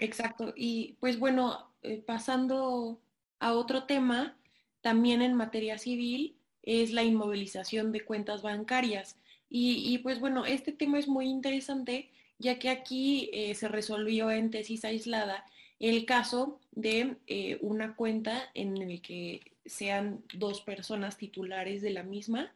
Exacto. 0.00 0.52
Y 0.56 0.96
pues 1.00 1.18
bueno, 1.18 1.70
eh, 1.82 2.02
pasando 2.04 3.00
a 3.38 3.52
otro 3.52 3.84
tema, 3.84 4.36
también 4.80 5.22
en 5.22 5.34
materia 5.34 5.78
civil 5.78 6.36
es 6.62 6.92
la 6.92 7.02
inmovilización 7.02 7.92
de 7.92 8.04
cuentas 8.04 8.42
bancarias. 8.42 9.16
Y, 9.52 9.98
pues 9.98 10.20
bueno, 10.20 10.46
este 10.46 10.70
tema 10.70 11.00
es 11.00 11.08
muy 11.08 11.26
interesante 11.26 12.10
ya 12.38 12.60
que 12.60 12.68
aquí 12.68 13.30
eh, 13.32 13.56
se 13.56 13.66
resolvió 13.66 14.30
en 14.30 14.50
tesis 14.52 14.84
aislada 14.84 15.44
el 15.80 16.04
caso 16.04 16.60
de 16.70 17.16
eh, 17.26 17.58
una 17.60 17.96
cuenta 17.96 18.48
en 18.54 18.76
el 18.76 19.02
que 19.02 19.52
sean 19.66 20.22
dos 20.34 20.60
personas 20.60 21.16
titulares 21.16 21.82
de 21.82 21.90
la 21.90 22.04
misma 22.04 22.52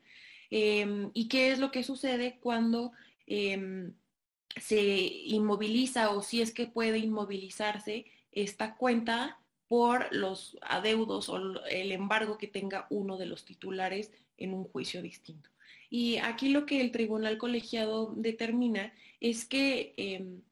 em, 0.51 1.11
y 1.15 1.29
qué 1.29 1.51
es 1.51 1.59
lo 1.59 1.71
que 1.71 1.83
sucede 1.83 2.39
cuando 2.41 2.93
em, 3.27 3.93
se 4.57 4.81
inmoviliza 4.81 6.11
o 6.11 6.23
si 6.23 6.41
es 6.41 6.53
que 6.53 6.67
puede 6.67 6.99
inmovilizarse 6.99 8.07
esta 8.33 8.77
cuenta 8.77 9.39
por 9.69 10.15
los 10.15 10.59
adeudos 10.63 11.29
o 11.29 11.39
el 11.67 11.93
embargo 11.93 12.39
que 12.39 12.47
tenga 12.47 12.87
uno 12.91 13.17
de 13.17 13.27
los 13.27 13.45
titulares 13.45 14.13
en 14.37 14.55
un 14.55 14.65
juicio 14.65 15.03
distinto. 15.03 15.51
Y 15.91 16.17
aquí 16.19 16.49
lo 16.49 16.67
que 16.67 16.81
el 16.81 16.91
tribunal 16.91 17.39
colegiado 17.39 18.13
determina 18.17 18.93
es 19.21 19.45
que 19.45 19.95
em, 19.97 20.43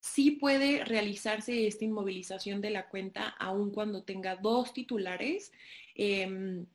sí 0.00 0.32
puede 0.32 0.84
realizarse 0.84 1.66
esta 1.66 1.84
inmovilización 1.84 2.60
de 2.60 2.70
la 2.70 2.88
cuenta 2.88 3.28
aun 3.28 3.70
cuando 3.70 4.02
tenga 4.02 4.36
dos 4.36 4.72
titulares. 4.72 5.52
Em, 5.94 6.66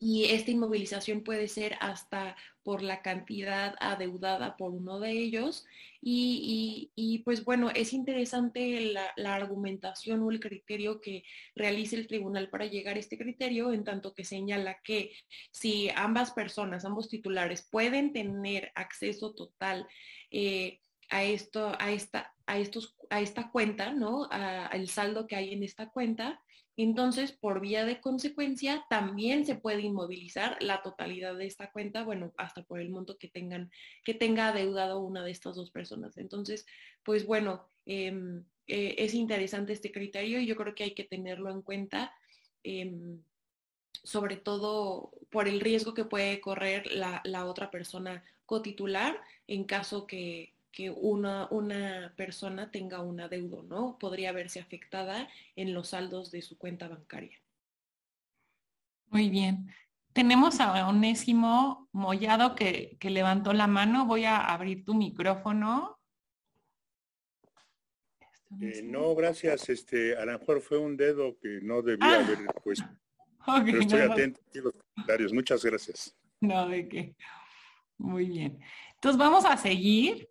y 0.00 0.26
esta 0.26 0.50
inmovilización 0.50 1.22
puede 1.22 1.48
ser 1.48 1.76
hasta 1.80 2.36
por 2.62 2.82
la 2.82 3.02
cantidad 3.02 3.74
adeudada 3.80 4.56
por 4.56 4.72
uno 4.72 5.00
de 5.00 5.12
ellos. 5.12 5.66
Y, 6.04 7.22
pues 7.24 7.44
bueno, 7.44 7.70
es 7.70 7.92
interesante 7.92 8.92
la, 9.16 9.34
argumentación 9.34 10.22
o 10.22 10.30
el 10.30 10.40
criterio 10.40 11.00
que 11.00 11.24
realice 11.54 11.96
el 11.96 12.08
tribunal 12.08 12.50
para 12.50 12.66
llegar 12.66 12.96
a 12.96 13.00
este 13.00 13.16
criterio, 13.18 13.72
en 13.72 13.84
tanto 13.84 14.12
que 14.12 14.24
señala 14.24 14.80
que 14.82 15.12
si 15.52 15.90
ambas 15.94 16.32
personas, 16.32 16.84
ambos 16.84 17.08
titulares 17.08 17.62
pueden 17.70 18.12
tener 18.12 18.72
acceso 18.74 19.32
total 19.34 19.86
eh, 20.30 20.80
a, 21.08 21.22
esto, 21.22 21.72
a, 21.78 21.92
esta, 21.92 22.34
a, 22.46 22.58
estos, 22.58 22.96
a 23.10 23.20
esta 23.20 23.50
cuenta, 23.50 23.92
¿no? 23.92 24.28
Al 24.30 24.88
saldo 24.88 25.26
que 25.28 25.36
hay 25.36 25.52
en 25.52 25.62
esta 25.62 25.88
cuenta. 25.90 26.42
Entonces, 26.76 27.32
por 27.32 27.60
vía 27.60 27.84
de 27.84 28.00
consecuencia, 28.00 28.84
también 28.88 29.44
se 29.44 29.56
puede 29.56 29.82
inmovilizar 29.82 30.56
la 30.60 30.82
totalidad 30.82 31.36
de 31.36 31.46
esta 31.46 31.70
cuenta, 31.70 32.02
bueno, 32.02 32.32
hasta 32.38 32.62
por 32.62 32.80
el 32.80 32.88
monto 32.88 33.18
que 33.18 33.28
tengan, 33.28 33.70
que 34.04 34.14
tenga 34.14 34.48
adeudado 34.48 35.00
una 35.00 35.22
de 35.22 35.30
estas 35.30 35.56
dos 35.56 35.70
personas. 35.70 36.16
Entonces, 36.16 36.64
pues 37.02 37.26
bueno, 37.26 37.68
em, 37.84 38.44
eh, 38.66 38.94
es 38.98 39.12
interesante 39.12 39.74
este 39.74 39.92
criterio 39.92 40.40
y 40.40 40.46
yo 40.46 40.56
creo 40.56 40.74
que 40.74 40.84
hay 40.84 40.94
que 40.94 41.04
tenerlo 41.04 41.50
en 41.50 41.62
cuenta, 41.62 42.14
em, 42.62 43.22
sobre 44.02 44.36
todo 44.36 45.12
por 45.30 45.48
el 45.48 45.60
riesgo 45.60 45.94
que 45.94 46.04
puede 46.04 46.40
correr 46.40 46.90
la, 46.92 47.20
la 47.24 47.44
otra 47.44 47.70
persona 47.70 48.24
cotitular 48.46 49.20
en 49.46 49.64
caso 49.64 50.06
que, 50.06 50.51
una, 50.90 51.48
una, 51.50 52.14
persona 52.16 52.70
tenga 52.70 53.00
un 53.00 53.20
adeudo, 53.20 53.62
¿no? 53.62 53.98
Podría 53.98 54.32
verse 54.32 54.60
afectada 54.60 55.28
en 55.56 55.74
los 55.74 55.88
saldos 55.90 56.30
de 56.30 56.42
su 56.42 56.58
cuenta 56.58 56.88
bancaria. 56.88 57.38
Muy 59.08 59.28
bien. 59.28 59.68
Tenemos 60.12 60.60
a 60.60 60.88
Onésimo 60.88 61.88
Mollado 61.92 62.54
que, 62.54 62.96
que 62.98 63.10
levantó 63.10 63.52
la 63.52 63.66
mano. 63.66 64.06
Voy 64.06 64.24
a 64.24 64.38
abrir 64.38 64.84
tu 64.84 64.94
micrófono. 64.94 65.98
Eh, 68.60 68.82
no, 68.82 69.14
gracias. 69.14 69.68
Este, 69.68 70.16
a 70.16 70.24
lo 70.24 70.38
mejor 70.38 70.60
fue 70.60 70.78
un 70.78 70.96
dedo 70.96 71.38
que 71.38 71.60
no 71.62 71.82
debía 71.82 72.18
ah. 72.18 72.24
haber 72.24 72.38
puesto. 72.62 72.86
Pero 73.64 73.80
estoy 73.80 74.00
atento 74.00 74.40
a 74.54 74.58
los 74.58 74.74
comentarios. 74.94 75.32
Muchas 75.32 75.64
gracias. 75.64 76.16
No, 76.40 76.68
de 76.68 76.88
qué. 76.88 77.14
Muy 77.98 78.26
bien. 78.26 78.58
Entonces 78.94 79.18
vamos 79.18 79.44
a 79.44 79.56
seguir 79.56 80.28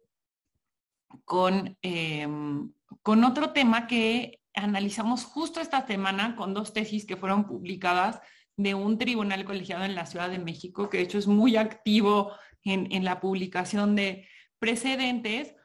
con, 1.25 1.77
em, 1.81 2.71
con 3.01 3.23
otro 3.23 3.51
tema 3.51 3.87
que 3.87 4.39
analizamos 4.53 5.23
justo 5.23 5.61
esta 5.61 5.85
semana 5.85 6.35
con 6.35 6.53
dos 6.53 6.73
tesis 6.73 7.05
que 7.05 7.17
fueron 7.17 7.45
publicadas 7.45 8.19
de 8.57 8.75
un 8.75 8.97
tribunal 8.97 9.45
colegiado 9.45 9.83
en 9.85 9.95
la 9.95 10.05
Ciudad 10.05 10.29
de 10.29 10.39
México, 10.39 10.89
que 10.89 10.97
de 10.97 11.03
hecho 11.03 11.17
es 11.17 11.27
muy 11.27 11.55
activo 11.55 12.31
en, 12.63 12.91
en 12.91 13.05
la 13.05 13.19
publicación 13.19 13.95
de 13.95 14.27
precedentes. 14.59 15.55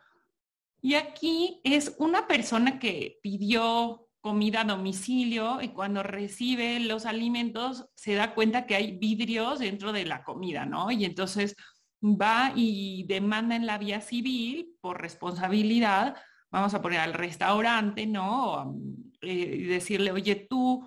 Y 0.81 0.95
aquí 0.95 1.61
es 1.65 1.97
una 1.99 2.27
persona 2.27 2.79
que 2.79 3.19
pidió 3.23 4.07
comida 4.27 4.63
a 4.63 4.65
domicilio 4.65 5.63
y 5.63 5.69
cuando 5.69 6.03
recibe 6.03 6.81
los 6.81 7.07
alimentos 7.07 7.87
se 7.95 8.15
da 8.15 8.35
cuenta 8.35 8.67
que 8.67 8.75
hay 8.75 8.99
vidrios 8.99 9.61
dentro 9.61 9.93
de 9.93 10.05
la 10.05 10.25
comida, 10.25 10.67
¿no? 10.67 10.91
Y 10.91 11.05
entonces 11.05 11.55
va 12.03 12.53
y 12.55 13.05
demanda 13.09 13.57
en 13.57 13.67
la 13.67 13.79
vía 13.79 14.01
civil 14.01 14.77
por 14.81 15.01
responsabilidad, 15.01 16.17
vamos 16.51 16.75
a 16.75 16.83
poner 16.83 17.01
al 17.01 17.15
restaurante, 17.15 18.07
¿no? 18.07 18.75
Eh, 19.21 19.57
y 19.61 19.65
decirle, 19.65 20.13
oye, 20.13 20.47
tú 20.49 20.87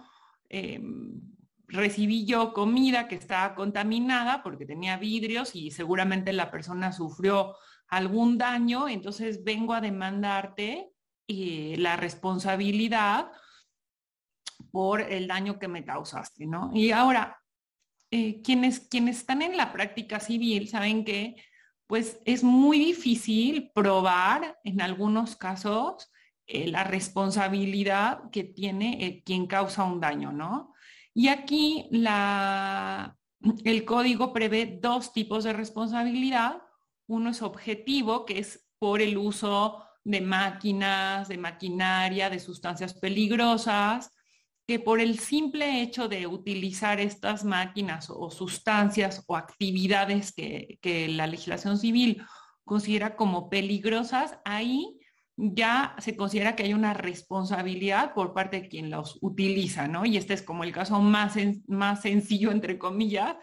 em, 0.49 1.21
recibí 1.67 2.25
yo 2.25 2.53
comida 2.53 3.07
que 3.07 3.15
estaba 3.15 3.55
contaminada 3.55 4.41
porque 4.43 4.65
tenía 4.65 4.97
vidrios 4.97 5.55
y 5.55 5.71
seguramente 5.71 6.33
la 6.33 6.51
persona 6.51 6.91
sufrió 6.91 7.55
algún 7.87 8.37
daño, 8.37 8.87
entonces 8.87 9.43
vengo 9.43 9.73
a 9.73 9.81
demandarte 9.81 10.91
eh, 11.27 11.75
la 11.77 11.95
responsabilidad 11.97 13.31
por 14.71 15.01
el 15.01 15.27
daño 15.27 15.59
que 15.59 15.67
me 15.67 15.85
causaste, 15.85 16.45
¿no? 16.45 16.71
Y 16.73 16.91
ahora, 16.91 17.39
eh, 18.11 18.41
quienes, 18.41 18.79
quienes 18.79 19.17
están 19.17 19.41
en 19.41 19.57
la 19.57 19.71
práctica 19.71 20.19
civil 20.19 20.67
saben 20.67 21.05
que 21.05 21.35
pues 21.87 22.19
es 22.25 22.43
muy 22.43 22.77
difícil 22.77 23.71
probar 23.73 24.59
en 24.63 24.81
algunos 24.81 25.35
casos 25.35 26.11
eh, 26.45 26.67
la 26.67 26.83
responsabilidad 26.83 28.29
que 28.31 28.43
tiene 28.43 29.05
eh, 29.05 29.23
quien 29.23 29.47
causa 29.47 29.83
un 29.83 29.99
daño, 29.99 30.31
¿no? 30.31 30.73
Y 31.13 31.27
aquí 31.27 31.87
la, 31.91 33.17
el 33.63 33.85
código 33.85 34.33
prevé 34.33 34.79
dos 34.81 35.13
tipos 35.13 35.43
de 35.43 35.53
responsabilidad. 35.53 36.61
Uno 37.07 37.31
es 37.31 37.41
objetivo, 37.41 38.25
que 38.25 38.39
es 38.39 38.67
por 38.77 39.01
el 39.01 39.17
uso 39.17 39.83
de 40.03 40.21
máquinas, 40.21 41.27
de 41.27 41.37
maquinaria, 41.37 42.29
de 42.29 42.39
sustancias 42.39 42.93
peligrosas, 42.93 44.11
que 44.69 44.79
por 44.79 45.01
el 45.01 45.17
simple 45.17 45.81
hecho 45.81 46.07
de 46.07 46.27
utilizar 46.27 46.99
estas 46.99 47.43
máquinas 47.43 48.07
o 48.11 48.29
sustancias 48.29 49.23
o 49.25 49.35
actividades 49.35 50.31
que, 50.31 51.07
la 51.09 51.25
legislación 51.25 51.79
civil 51.79 52.21
considera 52.65 53.15
como 53.15 53.49
peligrosas, 53.49 54.37
ahí 54.45 54.99
ya 55.35 55.95
se 55.97 56.15
considera 56.15 56.55
que 56.55 56.61
hay 56.61 56.75
una 56.75 56.93
responsabilidad 56.93 58.13
por 58.13 58.35
parte 58.35 58.61
de 58.61 58.67
quien 58.67 58.91
los 58.91 59.17
utiliza, 59.21 59.87
¿no? 59.87 60.05
Y 60.05 60.17
este 60.17 60.35
es 60.35 60.43
como 60.43 60.63
el 60.63 60.71
caso 60.71 60.99
más, 60.99 61.33
más 61.65 62.03
sencillo, 62.03 62.51
entre 62.51 62.77
comillas, 62.77 63.37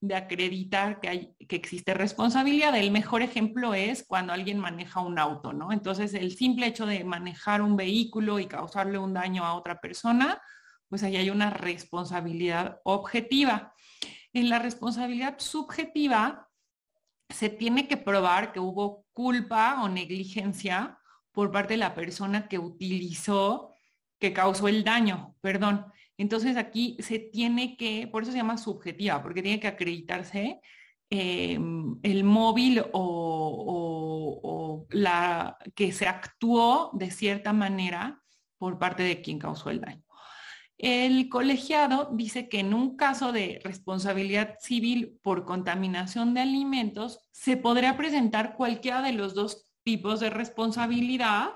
de 0.00 0.16
acreditar 0.16 0.98
que, 0.98 1.08
hay, 1.08 1.36
que 1.48 1.54
existe 1.54 1.94
responsabilidad. 1.94 2.74
El 2.74 2.90
mejor 2.90 3.22
ejemplo 3.22 3.72
es 3.72 4.04
cuando 4.04 4.32
alguien 4.32 4.58
maneja 4.58 4.98
un 4.98 5.20
auto, 5.20 5.52
¿no? 5.52 5.70
Entonces, 5.70 6.12
el 6.14 6.32
simple 6.32 6.66
hecho 6.66 6.86
de 6.86 7.04
manejar 7.04 7.62
un 7.62 7.76
vehículo 7.76 8.40
y 8.40 8.46
causarle 8.46 8.98
un 8.98 9.14
daño 9.14 9.44
a 9.44 9.54
otra 9.54 9.80
persona, 9.80 10.42
pues 10.92 11.02
ahí 11.04 11.16
hay 11.16 11.30
una 11.30 11.48
responsabilidad 11.48 12.82
objetiva. 12.84 13.72
En 14.34 14.50
la 14.50 14.58
responsabilidad 14.58 15.36
subjetiva, 15.38 16.50
se 17.30 17.48
tiene 17.48 17.88
que 17.88 17.96
probar 17.96 18.52
que 18.52 18.60
hubo 18.60 19.06
culpa 19.14 19.82
o 19.82 19.88
negligencia 19.88 20.98
por 21.30 21.50
parte 21.50 21.72
de 21.72 21.78
la 21.78 21.94
persona 21.94 22.46
que 22.46 22.58
utilizó, 22.58 23.72
que 24.18 24.34
causó 24.34 24.68
el 24.68 24.84
daño, 24.84 25.34
perdón. 25.40 25.86
Entonces 26.18 26.58
aquí 26.58 26.98
se 27.00 27.18
tiene 27.18 27.78
que, 27.78 28.06
por 28.06 28.24
eso 28.24 28.32
se 28.32 28.36
llama 28.36 28.58
subjetiva, 28.58 29.22
porque 29.22 29.40
tiene 29.40 29.60
que 29.60 29.68
acreditarse 29.68 30.60
em, 31.08 31.98
el 32.02 32.22
móvil 32.22 32.84
o, 32.92 34.86
la 34.90 35.56
que 35.74 35.90
se 35.90 36.06
actuó 36.06 36.90
de 36.92 37.10
cierta 37.10 37.54
manera 37.54 38.22
por 38.58 38.78
parte 38.78 39.04
de 39.04 39.22
quien 39.22 39.38
causó 39.38 39.70
el 39.70 39.80
daño. 39.80 40.01
El 40.82 41.28
colegiado 41.28 42.10
dice 42.12 42.48
que 42.48 42.58
en 42.58 42.74
un 42.74 42.96
caso 42.96 43.30
de 43.30 43.60
responsabilidad 43.62 44.56
civil 44.58 45.16
por 45.22 45.44
contaminación 45.44 46.34
de 46.34 46.40
alimentos, 46.40 47.20
se 47.30 47.56
podrá 47.56 47.96
presentar 47.96 48.56
cualquiera 48.56 49.00
de 49.00 49.12
los 49.12 49.32
dos 49.32 49.70
tipos 49.84 50.18
de 50.18 50.30
responsabilidad. 50.30 51.50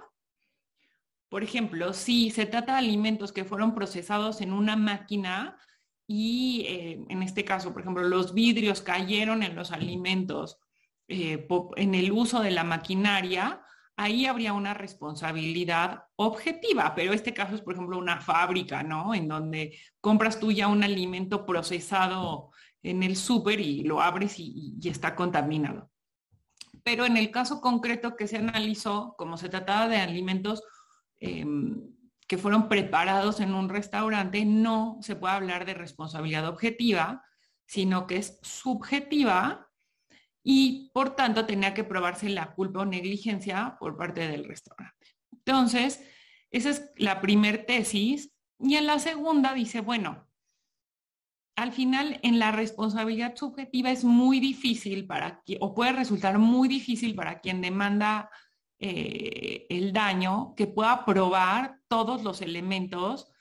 Por 1.28 1.42
ejemplo, 1.42 1.92
si 1.92 2.30
se 2.30 2.46
trata 2.46 2.74
de 2.74 2.78
alimentos 2.78 3.32
que 3.32 3.44
fueron 3.44 3.74
procesados 3.74 4.40
en 4.40 4.52
una 4.52 4.76
máquina 4.76 5.58
y 6.06 6.64
eh, 6.68 7.04
en 7.08 7.24
este 7.24 7.44
caso, 7.44 7.72
por 7.72 7.82
ejemplo, 7.82 8.04
los 8.04 8.32
vidrios 8.32 8.80
cayeron 8.80 9.42
en 9.42 9.56
los 9.56 9.72
alimentos 9.72 10.60
eh, 11.08 11.48
en 11.74 11.96
el 11.96 12.12
uso 12.12 12.42
de 12.42 12.52
la 12.52 12.62
maquinaria, 12.62 13.65
ahí 13.96 14.26
habría 14.26 14.52
una 14.52 14.74
responsabilidad 14.74 16.04
objetiva, 16.16 16.94
pero 16.94 17.12
este 17.12 17.34
caso 17.34 17.54
es, 17.54 17.62
por 17.62 17.74
ejemplo, 17.74 17.98
una 17.98 18.20
fábrica, 18.20 18.82
¿no? 18.82 19.14
En 19.14 19.28
donde 19.28 19.78
compras 20.00 20.38
tú 20.38 20.52
ya 20.52 20.68
un 20.68 20.84
alimento 20.84 21.46
procesado 21.46 22.50
en 22.82 23.02
el 23.02 23.16
súper 23.16 23.60
y 23.60 23.82
lo 23.82 24.00
abres 24.00 24.34
y 24.38 24.78
está 24.84 25.14
contaminado 25.14 25.90
pero 26.86 27.04
en 27.04 27.16
el 27.16 27.32
caso 27.32 27.60
concreto 27.60 28.14
que 28.14 28.28
se 28.28 28.36
analizó, 28.36 29.16
como 29.18 29.36
se 29.38 29.48
trataba 29.48 29.88
de 29.88 29.96
alimentos 29.96 30.62
em, 31.18 31.82
que 32.28 32.38
fueron 32.38 32.68
preparados 32.68 33.40
en 33.40 33.54
un 33.54 33.68
restaurante, 33.68 34.44
no 34.44 34.96
se 35.00 35.16
puede 35.16 35.34
hablar 35.34 35.64
de 35.66 35.74
responsabilidad 35.74 36.46
objetiva, 36.46 37.24
sino 37.66 38.06
que 38.06 38.18
es 38.18 38.38
subjetiva 38.40 39.65
y 40.48 40.92
por 40.94 41.16
tanto 41.16 41.44
tenía 41.44 41.74
que 41.74 41.82
probarse 41.82 42.28
la 42.28 42.54
culpa 42.54 42.82
o 42.82 42.84
negligencia 42.84 43.76
por 43.80 43.96
parte 43.96 44.28
del 44.28 44.44
restaurante. 44.44 45.08
Entonces, 45.32 46.00
esa 46.52 46.70
es 46.70 46.92
la 46.98 47.20
primer 47.20 47.66
tesis. 47.66 48.32
Y 48.60 48.76
en 48.76 48.86
la 48.86 49.00
segunda 49.00 49.54
dice, 49.54 49.80
bueno, 49.80 50.28
al 51.56 51.72
final 51.72 52.20
en 52.22 52.38
la 52.38 52.52
responsabilidad 52.52 53.34
subjetiva 53.34 53.90
es 53.90 54.04
muy 54.04 54.38
difícil 54.38 55.04
para 55.08 55.42
o 55.58 55.74
puede 55.74 55.92
resultar 55.92 56.38
muy 56.38 56.68
difícil 56.68 57.16
para 57.16 57.40
quien 57.40 57.60
demanda 57.60 58.30
eh, 58.78 59.66
el 59.68 59.92
daño 59.92 60.54
que 60.56 60.68
pueda 60.68 61.04
probar 61.04 61.80
todos 61.88 62.22
los 62.22 62.40
elementos 62.40 63.32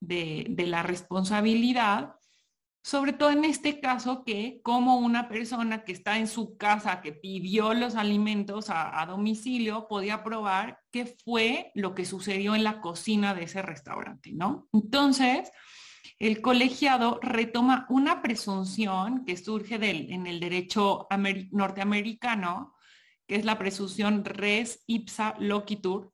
de, 0.00 0.54
la 0.66 0.82
responsabilidad, 0.82 2.14
sobre 2.84 3.14
todo 3.14 3.30
en 3.30 3.46
este 3.46 3.80
caso 3.80 4.24
que 4.24 4.60
como 4.62 4.98
una 4.98 5.26
persona 5.26 5.84
que 5.84 5.92
está 5.92 6.18
en 6.18 6.28
su 6.28 6.58
casa, 6.58 7.00
que 7.00 7.14
pidió 7.14 7.72
los 7.72 7.94
alimentos 7.94 8.66
a, 8.68 9.02
domicilio, 9.08 9.88
podía 9.88 10.22
probar 10.22 10.80
qué 10.92 11.16
fue 11.24 11.72
lo 11.74 11.94
que 11.94 12.04
sucedió 12.04 12.54
en 12.54 12.62
la 12.62 12.82
cocina 12.82 13.34
de 13.34 13.44
ese 13.44 13.62
restaurante, 13.62 14.32
¿no? 14.34 14.68
Entonces, 14.74 15.50
el 16.18 16.42
colegiado 16.42 17.20
retoma 17.22 17.86
una 17.88 18.20
presunción 18.20 19.24
que 19.24 19.38
surge 19.38 19.76
en 19.76 20.26
el 20.26 20.38
derecho 20.38 21.08
norteamericano, 21.52 22.74
que 23.26 23.36
es 23.36 23.46
la 23.46 23.56
presunción 23.56 24.26
res 24.26 24.84
ipsa 24.86 25.36
loquitur, 25.38 26.12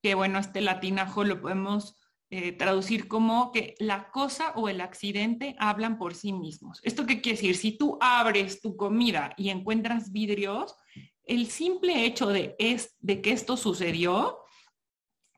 que 0.00 0.14
bueno, 0.14 0.38
este 0.38 0.60
latinajo 0.60 1.24
lo 1.24 1.40
podemos 1.40 1.98
eh, 2.36 2.50
traducir 2.50 3.06
como 3.06 3.52
que 3.52 3.76
la 3.78 4.10
cosa 4.10 4.50
o 4.56 4.68
el 4.68 4.80
accidente 4.80 5.54
hablan 5.56 5.98
por 5.98 6.16
sí 6.16 6.32
mismos. 6.32 6.80
¿Esto 6.82 7.06
qué 7.06 7.20
quiere 7.20 7.36
decir? 7.36 7.56
Si 7.56 7.78
tú 7.78 7.96
abres 8.00 8.60
tu 8.60 8.76
comida 8.76 9.32
y 9.36 9.50
encuentras 9.50 10.10
vidrios, 10.10 10.74
el 11.22 11.46
simple 11.46 12.04
hecho 12.04 12.26
de, 12.26 12.56
es, 12.58 12.96
de 12.98 13.22
que 13.22 13.30
esto 13.30 13.56
sucedió 13.56 14.40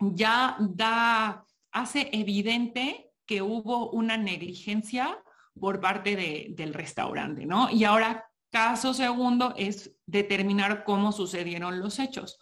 ya 0.01 0.57
da, 0.59 1.45
hace 1.71 2.09
evidente 2.15 3.13
que 3.27 3.43
hubo 3.43 3.91
una 3.91 4.17
negligencia 4.17 5.23
por 5.61 5.81
parte 5.83 6.55
del 6.57 6.73
restaurante, 6.73 7.45
¿no? 7.45 7.69
Y 7.69 7.85
ahora, 7.85 8.25
caso 8.51 8.95
segundo 8.95 9.53
es 9.59 9.95
determinar 10.07 10.83
cómo 10.85 11.13
sucedieron 11.13 11.79
los 11.79 11.99
hechos. 11.99 12.39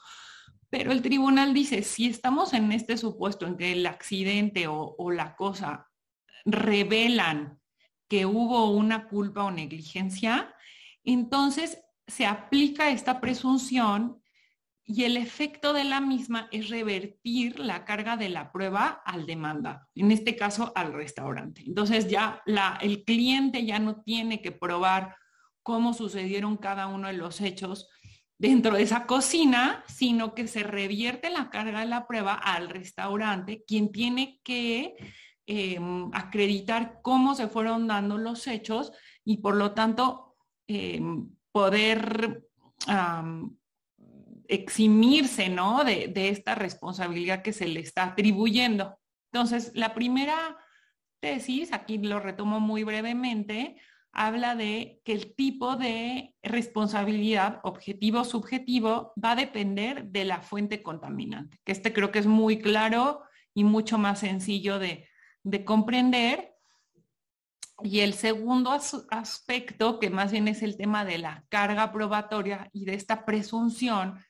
Pero 0.75 0.91
el 0.91 1.03
tribunal 1.03 1.55
dice, 1.55 1.85
si 1.85 2.09
estamos 2.09 2.53
en 2.53 2.72
este 2.72 2.97
supuesto 2.97 3.47
en 3.47 3.57
que 3.57 3.70
el 3.70 3.87
accidente 3.87 4.66
o, 4.66 4.97
la 5.12 5.37
cosa 5.37 5.89
revelan 6.45 7.61
que 8.09 8.27
hubo 8.27 8.72
una 8.72 9.07
culpa 9.07 9.45
o 9.45 9.53
negligencia, 9.53 10.53
entonces 11.05 11.79
se 12.09 12.27
aplica 12.27 12.91
esta 12.91 13.20
presunción 13.20 14.20
y 14.85 15.05
el 15.05 15.16
efecto 15.16 15.75
de 15.75 15.85
la 15.85 16.01
misma 16.01 16.49
es 16.51 16.70
revertir 16.70 17.61
la 17.61 17.85
carga 17.85 18.16
de 18.16 18.31
la 18.31 18.51
prueba 18.51 19.01
al 19.07 19.27
demanda, 19.27 19.89
en 19.95 20.11
este 20.11 20.35
caso 20.35 20.72
al 20.75 20.93
restaurante. 20.93 21.62
Entonces 21.64 22.09
ya 22.09 22.43
el 22.81 23.05
cliente 23.05 23.64
ya 23.64 23.79
no 23.79 24.03
tiene 24.03 24.43
que 24.43 24.51
probar 24.51 25.14
cómo 25.62 25.95
sucedieron 25.95 26.57
cada 26.57 26.89
uno 26.89 27.07
de 27.07 27.14
los 27.14 27.41
hechos 27.41 27.89
dentro 28.45 28.75
de 28.75 28.83
esa 28.83 29.07
cocina, 29.07 29.83
sino 29.89 30.35
que 30.35 30.47
se 30.49 30.63
revierte 30.63 31.31
la 31.31 31.49
carga 31.49 31.81
de 31.81 31.87
la 31.87 32.07
prueba 32.07 32.35
al 32.35 32.69
restaurante, 32.69 33.65
quien 33.67 33.91
tiene 33.91 34.39
que 34.45 34.97
em, 35.47 36.11
acreditar 36.13 37.01
cómo 37.01 37.35
se 37.35 37.49
fueron 37.49 37.87
dando 37.87 38.19
los 38.19 38.47
hechos 38.47 38.93
y 39.25 39.39
por 39.39 39.57
lo 39.57 39.73
tanto 39.73 40.37
em, 40.67 41.31
poder 41.53 42.45
eximirse, 44.47 45.49
¿no? 45.49 45.83
De, 45.83 46.13
esta 46.29 46.55
responsabilidad 46.55 47.41
que 47.41 47.55
se 47.55 47.67
le 47.67 47.81
está 47.81 48.05
atribuyendo. 48.05 48.99
Entonces, 49.33 49.73
la 49.75 49.95
primera 49.95 50.59
tesis, 51.21 51.73
aquí 51.73 51.97
lo 51.97 52.21
retomo 52.21 52.61
muy 52.61 52.85
brevemente, 52.85 53.77
habla 54.15 54.55
de 54.55 55.01
que 55.05 55.12
el 55.12 55.35
tipo 55.35 55.77
de 55.77 56.35
responsabilidad 56.43 57.61
objetivo-subjetivo 57.65 59.12
va 59.23 59.33
a 59.33 59.37
depender 59.37 60.07
de 60.07 60.25
la 60.25 60.41
fuente 60.41 60.83
contaminante, 60.83 61.59
que 61.65 61.73
este 61.73 61.93
creo 61.93 62.11
que 62.12 62.21
es 62.21 62.27
muy 62.27 62.61
claro 62.61 63.23
y 63.55 63.65
mucho 63.65 63.99
más 63.99 64.21
sencillo 64.21 64.79
de, 64.79 65.09
de 65.43 65.65
comprender. 65.65 66.55
Y 67.83 68.01
el 68.01 68.15
segundo 68.15 68.71
aspecto, 68.71 69.99
que 69.99 70.11
más 70.11 70.31
bien 70.31 70.47
es 70.47 70.62
el 70.62 70.77
tema 70.77 71.05
de 71.05 71.19
la 71.19 71.45
carga 71.49 71.93
probatoria 71.93 72.71
y 72.73 72.85
de 72.85 72.95
esta 72.95 73.25
presunción, 73.25 74.21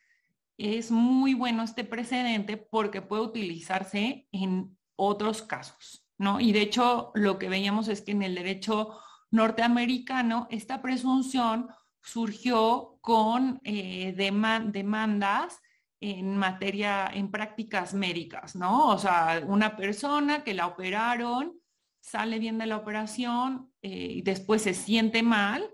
es 0.57 0.91
muy 0.91 1.35
bueno 1.35 1.63
este 1.63 1.85
precedente 1.85 2.57
porque 2.57 3.03
puede 3.03 3.23
utilizarse 3.23 4.27
en 4.33 4.77
otros 4.97 5.43
casos, 5.43 6.07
¿no? 6.17 6.41
Y 6.41 6.53
de 6.53 6.63
hecho, 6.63 7.11
lo 7.15 7.39
que 7.39 7.49
veíamos 7.49 7.89
es 7.89 8.01
que 8.01 8.13
en 8.13 8.23
el 8.23 8.35
derecho 8.35 8.99
norteamericano, 9.35 10.47
esta 10.51 10.81
presunción 10.81 11.69
surgió 12.03 12.99
con 13.01 13.61
eh, 13.65 14.15
demandas 14.17 15.59
en 16.01 16.37
materia, 16.37 17.11
en 17.13 17.31
prácticas 17.31 17.95
médicas, 17.95 18.55
¿no? 18.57 18.89
O 18.89 18.99
sea, 18.99 19.43
una 19.47 19.77
persona 19.77 20.45
que 20.45 20.55
la 20.55 20.67
operaron, 20.67 21.59
sale 22.01 22.39
bien 22.39 22.59
de 22.59 22.67
la 22.67 22.77
operación 22.77 23.73
eh, 23.83 24.17
y 24.17 24.23
después 24.23 24.63
se 24.63 24.75
siente 24.75 25.23
mal 25.23 25.71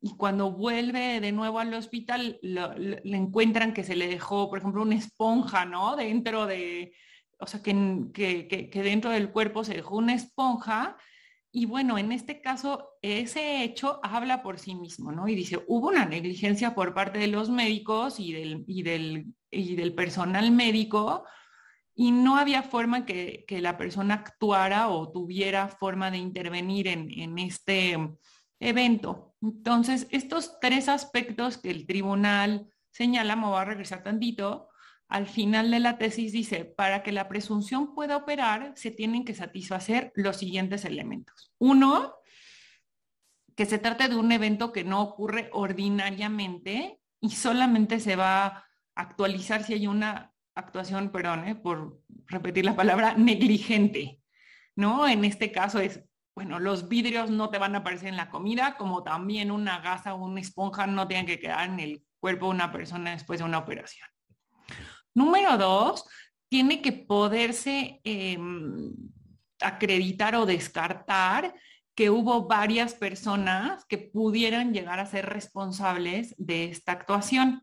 y 0.00 0.16
cuando 0.16 0.52
vuelve 0.52 1.20
de 1.20 1.32
nuevo 1.32 1.58
al 1.58 1.74
hospital 1.74 2.38
le 2.42 3.16
encuentran 3.16 3.72
que 3.72 3.84
se 3.84 3.96
le 3.96 4.06
dejó, 4.06 4.48
por 4.50 4.58
ejemplo, 4.58 4.82
una 4.82 4.96
esponja, 4.96 5.64
¿no? 5.64 5.96
Dentro 5.96 6.46
de, 6.46 6.94
o 7.38 7.46
sea, 7.46 7.62
que, 7.62 7.74
que, 8.12 8.70
que, 8.70 8.82
dentro 8.82 9.10
del 9.10 9.30
cuerpo 9.30 9.64
se 9.64 9.74
dejó 9.74 9.96
una 9.96 10.14
esponja. 10.14 10.96
Y 11.56 11.66
bueno, 11.66 11.98
en 11.98 12.10
este 12.10 12.40
caso, 12.40 12.96
ese 13.00 13.62
hecho 13.62 14.00
habla 14.02 14.42
por 14.42 14.58
sí 14.58 14.74
mismo, 14.74 15.12
¿no? 15.12 15.28
Y 15.28 15.36
dice, 15.36 15.64
hubo 15.68 15.88
una 15.88 16.04
negligencia 16.04 16.74
por 16.74 16.94
parte 16.94 17.20
de 17.20 17.28
los 17.28 17.48
médicos 17.48 18.18
y 18.18 18.32
del, 18.32 18.64
y 18.66 18.82
del 18.82 19.34
y 19.54 19.76
del 19.76 19.94
personal 19.94 20.50
médico 20.50 21.24
y 21.94 22.10
no 22.10 22.36
había 22.36 22.62
forma 22.62 23.06
que, 23.06 23.44
que, 23.46 23.60
la 23.60 23.78
persona 23.78 24.14
actuara 24.14 24.88
o 24.88 25.12
tuviera 25.12 25.68
forma 25.68 26.10
de 26.10 26.18
intervenir 26.18 26.88
en, 26.88 27.08
en 27.12 27.38
este 27.38 27.96
evento. 28.58 29.36
Entonces, 29.40 30.08
estos 30.10 30.58
tres 30.60 30.88
aspectos 30.88 31.56
que 31.58 31.70
el 31.70 31.86
tribunal 31.86 32.66
señala, 32.90 33.36
me 33.36 33.46
voy 33.46 33.58
a 33.58 33.64
regresar 33.64 34.02
tantito, 34.02 34.68
al 35.14 35.28
final 35.28 35.70
de 35.70 35.78
la 35.78 35.96
tesis 35.96 36.32
dice, 36.32 36.64
para 36.64 37.04
que 37.04 37.12
la 37.12 37.28
presunción 37.28 37.94
pueda 37.94 38.16
operar, 38.16 38.72
se 38.74 38.90
tienen 38.90 39.24
que 39.24 39.32
satisfacer 39.32 40.10
los 40.16 40.38
siguientes 40.38 40.84
elementos. 40.84 41.52
Uno, 41.58 42.16
que 43.54 43.64
se 43.64 43.78
trate 43.78 44.08
de 44.08 44.16
un 44.16 44.32
evento 44.32 44.72
que 44.72 44.82
no 44.82 45.00
ocurre 45.00 45.50
ordinariamente 45.52 46.98
y 47.20 47.30
solamente 47.30 48.00
se 48.00 48.16
va 48.16 48.44
a 48.44 48.66
actualizar 48.96 49.62
si 49.62 49.74
hay 49.74 49.86
una 49.86 50.34
actuación, 50.56 51.12
perdón, 51.12 51.46
eh, 51.46 51.54
por 51.54 52.00
repetir 52.26 52.64
la 52.64 52.74
palabra, 52.74 53.14
negligente, 53.14 54.20
¿no? 54.74 55.06
En 55.06 55.24
este 55.24 55.52
caso 55.52 55.78
es, 55.78 56.02
bueno, 56.34 56.58
los 56.58 56.88
vidrios 56.88 57.30
no 57.30 57.50
te 57.50 57.58
van 57.58 57.76
a 57.76 57.78
aparecer 57.78 58.08
en 58.08 58.16
la 58.16 58.30
comida, 58.30 58.76
como 58.76 59.04
también 59.04 59.52
una 59.52 59.78
gasa 59.78 60.12
o 60.14 60.24
una 60.24 60.40
esponja 60.40 60.88
no 60.88 61.06
tienen 61.06 61.26
que 61.26 61.38
quedar 61.38 61.68
en 61.68 61.78
el 61.78 62.04
cuerpo 62.18 62.46
de 62.46 62.54
una 62.56 62.72
persona 62.72 63.12
después 63.12 63.38
de 63.38 63.44
una 63.44 63.58
operación. 63.58 64.08
Número 65.14 65.56
dos, 65.56 66.04
tiene 66.48 66.82
que 66.82 66.92
poderse 66.92 68.00
em, 68.04 68.92
acreditar 69.60 70.34
o 70.36 70.46
descartar 70.46 71.54
que 71.94 72.10
hubo 72.10 72.46
varias 72.46 72.94
personas 72.94 73.84
que 73.86 73.98
pudieran 73.98 74.72
llegar 74.72 74.98
a 74.98 75.06
ser 75.06 75.26
responsables 75.26 76.34
de 76.38 76.64
esta 76.64 76.92
actuación. 76.92 77.62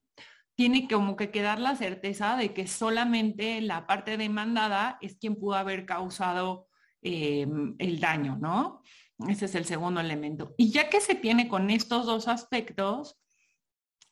Tiene 0.56 0.88
como 0.88 1.16
que 1.16 1.32
quedar 1.32 1.60
la 1.60 1.76
certeza 1.76 2.38
de 2.38 2.54
que 2.54 2.68
solamente 2.68 3.60
la 3.62 3.88
parte 3.88 4.18
demandada 4.18 4.97
es 5.02 5.18
quien 5.18 5.36
pudo 5.36 5.56
haber 5.56 5.86
causado 5.86 6.68
em, 7.02 7.76
el 7.80 7.99
daño, 7.99 8.38
¿no? 8.39 8.82
Ese 9.28 9.45
es 9.45 9.56
el 9.56 9.66
segundo 9.66 9.99
elemento. 9.99 10.54
Y 10.58 10.72
ya 10.72 10.89
que 10.89 11.02
se 11.02 11.16
tiene 11.16 11.47
con 11.47 11.70
estos 11.70 12.06
dos 12.06 12.28
aspectos, 12.28 13.20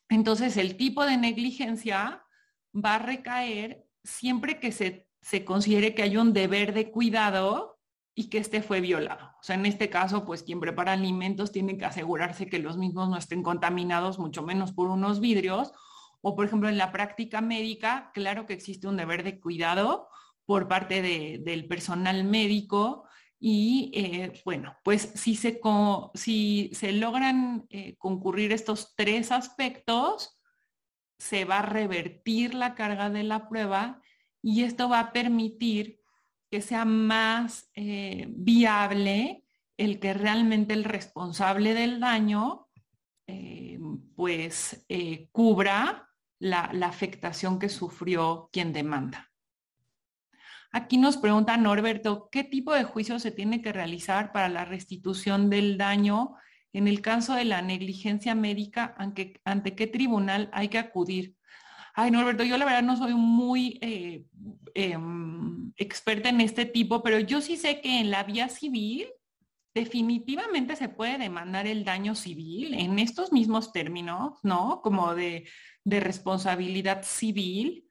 entonces 0.08 0.56
el 0.56 0.76
tipo 0.76 1.04
de 1.04 1.16
negligencia 1.16 2.22
va 2.74 2.96
a 2.96 2.98
recaer 2.98 3.84
siempre 4.04 4.60
que 4.60 4.72
se, 4.72 5.08
se 5.20 5.44
considere 5.44 5.94
que 5.94 6.02
hay 6.02 6.16
un 6.16 6.32
deber 6.32 6.72
de 6.72 6.90
cuidado 6.90 7.78
y 8.14 8.28
que 8.28 8.38
este 8.38 8.62
fue 8.62 8.80
violado. 8.80 9.26
O 9.40 9.42
sea, 9.42 9.56
en 9.56 9.66
este 9.66 9.88
caso, 9.88 10.24
pues 10.24 10.42
quien 10.42 10.60
prepara 10.60 10.92
alimentos 10.92 11.52
tiene 11.52 11.78
que 11.78 11.84
asegurarse 11.84 12.46
que 12.46 12.58
los 12.58 12.76
mismos 12.76 13.08
no 13.08 13.16
estén 13.16 13.42
contaminados, 13.42 14.18
mucho 14.18 14.42
menos 14.42 14.72
por 14.72 14.90
unos 14.90 15.20
vidrios. 15.20 15.72
O, 16.20 16.36
por 16.36 16.44
ejemplo, 16.44 16.68
en 16.68 16.76
la 16.76 16.92
práctica 16.92 17.40
médica, 17.40 18.10
claro 18.12 18.46
que 18.46 18.52
existe 18.52 18.86
un 18.86 18.96
deber 18.96 19.22
de 19.22 19.40
cuidado 19.40 20.08
por 20.44 20.68
parte 20.68 21.00
del 21.38 21.66
personal 21.66 22.24
médico 22.24 23.04
y, 23.38 23.90
eh, 23.94 24.32
bueno, 24.44 24.76
pues 24.84 25.12
si 25.14 25.34
se, 25.34 25.60
si 26.14 26.70
se 26.74 26.92
logran 26.92 27.66
eh, 27.70 27.96
concurrir 27.96 28.52
estos 28.52 28.94
tres 28.96 29.32
aspectos, 29.32 30.39
se 31.20 31.44
va 31.44 31.58
a 31.58 31.62
revertir 31.62 32.54
la 32.54 32.74
carga 32.74 33.10
de 33.10 33.22
la 33.22 33.48
prueba 33.48 34.00
y 34.42 34.62
esto 34.62 34.88
va 34.88 35.00
a 35.00 35.12
permitir 35.12 36.00
que 36.50 36.62
sea 36.62 36.86
más 36.86 37.70
eh, 37.74 38.26
viable 38.30 39.44
el 39.76 40.00
que 40.00 40.14
realmente 40.14 40.72
el 40.72 40.84
responsable 40.84 41.74
del 41.74 42.00
daño 42.00 42.68
eh, 43.26 43.78
pues 44.16 44.84
eh, 44.88 45.28
cubra 45.30 46.08
la, 46.38 46.70
la, 46.72 46.86
afectación 46.86 47.58
que 47.58 47.68
sufrió 47.68 48.48
quien 48.50 48.72
demanda. 48.72 49.30
Aquí 50.72 50.96
nos 50.96 51.18
pregunta 51.18 51.56
Norberto, 51.58 52.30
¿qué 52.32 52.44
tipo 52.44 52.72
de 52.72 52.84
juicio 52.84 53.18
se 53.18 53.30
tiene 53.30 53.60
que 53.60 53.72
realizar 53.72 54.32
para 54.32 54.48
la 54.48 54.64
restitución 54.64 55.50
del 55.50 55.76
daño 55.76 56.34
en 56.72 56.88
el 56.88 57.00
caso 57.00 57.34
de 57.34 57.44
la 57.44 57.62
negligencia 57.62 58.34
médica? 58.34 58.94
¿Ante, 58.98 59.74
qué 59.74 59.86
tribunal 59.86 60.48
hay 60.52 60.68
que 60.68 60.78
acudir? 60.78 61.36
Ay, 61.94 62.10
Norberto, 62.10 62.44
yo 62.44 62.56
la 62.56 62.64
verdad 62.64 62.82
no 62.82 62.96
soy 62.96 63.14
muy 63.14 63.78
eh, 63.82 64.24
em, 64.74 65.72
experta 65.76 66.28
en 66.28 66.40
este 66.40 66.64
tipo, 66.64 67.02
pero 67.02 67.18
yo 67.18 67.40
sí 67.40 67.56
sé 67.56 67.80
que 67.80 68.00
en 68.00 68.10
la 68.10 68.22
vía 68.22 68.48
civil 68.48 69.08
definitivamente 69.74 70.76
se 70.76 70.88
puede 70.88 71.18
demandar 71.18 71.66
el 71.66 71.84
daño 71.84 72.14
civil 72.14 72.74
en 72.74 72.98
estos 72.98 73.32
mismos 73.32 73.72
términos, 73.72 74.38
¿no? 74.42 74.80
Como 74.82 75.14
de, 75.14 75.48
de 75.84 76.00
responsabilidad 76.00 77.02
civil. 77.02 77.86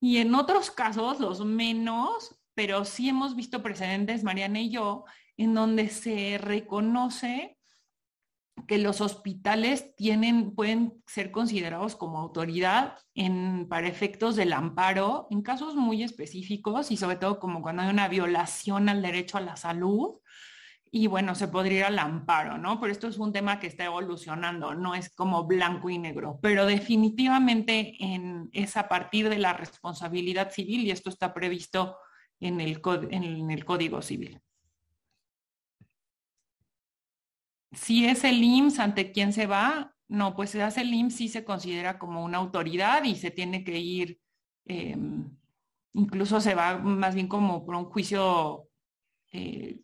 Y 0.00 0.18
en 0.18 0.34
otros 0.34 0.70
casos, 0.70 1.20
los 1.20 1.44
menos, 1.44 2.40
pero 2.54 2.84
sí 2.84 3.08
hemos 3.08 3.36
visto 3.36 3.62
precedentes, 3.62 4.24
Mariana 4.24 4.60
y 4.60 4.70
yo, 4.70 5.04
en 5.36 5.54
donde 5.54 5.88
se 5.88 6.38
reconoce 6.38 7.56
que 8.66 8.78
los 8.78 9.00
hospitales 9.00 9.94
pueden 10.54 11.02
ser 11.06 11.30
considerados 11.30 11.96
como 11.96 12.18
autoridad 12.18 12.98
para 13.68 13.88
efectos 13.88 14.36
del 14.36 14.52
amparo 14.52 15.26
en 15.30 15.42
casos 15.42 15.74
muy 15.74 16.02
específicos 16.02 16.90
y 16.90 16.96
sobre 16.96 17.16
todo 17.16 17.40
como 17.40 17.62
cuando 17.62 17.82
hay 17.82 17.90
una 17.90 18.08
violación 18.08 18.88
al 18.88 19.02
derecho 19.02 19.38
a 19.38 19.42
la 19.42 19.56
salud. 19.56 20.18
Y 20.94 21.06
bueno, 21.06 21.34
se 21.34 21.48
podría 21.48 21.78
ir 21.78 21.84
al 21.86 21.98
amparo, 21.98 22.58
¿no? 22.58 22.78
Pero 22.78 22.92
esto 22.92 23.08
es 23.08 23.16
un 23.16 23.32
tema 23.32 23.58
que 23.58 23.66
está 23.66 23.86
evolucionando, 23.86 24.74
no 24.74 24.94
es 24.94 25.08
como 25.14 25.46
blanco 25.46 25.88
y 25.88 25.96
negro, 25.96 26.38
pero 26.42 26.66
definitivamente 26.66 27.96
en, 27.98 28.50
es 28.52 28.76
a 28.76 28.88
partir 28.88 29.30
de 29.30 29.38
la 29.38 29.54
responsabilidad 29.54 30.50
civil 30.50 30.82
y 30.82 30.90
esto 30.90 31.08
está 31.08 31.32
previsto 31.32 31.96
en 32.40 32.60
el 32.60 32.82
Código 33.64 34.02
Civil. 34.02 34.42
Si 37.72 38.06
es 38.06 38.24
el 38.24 38.42
IMSS 38.42 38.78
ante 38.78 39.12
quien 39.12 39.32
se 39.32 39.46
va, 39.46 39.94
no, 40.08 40.36
pues 40.36 40.50
se 40.50 40.62
hace 40.62 40.82
el 40.82 40.92
IMSS 40.92 41.16
sí 41.16 41.28
se 41.28 41.44
considera 41.44 41.98
como 41.98 42.22
una 42.24 42.38
autoridad 42.38 43.04
y 43.04 43.16
se 43.16 43.30
tiene 43.30 43.64
que 43.64 43.78
ir, 43.78 44.20
em, 44.66 45.30
incluso 45.94 46.40
se 46.40 46.54
va 46.54 46.78
más 46.78 47.14
bien 47.14 47.28
como 47.28 47.64
por 47.64 47.74
un 47.76 47.86
juicio, 47.86 48.68
eh, 49.32 49.80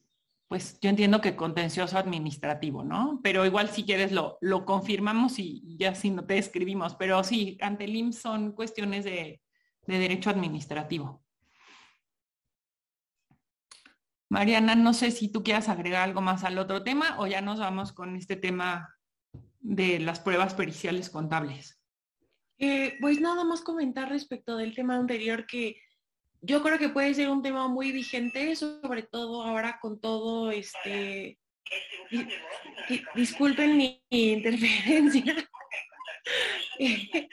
pues 0.49 0.79
yo 0.81 0.91
entiendo 0.91 1.21
que 1.21 1.37
contencioso 1.37 1.99
administrativo, 1.99 2.85
¿no? 2.85 3.21
Pero 3.23 3.45
igual 3.47 3.71
si 3.71 3.85
quieres 3.85 4.13
lo, 4.13 4.39
lo 4.41 4.65
confirmamos 4.65 5.39
y 5.39 5.77
ya 5.79 5.95
si 5.95 6.11
no 6.11 6.25
te 6.27 6.39
escribimos, 6.39 6.95
pero 6.97 7.23
sí, 7.25 7.59
ante 7.61 7.85
el 7.85 7.97
IMSS 7.97 8.21
son 8.21 8.53
cuestiones 8.53 9.05
de 9.05 9.41
derecho 9.87 10.31
administrativo. 10.31 11.23
Mariana, 14.29 14.75
no 14.75 14.93
sé 14.93 15.11
si 15.11 15.29
tú 15.29 15.43
quieras 15.43 15.69
agregar 15.69 16.03
algo 16.03 16.21
más 16.21 16.45
al 16.45 16.59
otro 16.59 16.83
tema 16.83 17.17
o 17.19 17.27
ya 17.27 17.41
nos 17.41 17.59
vamos 17.59 17.93
con 17.93 18.15
este 18.17 18.37
tema 18.37 18.95
de 19.61 19.99
las 20.01 20.21
pruebas 20.21 20.55
periciales 20.55 21.09
contables. 21.09 21.81
Eh, 22.59 22.97
pues 23.01 23.21
nada 23.21 23.45
más 23.45 23.63
comentar 23.63 24.09
respecto 24.09 24.57
del 24.57 24.75
tema 24.75 24.97
anterior 24.97 25.47
que 25.47 25.81
yo 26.41 26.63
creo 26.63 26.79
que 26.79 26.89
puede 26.89 27.15
ser 27.15 27.31
un 27.31 27.43
tema 27.43 27.69
muy 27.69 27.91
vigente, 27.91 28.55
sobre 28.55 29.03
todo 29.03 29.43
ahora 29.43 29.79
con 29.81 30.01
todo 30.01 30.51
este... 30.51 31.39
disculpen 33.15 33.77
mi 33.77 34.03
interferencia. 34.11 35.49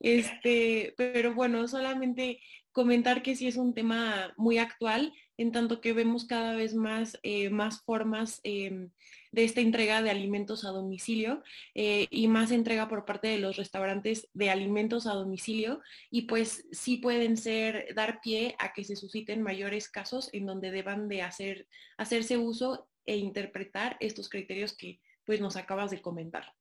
este, 0.00 0.94
pero 0.96 1.34
bueno, 1.34 1.66
solamente 1.68 2.40
comentar 2.72 3.22
que 3.22 3.34
sí 3.34 3.48
es 3.48 3.56
un 3.56 3.74
tema 3.74 4.32
muy 4.36 4.58
actual 4.58 5.12
en 5.38 5.52
tanto 5.52 5.80
que 5.80 5.94
vemos 5.94 6.26
cada 6.26 6.54
vez 6.54 6.74
más, 6.74 7.18
eh, 7.22 7.48
más 7.48 7.80
formas 7.82 8.40
em, 8.42 8.90
de 9.30 9.44
esta 9.44 9.60
entrega 9.60 10.02
de 10.02 10.10
alimentos 10.10 10.64
a 10.64 10.70
domicilio 10.70 11.42
eh, 11.74 12.08
y 12.10 12.28
más 12.28 12.50
entrega 12.50 12.88
por 12.88 13.04
parte 13.04 13.28
de 13.28 13.38
los 13.38 13.56
restaurantes 13.56 14.28
de 14.34 14.50
alimentos 14.50 15.06
a 15.06 15.14
domicilio 15.14 15.80
y 16.10 16.22
pues 16.22 16.66
sí 16.72 16.98
pueden 16.98 17.36
ser, 17.36 17.94
dar 17.94 18.20
pie 18.20 18.56
a 18.58 18.72
que 18.72 18.84
se 18.84 18.96
susciten 18.96 19.42
mayores 19.42 19.88
casos 19.88 20.28
en 20.32 20.44
donde 20.44 20.72
deban 20.72 21.08
de 21.08 21.22
hacer, 21.22 21.68
hacerse 21.96 22.36
uso 22.36 22.88
e 23.06 23.16
interpretar 23.16 23.96
estos 24.00 24.28
criterios 24.28 24.76
que 24.76 25.00
pues 25.24 25.40
nos 25.40 25.56
acabas 25.56 25.90
de 25.90 26.02
comentar. 26.02 26.52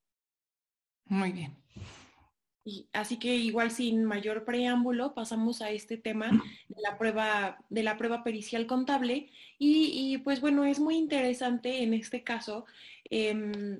Muy 1.05 1.32
bien 1.32 1.57
así 2.93 3.18
que 3.18 3.36
igual 3.36 3.72
sin 3.72 4.03
mayor 4.03 4.45
preámbulo 4.45 5.13
pasamos 5.13 5.61
a 5.61 5.72
este 5.72 5.97
tema 5.97 6.30
de 6.68 6.82
la 6.82 6.97
prueba, 6.97 7.57
de 7.70 7.84
la 7.84 7.97
prueba 7.97 8.24
pericial 8.24 8.68
contable 8.68 9.30
y, 9.59 10.18
pues 10.20 10.41
bueno, 10.41 10.65
es 10.65 10.80
muy 10.80 10.97
interesante 10.97 11.84
en 11.84 11.93
este 11.93 12.24
caso. 12.24 12.65
Em, 13.09 13.80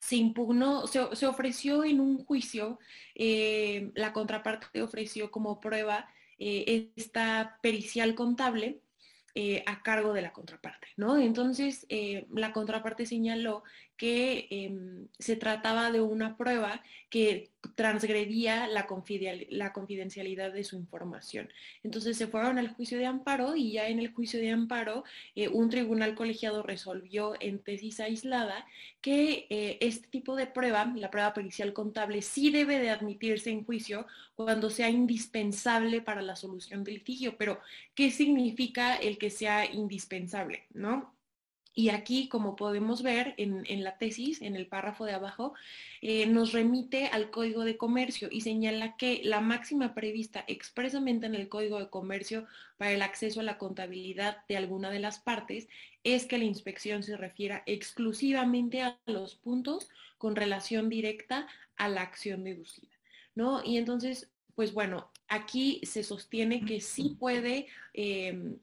se 0.00 0.16
impugnó, 0.16 0.86
se, 0.86 1.26
ofreció 1.26 1.84
en 1.84 2.00
un 2.00 2.24
juicio, 2.24 2.80
eh, 3.14 3.92
la 3.94 4.12
contraparte 4.12 4.82
ofreció 4.82 5.30
como 5.30 5.60
prueba 5.60 6.08
eh, 6.38 6.90
esta 6.96 7.58
pericial 7.62 8.16
contable 8.16 8.80
eh, 9.36 9.62
a 9.64 9.82
cargo 9.82 10.12
de 10.12 10.22
la 10.22 10.32
contraparte, 10.32 10.88
¿no? 10.96 11.16
Entonces, 11.16 11.86
la 12.30 12.52
contraparte 12.52 13.06
señaló 13.06 13.62
que 14.02 14.48
em, 14.50 15.06
se 15.20 15.36
trataba 15.36 15.92
de 15.92 16.00
una 16.00 16.36
prueba 16.36 16.82
que 17.08 17.52
transgredía 17.76 18.66
la, 18.66 18.88
confidencialidad 18.88 20.52
de 20.52 20.64
su 20.64 20.74
información. 20.74 21.48
Entonces 21.84 22.16
se 22.16 22.26
fueron 22.26 22.58
al 22.58 22.74
juicio 22.74 22.98
de 22.98 23.06
amparo 23.06 23.54
y 23.54 23.70
ya 23.70 23.86
en 23.86 24.00
el 24.00 24.12
juicio 24.12 24.40
de 24.40 24.50
amparo 24.50 25.04
eh, 25.36 25.46
un 25.46 25.70
tribunal 25.70 26.16
colegiado 26.16 26.64
resolvió 26.64 27.34
en 27.38 27.60
tesis 27.60 28.00
aislada 28.00 28.66
que 29.00 29.46
eh, 29.50 29.78
este 29.80 30.08
tipo 30.08 30.34
de 30.34 30.48
prueba, 30.48 30.92
la 30.96 31.12
prueba 31.12 31.32
pericial 31.32 31.72
contable, 31.72 32.22
sí 32.22 32.50
debe 32.50 32.80
de 32.80 32.90
admitirse 32.90 33.50
en 33.50 33.64
juicio 33.64 34.08
cuando 34.34 34.68
sea 34.68 34.90
indispensable 34.90 36.00
para 36.00 36.22
la 36.22 36.34
solución 36.34 36.82
del 36.82 36.94
litigio. 36.94 37.36
Pero, 37.38 37.60
¿qué 37.94 38.10
significa 38.10 38.96
el 38.96 39.16
que 39.16 39.30
sea 39.30 39.64
indispensable? 39.64 40.64
¿No? 40.74 41.14
Y 41.74 41.88
aquí, 41.88 42.28
como 42.28 42.54
podemos 42.54 43.02
ver 43.02 43.34
en, 43.38 43.82
la 43.82 43.96
tesis, 43.96 44.42
en 44.42 44.56
el 44.56 44.66
párrafo 44.66 45.06
de 45.06 45.12
abajo, 45.12 45.54
eh, 46.02 46.26
nos 46.26 46.52
remite 46.52 47.06
al 47.06 47.30
Código 47.30 47.64
de 47.64 47.78
Comercio 47.78 48.28
y 48.30 48.42
señala 48.42 48.96
que 48.96 49.22
la 49.24 49.40
máxima 49.40 49.94
prevista 49.94 50.44
expresamente 50.48 51.26
en 51.26 51.34
el 51.34 51.48
Código 51.48 51.78
de 51.78 51.88
Comercio 51.88 52.46
para 52.76 52.92
el 52.92 53.00
acceso 53.00 53.40
a 53.40 53.44
la 53.44 53.56
contabilidad 53.56 54.44
de 54.48 54.58
alguna 54.58 54.90
de 54.90 55.00
las 55.00 55.18
partes 55.18 55.66
es 56.04 56.26
que 56.26 56.36
la 56.36 56.44
inspección 56.44 57.02
se 57.02 57.16
refiera 57.16 57.62
exclusivamente 57.64 58.82
a 58.82 58.98
los 59.06 59.34
puntos 59.36 59.88
con 60.18 60.36
relación 60.36 60.90
directa 60.90 61.46
a 61.76 61.88
la 61.88 62.02
acción 62.02 62.44
deducida. 62.44 62.92
¿no? 63.34 63.64
Y 63.64 63.78
entonces, 63.78 64.30
pues 64.54 64.74
bueno, 64.74 65.10
aquí 65.28 65.80
se 65.84 66.02
sostiene 66.02 66.64
que 66.66 66.80
sí 66.80 67.16
puede... 67.18 67.66
Em, 67.94 68.58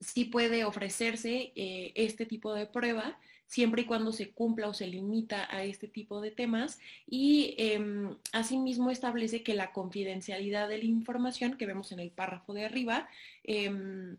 sí 0.00 0.24
puede 0.24 0.64
ofrecerse 0.64 1.52
eh, 1.56 1.92
este 1.94 2.26
tipo 2.26 2.54
de 2.54 2.66
prueba 2.66 3.18
siempre 3.48 3.82
y 3.82 3.86
cuando 3.86 4.12
se 4.12 4.30
cumpla 4.30 4.68
o 4.68 4.74
se 4.74 4.86
limita 4.86 5.48
a 5.50 5.64
este 5.64 5.88
tipo 5.88 6.20
de 6.20 6.30
temas 6.30 6.78
y 7.06 7.54
em, 7.56 8.14
asimismo 8.32 8.90
establece 8.90 9.42
que 9.42 9.54
la 9.54 9.72
confidencialidad 9.72 10.68
de 10.68 10.78
la 10.78 10.84
información 10.84 11.56
que 11.56 11.66
vemos 11.66 11.90
en 11.90 11.98
el 11.98 12.10
párrafo 12.10 12.52
de 12.52 12.66
arriba 12.66 13.08
em, 13.44 14.18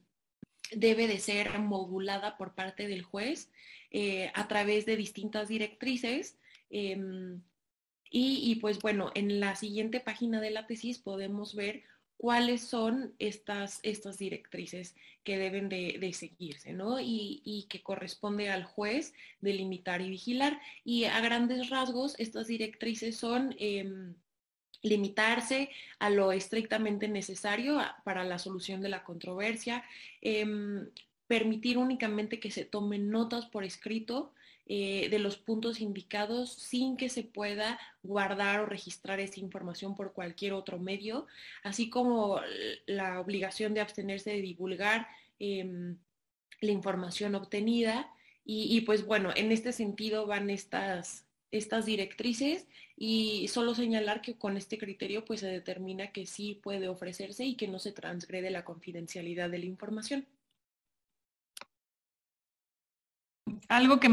debe 0.71 1.07
de 1.07 1.19
ser 1.19 1.59
modulada 1.59 2.37
por 2.37 2.55
parte 2.55 2.87
del 2.87 3.03
juez 3.03 3.51
eh, 3.91 4.31
a 4.33 4.47
través 4.47 4.85
de 4.85 4.97
distintas 4.97 5.47
directrices 5.47 6.37
em, 6.71 7.41
y, 8.11 8.51
y, 8.51 8.55
pues 8.55 8.79
bueno, 8.79 9.11
en 9.13 9.39
la 9.39 9.55
siguiente 9.55 9.99
página 9.99 10.41
de 10.41 10.49
la 10.49 10.65
tesis 10.65 10.97
podemos 10.97 11.53
ver 11.53 11.83
cuáles 12.19 12.67
son 12.67 13.13
estas, 13.17 13.79
estas 13.81 14.17
directrices 14.17 14.93
que 15.23 15.37
deben 15.37 15.69
de, 15.69 16.11
seguirse, 16.11 16.73
¿no? 16.73 16.99
Y, 16.99 17.65
que 17.69 17.81
corresponde 17.81 18.49
al 18.49 18.65
juez 18.65 19.13
delimitar 19.39 20.01
y 20.01 20.09
vigilar. 20.09 20.59
Y 20.83 21.05
a 21.05 21.21
grandes 21.21 21.69
rasgos, 21.69 22.15
estas 22.19 22.47
directrices 22.47 23.15
son... 23.17 23.55
Em, 23.57 24.13
limitarse 24.81 25.69
a 25.99 26.09
lo 26.09 26.31
estrictamente 26.31 27.09
necesario 27.09 27.81
para 28.05 28.23
la 28.23 28.39
solución 28.39 28.79
de 28.79 28.87
la 28.87 29.03
controversia, 29.03 29.83
em, 30.21 30.87
permitir 31.27 31.77
únicamente 31.77 32.39
que 32.39 32.49
se 32.49 32.63
tomen 32.63 33.09
notas 33.09 33.45
por 33.45 33.65
escrito 33.65 34.31
eh, 34.71 35.09
de 35.09 35.17
los 35.17 35.37
puntos 35.37 35.81
indicados 35.81 36.53
sin 36.53 36.95
que 36.95 37.09
se 37.09 37.23
pueda 37.23 37.79
guardar 38.03 38.59
o 38.59 38.67
registrar 38.67 39.19
esa 39.19 39.39
información 39.39 39.95
por 39.95 40.13
cualquier 40.13 40.53
otro 40.53 40.77
medio, 40.77 41.25
así 41.63 41.89
como 41.89 42.39
la 42.85 43.19
obligación 43.19 43.73
de 43.73 43.81
abstenerse 43.81 44.29
de 44.29 44.41
divulgar 44.43 45.07
em, 45.39 45.97
la 46.61 46.71
información 46.71 47.33
obtenida. 47.33 48.13
Y, 48.45 48.81
pues 48.81 49.05
bueno, 49.05 49.31
en 49.35 49.51
este 49.51 49.71
sentido 49.71 50.25
van 50.25 50.49
estas, 50.49 51.25
estas 51.51 51.85
directrices 51.85 52.67
y 52.95 53.47
solo 53.47 53.73
señalar 53.73 54.21
que 54.21 54.37
con 54.37 54.57
este 54.57 54.77
criterio 54.77 55.25
pues 55.25 55.39
se 55.39 55.47
determina 55.47 56.11
que 56.11 56.25
sí 56.25 56.59
puede 56.61 56.87
ofrecerse 56.89 57.45
y 57.45 57.55
que 57.55 57.67
no 57.67 57.79
se 57.79 57.91
transgrede 57.91 58.51
la 58.51 58.65
confidencialidad 58.65 59.49
de 59.49 59.59
la 59.59 59.65
información. 59.65 60.27
Algo 63.67 63.99
que 63.99 64.07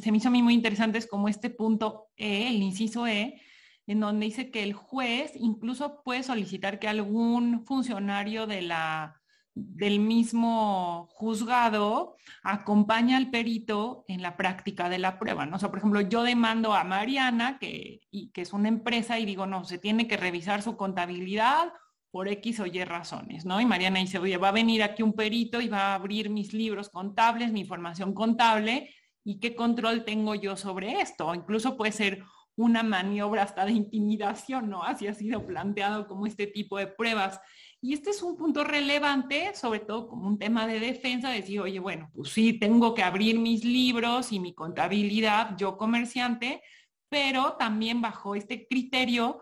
se 0.00 0.12
me 0.12 0.18
hizo 0.18 0.28
a 0.28 0.32
mí 0.32 0.42
muy 0.42 0.54
interesante 0.54 0.98
es 0.98 1.06
como 1.06 1.28
este 1.28 1.50
punto 1.50 2.08
E, 2.16 2.48
el 2.48 2.62
inciso 2.62 3.06
E, 3.06 3.40
en 3.86 4.00
donde 4.00 4.26
dice 4.26 4.50
que 4.50 4.62
el 4.62 4.72
juez 4.72 5.32
incluso 5.34 6.02
puede 6.04 6.22
solicitar 6.22 6.78
que 6.78 6.88
algún 6.88 7.64
funcionario 7.66 8.46
de 8.46 8.62
la, 8.62 9.20
del 9.54 10.00
mismo 10.00 11.08
juzgado 11.10 12.16
acompañe 12.42 13.16
al 13.16 13.30
perito 13.30 14.04
en 14.08 14.22
la 14.22 14.36
práctica 14.36 14.88
de 14.88 14.98
la 14.98 15.18
prueba, 15.18 15.46
¿no? 15.46 15.56
O 15.56 15.58
sea, 15.58 15.70
por 15.70 15.78
ejemplo, 15.78 16.00
yo 16.02 16.22
demando 16.22 16.72
a 16.72 16.84
Mariana, 16.84 17.58
que, 17.58 18.00
y, 18.10 18.30
que 18.30 18.42
es 18.42 18.52
una 18.52 18.68
empresa, 18.68 19.18
y 19.18 19.26
digo, 19.26 19.46
no, 19.46 19.64
se 19.64 19.78
tiene 19.78 20.06
que 20.06 20.16
revisar 20.16 20.62
su 20.62 20.76
contabilidad 20.76 21.72
por 22.10 22.28
X 22.28 22.60
o 22.60 22.66
Y 22.66 22.84
razones, 22.84 23.44
¿no? 23.44 23.60
Y 23.60 23.66
Mariana 23.66 24.00
dice, 24.00 24.18
oye, 24.18 24.36
va 24.36 24.48
a 24.48 24.52
venir 24.52 24.82
aquí 24.82 25.02
un 25.02 25.12
perito 25.12 25.60
y 25.60 25.68
va 25.68 25.92
a 25.92 25.94
abrir 25.94 26.28
mis 26.30 26.52
libros 26.52 26.88
contables, 26.88 27.52
mi 27.52 27.60
información 27.60 28.14
contable, 28.14 28.90
¿y 29.24 29.38
qué 29.38 29.54
control 29.54 30.04
tengo 30.04 30.34
yo 30.34 30.56
sobre 30.56 31.00
esto? 31.00 31.34
incluso 31.34 31.76
puede 31.76 31.92
ser 31.92 32.24
una 32.56 32.82
maniobra 32.82 33.42
hasta 33.42 33.64
de 33.64 33.72
intimidación, 33.72 34.68
¿no? 34.68 34.82
Así 34.82 35.06
ha 35.06 35.14
sido 35.14 35.46
planteado 35.46 36.06
como 36.06 36.26
este 36.26 36.46
tipo 36.46 36.78
de 36.78 36.88
pruebas. 36.88 37.40
Y 37.80 37.94
este 37.94 38.10
es 38.10 38.22
un 38.22 38.36
punto 38.36 38.64
relevante, 38.64 39.54
sobre 39.54 39.80
todo 39.80 40.08
como 40.08 40.28
un 40.28 40.38
tema 40.38 40.66
de 40.66 40.80
defensa, 40.80 41.30
decir, 41.30 41.60
oye, 41.60 41.78
bueno, 41.78 42.10
pues 42.14 42.30
sí, 42.32 42.58
tengo 42.58 42.94
que 42.94 43.02
abrir 43.02 43.38
mis 43.38 43.64
libros 43.64 44.32
y 44.32 44.40
mi 44.40 44.52
contabilidad, 44.52 45.56
yo 45.56 45.78
comerciante, 45.78 46.62
pero 47.08 47.54
también 47.54 48.02
bajo 48.02 48.34
este 48.34 48.66
criterio 48.68 49.40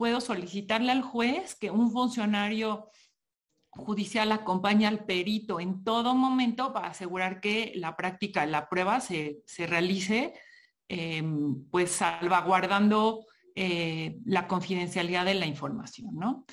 puedo 0.00 0.22
solicitarle 0.22 0.92
al 0.92 1.02
juez 1.02 1.56
que 1.56 1.70
un 1.70 1.92
funcionario 1.92 2.88
judicial 3.68 4.32
acompañe 4.32 4.86
al 4.86 5.04
perito 5.04 5.60
en 5.60 5.84
todo 5.84 6.14
momento 6.14 6.72
para 6.72 6.88
asegurar 6.88 7.38
que 7.42 7.72
la 7.74 7.98
práctica 7.98 8.46
la 8.46 8.70
prueba 8.70 9.00
se, 9.00 9.42
realice, 9.58 10.32
em, 10.88 11.66
pues 11.70 11.90
salvaguardando 11.90 13.26
eh, 13.54 14.16
la 14.24 14.48
confidencialidad 14.48 15.26
de 15.26 15.34
la 15.34 15.44
información, 15.44 16.14
¿no? 16.14 16.46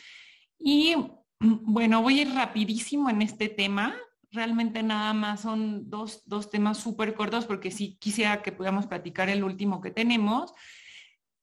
Y 0.59 0.95
bueno, 1.39 2.01
voy 2.01 2.19
a 2.19 2.21
ir 2.23 2.33
rapidísimo 2.33 3.09
en 3.09 3.21
este 3.21 3.47
tema. 3.47 3.95
Realmente 4.29 4.83
nada 4.83 5.13
más 5.13 5.39
son 5.39 5.89
dos, 5.89 6.23
dos 6.25 6.49
temas 6.49 6.79
súper 6.79 7.13
cortos 7.13 7.45
porque 7.45 7.71
sí 7.71 7.95
quisiera 7.97 8.41
que 8.41 8.51
podamos 8.51 8.87
platicar 8.87 9.29
el 9.29 9.45
último 9.45 9.79
que 9.79 9.91
tenemos 9.91 10.51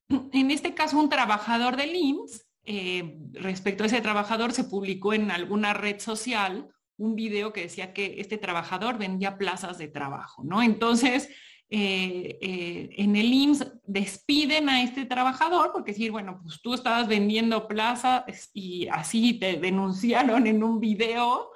en 0.09 0.51
este 0.51 0.75
caso, 0.75 0.99
un 0.99 1.09
trabajador 1.09 1.77
del 1.77 1.95
IMSS, 1.95 2.47
eh, 2.67 3.19
respecto 3.33 3.85
a 3.85 3.87
ese 3.87 4.01
trabajador, 4.01 4.53
se 4.53 4.65
publicó 4.65 5.13
en 5.13 5.31
alguna 5.31 5.75
red 5.75 6.01
social 6.01 6.69
un 6.97 7.15
video 7.15 7.53
que 7.53 7.63
decía 7.63 7.93
que 7.93 8.17
este 8.19 8.39
trabajador 8.39 8.99
vendía 8.99 9.37
plazas 9.37 9.79
de 9.79 9.89
trabajo, 9.89 10.45
¿no? 10.45 10.63
Entonces, 10.63 11.29
eh, 11.71 12.39
eh, 12.41 12.91
en 12.99 13.17
el 13.17 13.33
IMSS 13.33 13.73
despiden 13.85 14.69
a 14.69 14.83
este 14.83 15.05
trabajador 15.07 15.73
porque 15.73 15.93
decir, 15.93 16.13
bueno, 16.13 16.41
pues 16.43 16.61
tú 16.63 16.73
estabas 16.73 17.09
vendiendo 17.09 17.67
plazas 17.67 18.51
y 18.55 18.87
así 18.89 19.35
te 19.35 19.57
denunciaron 19.57 20.47
en 20.47 20.63
un 20.63 20.79
video 20.79 21.51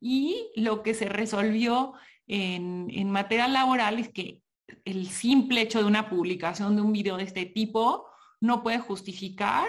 y 0.00 0.50
lo 0.56 0.82
que 0.82 0.94
se 0.94 1.08
resolvió 1.08 1.92
en, 2.26 2.88
en 2.90 3.10
materia 3.10 3.48
laboral 3.48 3.98
es 3.98 4.08
que 4.08 4.40
el 4.84 5.08
simple 5.08 5.62
hecho 5.62 5.78
de 5.78 5.84
una 5.84 6.08
publicación 6.08 6.76
de 6.76 6.82
un 6.82 6.92
video 6.92 7.16
de 7.16 7.24
este 7.24 7.46
tipo 7.46 8.06
no 8.40 8.62
puede 8.62 8.78
justificar 8.78 9.68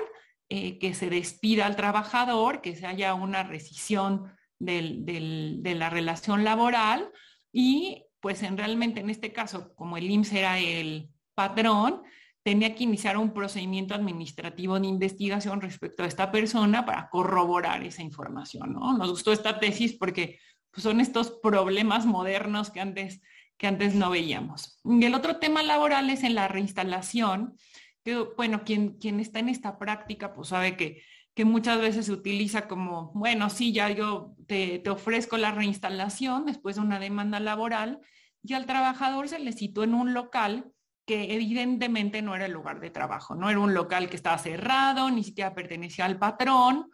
eh, 0.50 0.80
que 0.80 0.94
se 0.94 1.10
despida 1.10 1.66
al 1.66 1.76
trabajador, 1.76 2.62
que 2.62 2.76
se 2.76 2.86
haya 2.86 3.14
una 3.14 3.44
rescisión 3.44 4.32
de 4.60 5.76
la 5.76 5.90
relación 5.90 6.44
laboral 6.44 7.12
y 7.52 8.06
pues 8.20 8.44
en 8.44 8.58
realmente 8.58 9.00
en 9.00 9.10
este 9.10 9.34
caso, 9.34 9.74
como 9.76 9.98
el 9.98 10.10
IMSS 10.10 10.34
era 10.34 10.60
el 10.60 11.10
patrón, 11.34 12.04
tenía 12.44 12.74
que 12.76 12.84
iniciar 12.84 13.18
un 13.18 13.34
procedimiento 13.34 13.94
administrativo 13.94 14.80
de 14.80 14.88
investigación 14.88 15.62
respecto 15.62 16.04
a 16.04 16.08
esta 16.08 16.32
persona 16.32 16.86
para 16.86 17.10
corroborar 17.10 17.84
esa 17.84 18.02
información. 18.02 18.74
¿no? 18.74 18.98
Nos 18.98 19.10
gustó 19.10 19.32
esta 19.32 19.60
tesis 19.60 19.94
porque 19.94 20.40
pues, 20.72 20.84
son 20.84 21.02
estos 21.02 21.32
problemas 21.42 22.06
modernos 22.06 22.72
que 22.72 22.80
antes 22.80 23.22
que 23.62 23.68
antes 23.68 23.94
no 23.94 24.10
veíamos. 24.10 24.80
Y 24.84 25.06
el 25.06 25.14
otro 25.14 25.38
tema 25.38 25.62
laboral 25.62 26.10
es 26.10 26.24
en 26.24 26.34
la 26.34 26.48
reinstalación, 26.48 27.56
que 28.04 28.18
bueno, 28.36 28.64
quien, 28.64 28.98
quien 28.98 29.20
está 29.20 29.38
en 29.38 29.50
esta 29.50 29.78
práctica 29.78 30.34
pues 30.34 30.48
sabe 30.48 30.76
que, 30.76 31.04
que 31.36 31.46
muchas 31.46 31.80
veces 31.80 32.08
se 32.08 32.12
utiliza 32.12 32.68
como, 32.68 33.12
bueno, 33.14 33.52
sí, 33.52 33.72
ya 33.72 33.92
yo 33.92 34.34
te, 34.48 34.80
te 34.80 34.90
ofrezco 34.90 35.38
la 35.38 35.52
reinstalación 35.52 36.48
después 36.48 36.78
de 36.78 36.82
una 36.82 37.00
demanda 37.00 37.40
laboral 37.40 38.00
y 38.42 38.56
al 38.56 38.66
trabajador 38.66 39.30
se 39.30 39.38
le 39.38 39.54
citó 39.54 39.84
en 39.84 39.94
un 39.94 40.16
local 40.16 40.72
que 41.06 41.36
evidentemente 41.36 42.24
no 42.24 42.36
era 42.36 42.48
el 42.48 42.54
lugar 42.54 42.80
de 42.80 42.90
trabajo, 42.90 43.36
no 43.36 43.48
era 43.48 43.60
un 43.60 43.76
local 43.76 44.10
que 44.10 44.16
estaba 44.16 44.40
cerrado, 44.40 45.12
ni 45.12 45.24
siquiera 45.24 45.54
pertenecía 45.54 46.06
al 46.06 46.18
patrón. 46.18 46.90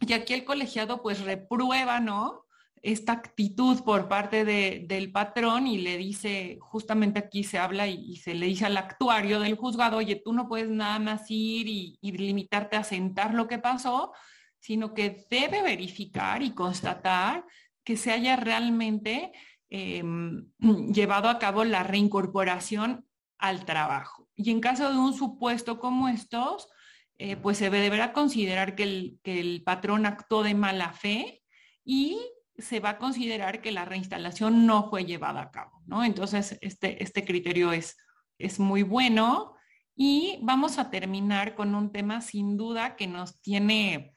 Y 0.00 0.14
aquí 0.14 0.34
el 0.34 0.44
colegiado 0.44 1.00
pues 1.00 1.20
reprueba, 1.20 2.00
¿no? 2.00 2.43
Esta 2.84 3.12
actitud 3.12 3.82
por 3.82 4.08
parte 4.08 4.44
del 4.44 5.10
patrón 5.10 5.66
y 5.66 5.78
le 5.78 5.96
dice, 5.96 6.58
justamente 6.60 7.18
aquí 7.18 7.42
se 7.42 7.58
habla 7.58 7.88
y, 7.88 8.16
se 8.16 8.34
le 8.34 8.44
dice 8.44 8.66
al 8.66 8.76
actuario 8.76 9.40
del 9.40 9.56
juzgado, 9.56 9.96
oye, 9.96 10.20
tú 10.22 10.34
no 10.34 10.48
puedes 10.48 10.68
nada 10.68 10.98
más 10.98 11.30
ir 11.30 11.66
y, 11.66 11.98
limitarte 12.02 12.76
a 12.76 12.84
sentar 12.84 13.32
lo 13.32 13.48
que 13.48 13.58
pasó, 13.58 14.12
sino 14.58 14.92
que 14.92 15.26
debe 15.30 15.62
verificar 15.62 16.42
y 16.42 16.50
constatar 16.50 17.46
que 17.84 17.96
se 17.96 18.12
haya 18.12 18.36
realmente 18.36 19.32
em, 19.70 20.46
llevado 20.92 21.30
a 21.30 21.38
cabo 21.38 21.64
la 21.64 21.84
reincorporación 21.84 23.06
al 23.38 23.64
trabajo. 23.64 24.28
Y 24.36 24.50
en 24.50 24.60
caso 24.60 24.92
de 24.92 24.98
un 24.98 25.14
supuesto 25.14 25.78
como 25.78 26.08
estos, 26.08 26.68
eh, 27.16 27.36
pues 27.36 27.56
se 27.56 27.70
deberá 27.70 28.12
considerar 28.12 28.74
que 28.74 28.82
el, 28.82 29.20
que 29.22 29.40
el 29.40 29.62
patrón 29.62 30.04
actuó 30.04 30.42
de 30.42 30.54
mala 30.54 30.92
fe 30.92 31.42
y 31.82 32.18
se 32.56 32.80
va 32.80 32.90
a 32.90 32.98
considerar 32.98 33.60
que 33.60 33.72
la 33.72 33.84
reinstalación 33.84 34.66
no 34.66 34.88
fue 34.88 35.04
llevada 35.04 35.42
a 35.42 35.50
cabo, 35.50 35.82
¿no? 35.86 36.04
Entonces, 36.04 36.58
este, 36.60 37.02
este 37.02 37.24
criterio 37.24 37.72
es, 37.72 37.96
es 38.38 38.60
muy 38.60 38.82
bueno 38.82 39.54
y 39.96 40.38
vamos 40.42 40.78
a 40.78 40.90
terminar 40.90 41.54
con 41.54 41.74
un 41.74 41.92
tema 41.92 42.20
sin 42.20 42.56
duda 42.56 42.96
que 42.96 43.06
nos 43.06 43.40
tiene, 43.40 44.14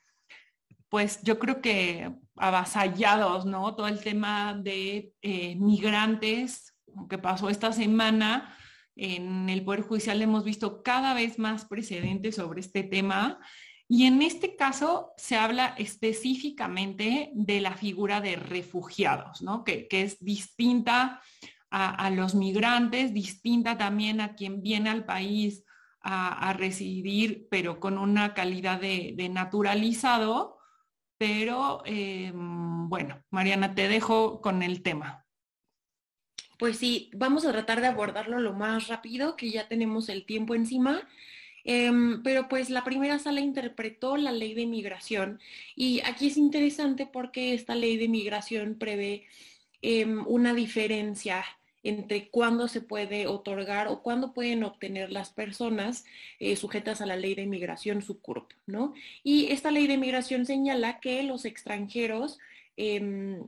pues 0.89 1.21
yo 1.23 1.39
creo 1.39 1.61
que 1.61 2.11
avasallados, 2.35 3.45
¿no? 3.45 3.75
Todo 3.75 3.87
el 3.87 4.01
tema 4.01 4.53
de 4.53 5.13
eh, 5.21 5.55
migrantes 5.55 6.75
que 7.09 7.17
pasó 7.17 7.49
esta 7.49 7.71
semana. 7.71 8.55
En 8.95 9.49
el 9.49 9.63
Poder 9.63 9.81
Judicial 9.81 10.21
hemos 10.21 10.43
visto 10.43 10.81
cada 10.81 11.13
vez 11.13 11.37
más 11.37 11.65
precedentes 11.65 12.35
sobre 12.35 12.61
este 12.61 12.83
tema 12.83 13.39
y 13.89 14.05
en 14.05 14.21
este 14.21 14.55
caso 14.55 15.13
se 15.15 15.37
habla 15.37 15.73
específicamente 15.77 17.31
de 17.33 17.61
la 17.61 17.73
figura 17.73 18.19
de 18.19 18.35
refugiados, 18.35 19.41
¿no? 19.41 19.63
que, 19.63 19.87
es 19.89 20.19
distinta 20.19 21.21
a, 21.69 22.09
los 22.09 22.35
migrantes, 22.35 23.13
distinta 23.13 23.77
también 23.77 24.19
a 24.19 24.35
quien 24.35 24.61
viene 24.61 24.89
al 24.89 25.05
país 25.05 25.63
a, 26.01 26.53
residir, 26.53 27.47
pero 27.49 27.79
con 27.79 27.97
una 27.97 28.33
calidad 28.33 28.79
de, 28.79 29.29
naturalizado. 29.31 30.57
Pero 31.17 31.81
eh, 31.85 32.31
bueno, 32.35 33.23
Mariana, 33.31 33.73
te 33.73 33.87
dejo 33.87 34.41
con 34.41 34.63
el 34.63 34.83
tema. 34.83 35.25
Pues 36.59 36.77
sí, 36.77 37.09
vamos 37.15 37.45
a 37.45 37.51
tratar 37.51 37.81
de 37.81 37.87
abordarlo 37.87 38.39
lo 38.39 38.53
más 38.53 38.87
rápido, 38.87 39.35
que 39.35 39.49
ya 39.49 39.67
tenemos 39.67 40.09
el 40.09 40.25
tiempo 40.25 40.55
encima. 40.55 41.07
Em, 41.69 42.23
pero 42.23 42.47
pues 42.47 42.69
la 42.69 42.85
primera 42.85 43.19
sala 43.19 43.41
interpretó 43.41 44.15
la 44.15 44.31
ley 44.31 44.53
de 44.53 44.65
migración 44.65 45.41
y 45.75 45.99
aquí 46.05 46.27
es 46.27 46.37
interesante 46.37 47.05
porque 47.05 47.53
esta 47.53 47.75
ley 47.75 47.97
de 47.97 48.07
migración 48.07 48.75
prevé 48.79 49.25
em, 49.81 50.25
una 50.27 50.53
diferencia 50.53 51.43
entre 51.83 52.29
cuándo 52.29 52.69
se 52.69 52.79
puede 52.79 53.27
otorgar 53.27 53.89
o 53.89 54.01
cuándo 54.01 54.33
pueden 54.33 54.63
obtener 54.63 55.11
las 55.11 55.29
personas 55.31 56.05
eh, 56.39 56.55
sujetas 56.55 57.01
a 57.01 57.05
la 57.05 57.17
ley 57.17 57.35
de 57.35 57.45
migración 57.47 58.01
su 58.01 58.21
CURP, 58.21 58.53
¿no? 58.65 58.93
Y 59.21 59.47
esta 59.51 59.69
ley 59.69 59.87
de 59.87 59.97
migración 59.97 60.45
señala 60.45 61.01
que 61.01 61.21
los 61.23 61.43
extranjeros 61.43 62.39
em, 62.77 63.45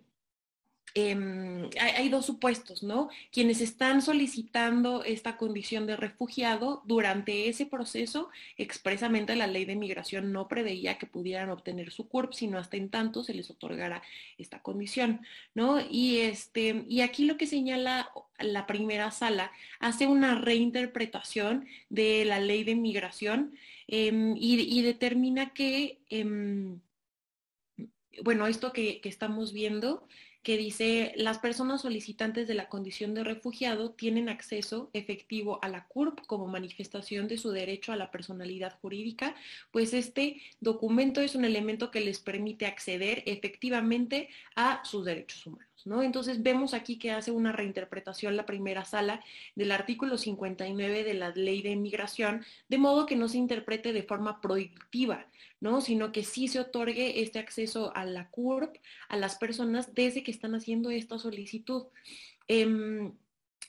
Em, 0.96 1.70
hay, 1.80 2.10
dos 2.10 2.26
supuestos, 2.26 2.82
¿no? 2.82 3.10
Quienes 3.32 3.62
están 3.62 4.02
solicitando 4.02 5.04
esta 5.04 5.38
condición 5.38 5.86
de 5.86 5.96
refugiado, 5.96 6.82
durante 6.86 7.48
ese 7.48 7.66
proceso, 7.66 8.30
expresamente 8.58 9.36
la 9.36 9.48
ley 9.48 9.66
de 9.66 9.76
migración 9.76 10.32
no 10.32 10.48
preveía 10.48 10.98
que 10.98 11.06
pudieran 11.06 11.52
obtener 11.52 11.92
su 11.92 12.08
CURP, 12.08 12.34
sino 12.34 12.58
hasta 12.58 12.78
en 12.78 12.90
tanto 12.90 13.24
se 13.24 13.34
les 13.34 13.50
otorgara 13.52 14.02
esta 14.38 14.62
condición, 14.62 15.22
¿no? 15.54 15.80
Y, 15.80 16.20
este, 16.20 16.86
y 16.88 17.02
aquí 17.02 17.26
lo 17.26 17.38
que 17.38 17.48
señala 17.48 18.12
la 18.40 18.66
primera 18.66 19.12
sala 19.12 19.52
hace 19.80 20.08
una 20.08 20.36
reinterpretación 20.36 21.68
de 21.90 22.26
la 22.26 22.40
ley 22.40 22.64
de 22.64 22.76
migración 22.76 23.54
em, 23.88 24.36
y, 24.38 24.82
determina 24.82 25.54
que, 25.54 26.00
em, 26.10 26.80
bueno, 28.24 28.48
esto 28.48 28.74
que, 28.74 29.02
que 29.02 29.10
estamos 29.10 29.54
viendo, 29.54 30.08
que 30.44 30.58
dice, 30.58 31.14
las 31.16 31.40
personas 31.40 31.82
solicitantes 31.82 32.48
de 32.48 32.54
la 32.54 32.70
condición 32.70 33.14
de 33.14 33.24
refugiado 33.24 33.92
tienen 33.92 34.30
acceso 34.30 34.90
efectivo 34.94 35.60
a 35.62 35.68
la 35.68 35.86
CURP 35.88 36.26
como 36.26 36.48
manifestación 36.48 37.28
de 37.28 37.38
su 37.38 37.52
derecho 37.52 37.92
a 37.92 37.98
la 37.98 38.12
personalidad 38.12 38.78
jurídica, 38.82 39.36
pues 39.72 39.94
este 39.94 40.42
documento 40.60 41.22
es 41.22 41.36
un 41.36 41.46
elemento 41.46 41.92
que 41.92 42.02
les 42.02 42.20
permite 42.20 42.66
acceder 42.66 43.24
efectivamente 43.26 44.30
a 44.56 44.84
sus 44.86 45.06
derechos 45.06 45.46
humanos. 45.46 45.69
¿No? 45.86 46.04
Entonces 46.04 46.44
vemos 46.44 46.74
aquí 46.74 46.98
que 46.98 47.12
hace 47.12 47.32
una 47.32 47.52
reinterpretación 47.52 48.36
la 48.36 48.46
primera 48.46 48.86
sala 48.86 49.24
del 49.56 49.72
artículo 49.72 50.18
59 50.18 51.04
de 51.04 51.14
la 51.14 51.30
ley 51.30 51.62
de 51.62 51.72
inmigración, 51.72 52.46
de 52.68 52.78
modo 52.78 53.06
que 53.06 53.16
no 53.16 53.28
se 53.28 53.38
interprete 53.38 53.94
de 53.94 54.04
forma 54.04 54.42
prohibitiva, 54.42 55.26
¿no? 55.62 55.82
Sino 55.82 56.12
que 56.12 56.24
sí 56.24 56.48
se 56.48 56.60
otorgue 56.60 57.22
este 57.22 57.40
acceso 57.40 57.96
a 57.96 58.06
la 58.06 58.30
CURP 58.30 58.78
a 59.08 59.18
las 59.18 59.36
personas 59.36 59.94
desde 59.96 60.24
que 60.24 60.32
están 60.32 60.54
haciendo 60.56 60.90
esta 60.90 61.18
solicitud. 61.18 61.84
Em, 62.48 63.14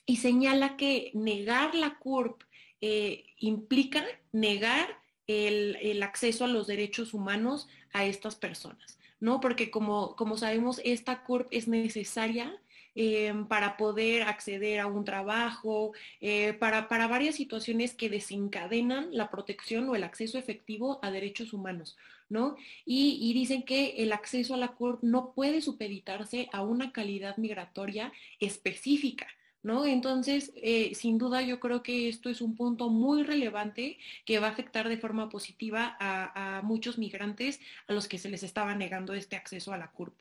y 0.05 0.17
señala 0.17 0.77
que 0.77 1.11
negar 1.13 1.75
la 1.75 1.97
CURP 1.97 2.43
eh, 2.81 3.25
implica 3.37 4.03
negar 4.31 5.01
el, 5.27 6.03
acceso 6.03 6.45
a 6.45 6.47
los 6.47 6.67
derechos 6.67 7.13
humanos 7.13 7.67
a 7.93 8.05
estas 8.05 8.35
personas, 8.35 8.97
¿no? 9.21 9.39
Porque 9.39 9.71
como, 9.71 10.17
como 10.17 10.37
sabemos, 10.37 10.81
esta 10.83 11.23
CURP 11.23 11.47
es 11.51 11.69
necesaria 11.69 12.59
Em, 12.93 13.47
para 13.47 13.77
poder 13.77 14.23
acceder 14.23 14.81
a 14.81 14.87
un 14.87 15.05
trabajo, 15.05 15.93
eh, 16.19 16.51
para, 16.53 16.89
para, 16.89 17.07
varias 17.07 17.35
situaciones 17.35 17.93
que 17.93 18.09
desencadenan 18.09 19.15
la 19.15 19.31
protección 19.31 19.87
o 19.87 19.95
el 19.95 20.03
acceso 20.03 20.37
efectivo 20.37 20.99
a 21.01 21.09
derechos 21.09 21.53
humanos, 21.53 21.97
¿no? 22.27 22.57
Y, 22.85 23.31
dicen 23.33 23.63
que 23.63 24.03
el 24.03 24.11
acceso 24.11 24.55
a 24.55 24.57
la 24.57 24.69
CURP 24.73 25.03
no 25.03 25.31
puede 25.33 25.61
supeditarse 25.61 26.49
a 26.51 26.63
una 26.63 26.91
calidad 26.91 27.37
migratoria 27.37 28.11
específica. 28.41 29.27
¿No? 29.63 29.85
Entonces, 29.85 30.51
eh, 30.55 30.95
sin 30.95 31.19
duda 31.19 31.43
yo 31.43 31.59
creo 31.59 31.83
que 31.83 32.09
esto 32.09 32.29
es 32.29 32.41
un 32.41 32.55
punto 32.55 32.89
muy 32.89 33.21
relevante 33.21 33.99
que 34.25 34.39
va 34.39 34.47
a 34.47 34.51
afectar 34.51 34.89
de 34.89 34.97
forma 34.97 35.29
positiva 35.29 35.95
a, 35.99 36.61
muchos 36.63 36.97
migrantes 36.97 37.59
a 37.87 37.93
los 37.93 38.07
que 38.07 38.17
se 38.17 38.29
les 38.29 38.41
estaba 38.41 38.73
negando 38.73 39.13
este 39.13 39.35
acceso 39.35 39.71
a 39.71 39.77
la 39.77 39.91
CURP. 39.91 40.15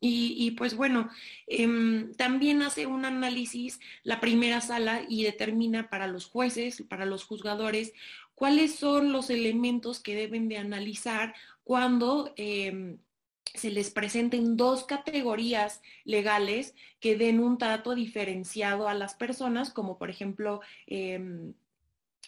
Y, 0.00 0.52
pues 0.52 0.74
bueno, 0.76 1.10
em, 1.46 2.12
también 2.14 2.62
hace 2.62 2.86
un 2.86 3.04
análisis 3.04 3.80
la 4.02 4.20
primera 4.20 4.60
sala 4.60 5.02
y 5.08 5.24
determina 5.24 5.90
para 5.90 6.06
los 6.06 6.26
jueces, 6.26 6.82
para 6.88 7.06
los 7.06 7.24
juzgadores, 7.24 7.92
cuáles 8.34 8.76
son 8.76 9.12
los 9.12 9.30
elementos 9.30 10.00
que 10.00 10.14
deben 10.14 10.48
de 10.48 10.58
analizar 10.58 11.34
cuando 11.64 12.32
em, 12.36 12.98
se 13.54 13.70
les 13.70 13.90
presenten 13.90 14.56
dos 14.56 14.84
categorías 14.84 15.82
legales 16.04 16.74
que 17.00 17.16
den 17.16 17.40
un 17.40 17.58
trato 17.58 17.94
diferenciado 17.94 18.88
a 18.88 18.94
las 18.94 19.14
personas, 19.14 19.70
como 19.70 19.98
por 19.98 20.10
ejemplo, 20.10 20.60
em, 20.86 21.54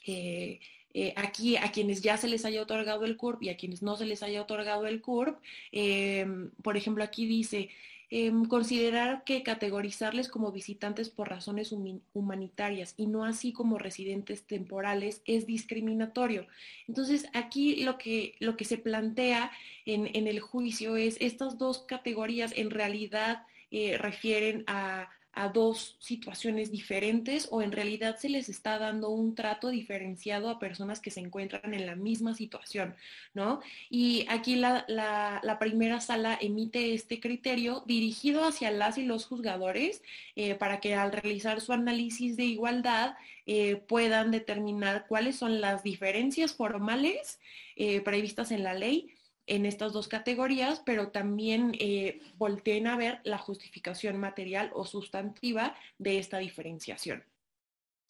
eh, 0.06 0.60
eh, 0.94 1.12
aquí 1.16 1.56
a 1.56 1.70
quienes 1.70 2.00
ya 2.00 2.16
se 2.16 2.28
les 2.28 2.44
haya 2.44 2.62
otorgado 2.62 3.04
el 3.04 3.16
CURP 3.16 3.42
y 3.42 3.48
a 3.50 3.56
quienes 3.56 3.82
no 3.82 3.96
se 3.96 4.06
les 4.06 4.22
haya 4.22 4.42
otorgado 4.42 4.86
el 4.86 5.00
CURP. 5.00 5.38
Em, 5.72 6.50
por 6.62 6.76
ejemplo, 6.76 7.04
aquí 7.04 7.26
dice, 7.26 7.70
em, 8.10 8.44
considerar 8.46 9.24
que 9.24 9.42
categorizarles 9.42 10.28
como 10.28 10.52
visitantes 10.52 11.10
por 11.10 11.28
razones 11.28 11.72
humanitarias 12.12 12.94
y 12.96 13.06
no 13.06 13.24
así 13.24 13.52
como 13.52 13.78
residentes 13.78 14.44
temporales 14.44 15.22
es 15.26 15.46
discriminatorio. 15.46 16.46
Entonces, 16.86 17.26
aquí 17.34 17.84
lo 17.84 17.98
que, 17.98 18.34
lo 18.40 18.56
que 18.56 18.64
se 18.64 18.78
plantea 18.78 19.50
en, 19.84 20.10
en 20.14 20.26
el 20.26 20.40
juicio 20.40 20.96
es 20.96 21.16
estas 21.20 21.58
dos 21.58 21.80
categorías 21.80 22.52
en 22.56 22.70
realidad 22.70 23.42
eh, 23.70 23.98
refieren 23.98 24.64
a 24.66 25.10
a 25.38 25.50
dos 25.50 25.96
situaciones 26.00 26.72
diferentes 26.72 27.46
o 27.52 27.62
en 27.62 27.70
realidad 27.70 28.16
se 28.16 28.28
les 28.28 28.48
está 28.48 28.76
dando 28.76 29.10
un 29.10 29.36
trato 29.36 29.68
diferenciado 29.68 30.50
a 30.50 30.58
personas 30.58 30.98
que 30.98 31.12
se 31.12 31.20
encuentran 31.20 31.74
en 31.74 31.86
la 31.86 31.94
misma 31.94 32.34
situación, 32.34 32.96
¿no? 33.34 33.60
Y 33.88 34.26
aquí 34.28 34.56
la, 34.56 35.56
primera 35.60 36.00
sala 36.00 36.36
emite 36.40 36.92
este 36.92 37.20
criterio 37.20 37.84
dirigido 37.86 38.44
hacia 38.44 38.72
las 38.72 38.98
y 38.98 39.04
los 39.04 39.26
juzgadores 39.26 40.02
eh, 40.34 40.56
para 40.56 40.80
que 40.80 40.96
al 40.96 41.12
realizar 41.12 41.60
su 41.60 41.72
análisis 41.72 42.36
de 42.36 42.44
igualdad 42.44 43.14
eh, 43.46 43.76
puedan 43.76 44.32
determinar 44.32 45.06
cuáles 45.06 45.36
son 45.36 45.60
las 45.60 45.84
diferencias 45.84 46.52
formales 46.52 47.38
eh, 47.76 48.00
previstas 48.00 48.50
en 48.50 48.64
la 48.64 48.74
ley 48.74 49.14
en 49.48 49.66
estas 49.66 49.92
dos 49.92 50.08
categorías, 50.08 50.82
pero 50.84 51.08
también 51.08 51.72
eh, 51.80 52.20
volteen 52.36 52.86
a 52.86 52.96
ver 52.96 53.20
la 53.24 53.38
justificación 53.38 54.18
material 54.18 54.70
o 54.74 54.84
sustantiva 54.84 55.74
de 55.98 56.18
esta 56.18 56.38
diferenciación. 56.38 57.24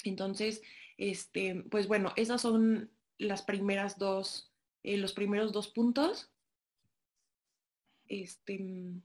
Entonces, 0.05 0.63
este, 0.97 1.65
pues 1.71 1.87
bueno, 1.87 2.13
esas 2.17 2.43
son 2.43 2.91
las 3.19 3.43
primeras 3.43 3.99
dos, 3.99 4.53
eh, 4.83 4.97
los 4.97 5.13
primeros 5.13 5.53
dos 5.53 5.69
puntos. 5.69 6.31
Este, 8.09 9.01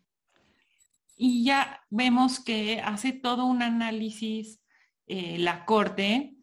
y 1.15 1.43
ya 1.45 1.85
vemos 1.89 2.39
que 2.39 2.81
hace 2.81 3.11
todo 3.13 3.45
un 3.45 3.61
análisis 3.61 4.59
eh, 5.07 5.37
la 5.37 5.65
Corte. 5.65 6.33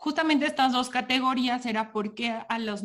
Justamente 0.00 0.46
estas 0.46 0.72
dos 0.72 0.90
categorías 0.90 1.66
era 1.66 1.90
porque 1.90 2.32
a 2.48 2.58
los, 2.60 2.84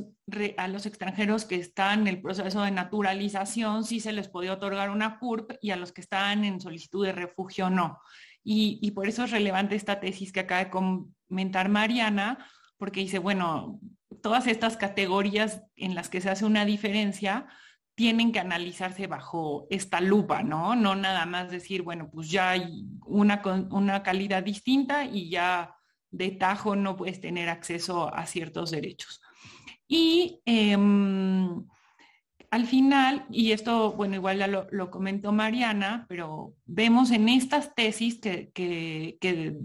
a 0.57 0.67
los 0.67 0.87
extranjeros 0.87 1.45
que 1.45 1.57
están 1.57 2.01
en 2.01 2.07
el 2.07 2.21
proceso 2.23 2.63
de 2.63 2.71
naturalización 2.71 3.83
sí 3.83 3.99
se 3.99 4.13
les 4.13 4.27
podía 4.27 4.53
otorgar 4.53 4.89
una 4.89 5.19
CURP 5.19 5.51
y 5.61 5.69
a 5.69 5.75
los 5.75 5.91
que 5.91 6.01
están 6.01 6.43
en 6.43 6.59
solicitud 6.59 7.05
de 7.05 7.11
refugio 7.11 7.69
no. 7.69 7.99
Y, 8.43 8.79
y 8.81 8.91
por 8.91 9.07
eso 9.07 9.25
es 9.25 9.31
relevante 9.31 9.75
esta 9.75 9.99
tesis 9.99 10.31
que 10.31 10.39
acaba 10.39 10.63
de 10.63 10.71
comentar 10.71 11.69
Mariana, 11.69 12.47
porque 12.77 13.01
dice, 13.01 13.19
bueno, 13.19 13.79
todas 14.23 14.47
estas 14.47 14.75
categorías 14.75 15.61
en 15.75 15.93
las 15.93 16.09
que 16.09 16.19
se 16.19 16.31
hace 16.31 16.45
una 16.45 16.65
diferencia, 16.65 17.45
tienen 17.93 18.31
que 18.31 18.39
analizarse 18.39 19.05
bajo 19.05 19.67
esta 19.69 20.01
lupa, 20.01 20.41
¿no? 20.41 20.75
No 20.75 20.95
nada 20.95 21.27
más 21.27 21.51
decir, 21.51 21.83
bueno, 21.83 22.09
pues 22.11 22.31
ya 22.31 22.49
hay 22.49 22.87
una, 23.05 23.39
una 23.69 24.01
calidad 24.01 24.41
distinta 24.41 25.05
y 25.05 25.29
ya 25.29 25.75
de 26.13 26.29
tajo 26.31 26.75
no 26.75 26.95
puedes 26.95 27.19
tener 27.19 27.49
acceso 27.49 28.13
a 28.13 28.25
ciertos 28.27 28.71
derechos. 28.71 29.19
Y 29.87 30.41
em, 30.45 31.65
al 32.51 32.67
final, 32.67 33.25
y 33.31 33.51
esto, 33.51 33.93
bueno, 33.93 34.15
igual 34.15 34.37
ya 34.37 34.47
lo, 34.47 34.91
comentó 34.91 35.31
Mariana, 35.31 36.05
pero 36.07 36.53
vemos 36.65 37.09
en 37.11 37.27
estas 37.29 37.73
tesis 37.73 38.19
que, 38.21 38.51
que, 38.53 39.57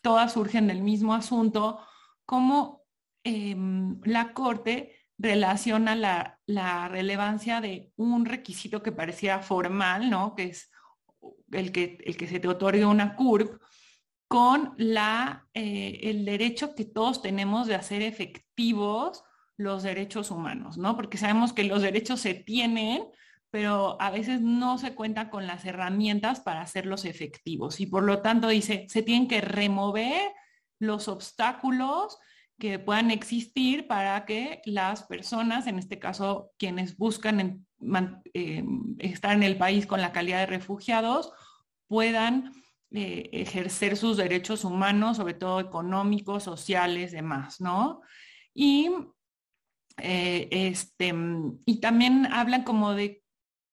todas 0.00 0.32
surgen 0.32 0.66
del 0.66 0.82
mismo 0.82 1.14
asunto, 1.14 1.78
cómo 2.26 2.82
em, 3.22 4.00
la 4.02 4.32
Corte 4.32 4.96
relaciona 5.16 5.94
la, 5.94 6.88
relevancia 6.88 7.60
de 7.60 7.92
un 7.94 8.24
requisito 8.24 8.82
que 8.82 8.90
parecía 8.90 9.38
formal, 9.38 10.10
¿no? 10.10 10.34
Que 10.34 10.46
es 10.46 10.68
el 11.52 11.70
que, 11.70 11.98
el 12.04 12.16
que 12.16 12.26
se 12.26 12.40
te 12.40 12.48
otorgue 12.48 12.84
una 12.84 13.14
CURP, 13.14 13.62
con 14.32 14.74
eh, 14.78 16.00
el 16.04 16.24
derecho 16.24 16.74
que 16.74 16.86
todos 16.86 17.20
tenemos 17.20 17.66
de 17.66 17.74
hacer 17.74 18.00
efectivos 18.00 19.24
los 19.58 19.82
derechos 19.82 20.30
humanos, 20.30 20.78
¿no? 20.78 20.96
Porque 20.96 21.18
sabemos 21.18 21.52
que 21.52 21.64
los 21.64 21.82
derechos 21.82 22.20
se 22.20 22.32
tienen, 22.32 23.04
pero 23.50 24.00
a 24.00 24.10
veces 24.10 24.40
no 24.40 24.78
se 24.78 24.94
cuenta 24.94 25.28
con 25.28 25.46
las 25.46 25.66
herramientas 25.66 26.40
para 26.40 26.62
hacerlos 26.62 27.04
efectivos. 27.04 27.78
Y 27.78 27.84
por 27.84 28.04
lo 28.04 28.22
tanto 28.22 28.48
dice, 28.48 28.86
se 28.88 29.02
tienen 29.02 29.28
que 29.28 29.42
remover 29.42 30.32
los 30.78 31.08
obstáculos 31.08 32.16
que 32.58 32.78
puedan 32.78 33.10
existir 33.10 33.86
para 33.86 34.24
que 34.24 34.62
las 34.64 35.02
personas, 35.02 35.66
en 35.66 35.78
este 35.78 35.98
caso 35.98 36.52
quienes 36.56 36.96
buscan 36.96 37.66
eh, 38.32 38.64
estar 38.98 39.36
en 39.36 39.42
el 39.42 39.58
país 39.58 39.86
con 39.86 40.00
la 40.00 40.12
calidad 40.12 40.38
de 40.38 40.46
refugiados, 40.46 41.34
puedan 41.86 42.61
eh, 42.94 43.30
ejercer 43.32 43.96
sus 43.96 44.16
derechos 44.16 44.64
humanos, 44.64 45.16
sobre 45.16 45.34
todo 45.34 45.60
económicos, 45.60 46.42
sociales, 46.42 47.12
demás, 47.12 47.60
¿no? 47.60 48.00
Y, 48.54 48.90
eh, 49.98 50.48
este, 50.50 51.14
y 51.64 51.80
también 51.80 52.26
hablan 52.26 52.64
como 52.64 52.94
de 52.94 53.22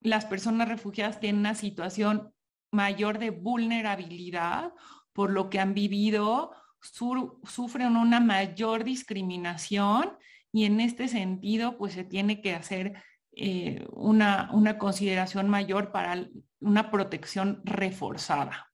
las 0.01 0.26
personas 0.26 0.70
refugiadas 0.70 1.20
tienen 1.20 1.41
una 1.41 1.55
situación 1.55 2.34
mayor 2.72 3.20
de 3.20 3.32
vulnerabilidad 3.32 4.74
por 5.13 5.32
lo 5.32 5.49
que 5.49 5.59
han 5.59 5.74
vivido 5.74 6.51
sufren 6.82 7.97
una 7.97 8.20
mayor 8.20 8.84
discriminación 8.84 10.17
y 10.51 10.65
en 10.65 10.80
este 10.80 11.07
sentido 11.07 11.78
pues 11.78 11.93
se 11.93 12.03
tiene 12.03 12.41
que 12.41 12.55
hacer 12.55 13.03
eh, 13.34 13.86
una, 13.91 14.49
una 14.53 14.78
consideración 14.78 15.49
mayor 15.49 15.91
para 15.91 16.28
una 16.59 16.89
protección 16.91 17.61
reforzada. 17.65 18.68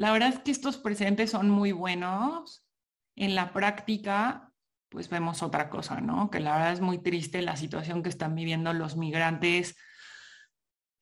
La 0.00 0.12
verdad 0.12 0.30
es 0.30 0.38
que 0.38 0.50
estos 0.50 0.78
presentes 0.78 1.30
son 1.30 1.50
muy 1.50 1.72
buenos. 1.72 2.64
En 3.16 3.34
la 3.34 3.52
práctica, 3.52 4.50
pues 4.88 5.10
vemos 5.10 5.42
otra 5.42 5.68
cosa, 5.68 6.00
¿no? 6.00 6.30
Que 6.30 6.40
la 6.40 6.54
verdad 6.54 6.72
es 6.72 6.80
muy 6.80 7.02
triste 7.02 7.42
la 7.42 7.54
situación 7.56 8.02
que 8.02 8.08
están 8.08 8.34
viviendo 8.34 8.72
los 8.72 8.96
migrantes 8.96 9.76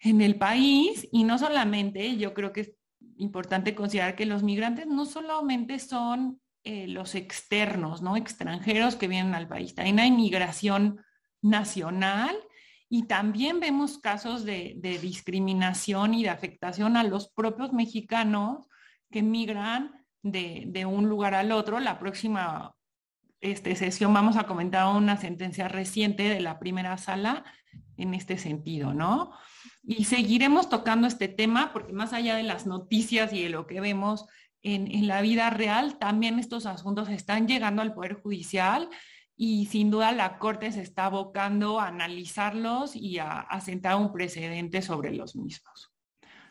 en 0.00 0.20
el 0.20 0.36
país 0.36 1.08
y 1.12 1.22
no 1.22 1.38
solamente, 1.38 2.16
yo 2.16 2.34
creo 2.34 2.52
que 2.52 2.74
importante 3.18 3.76
considerar 3.76 4.16
que 4.16 4.26
los 4.26 4.42
migrantes 4.42 4.88
no 4.88 5.06
solamente 5.06 5.78
son 5.78 6.40
eh, 6.64 6.88
los 6.88 7.14
externos, 7.14 8.02
¿no? 8.02 8.16
Extranjeros 8.16 8.96
que 8.96 9.06
vienen 9.06 9.36
al 9.36 9.46
país, 9.46 9.76
también 9.76 10.00
hay 10.00 10.10
migración 10.10 11.00
nacional 11.40 12.36
y 12.88 13.04
también 13.04 13.60
vemos 13.60 13.98
casos 13.98 14.44
de, 14.44 14.76
discriminación 15.00 16.14
y 16.14 16.24
de 16.24 16.30
afectación 16.30 16.96
a 16.96 17.04
los 17.04 17.28
propios 17.28 17.72
mexicanos 17.72 18.67
que 19.10 19.22
migran 19.22 20.04
de, 20.22 20.86
un 20.86 21.08
lugar 21.08 21.34
al 21.34 21.52
otro. 21.52 21.80
La 21.80 21.98
próxima 21.98 22.74
este, 23.40 23.76
sesión 23.76 24.12
vamos 24.12 24.36
a 24.36 24.44
comentar 24.44 24.94
una 24.94 25.16
sentencia 25.16 25.68
reciente 25.68 26.24
de 26.24 26.40
la 26.40 26.58
primera 26.58 26.96
sala 26.98 27.44
en 27.96 28.14
este 28.14 28.38
sentido, 28.38 28.94
¿no? 28.94 29.32
Y 29.82 30.04
seguiremos 30.04 30.68
tocando 30.68 31.06
este 31.06 31.28
tema 31.28 31.72
porque 31.72 31.92
más 31.92 32.12
allá 32.12 32.36
de 32.36 32.42
las 32.42 32.66
noticias 32.66 33.32
y 33.32 33.42
de 33.42 33.48
lo 33.48 33.66
que 33.66 33.80
vemos 33.80 34.26
en, 34.62 35.06
la 35.06 35.20
vida 35.20 35.50
real, 35.50 35.98
también 35.98 36.38
estos 36.38 36.66
asuntos 36.66 37.08
están 37.08 37.46
llegando 37.46 37.82
al 37.82 37.94
Poder 37.94 38.14
Judicial 38.14 38.88
y 39.36 39.66
sin 39.66 39.90
duda 39.90 40.12
la 40.12 40.38
Corte 40.38 40.72
se 40.72 40.82
está 40.82 41.06
abocando 41.06 41.80
a 41.80 41.88
analizarlos 41.88 42.96
y 42.96 43.18
a, 43.18 43.46
sentar 43.64 43.96
un 43.96 44.12
precedente 44.12 44.82
sobre 44.82 45.12
los 45.14 45.36
mismos. 45.36 45.87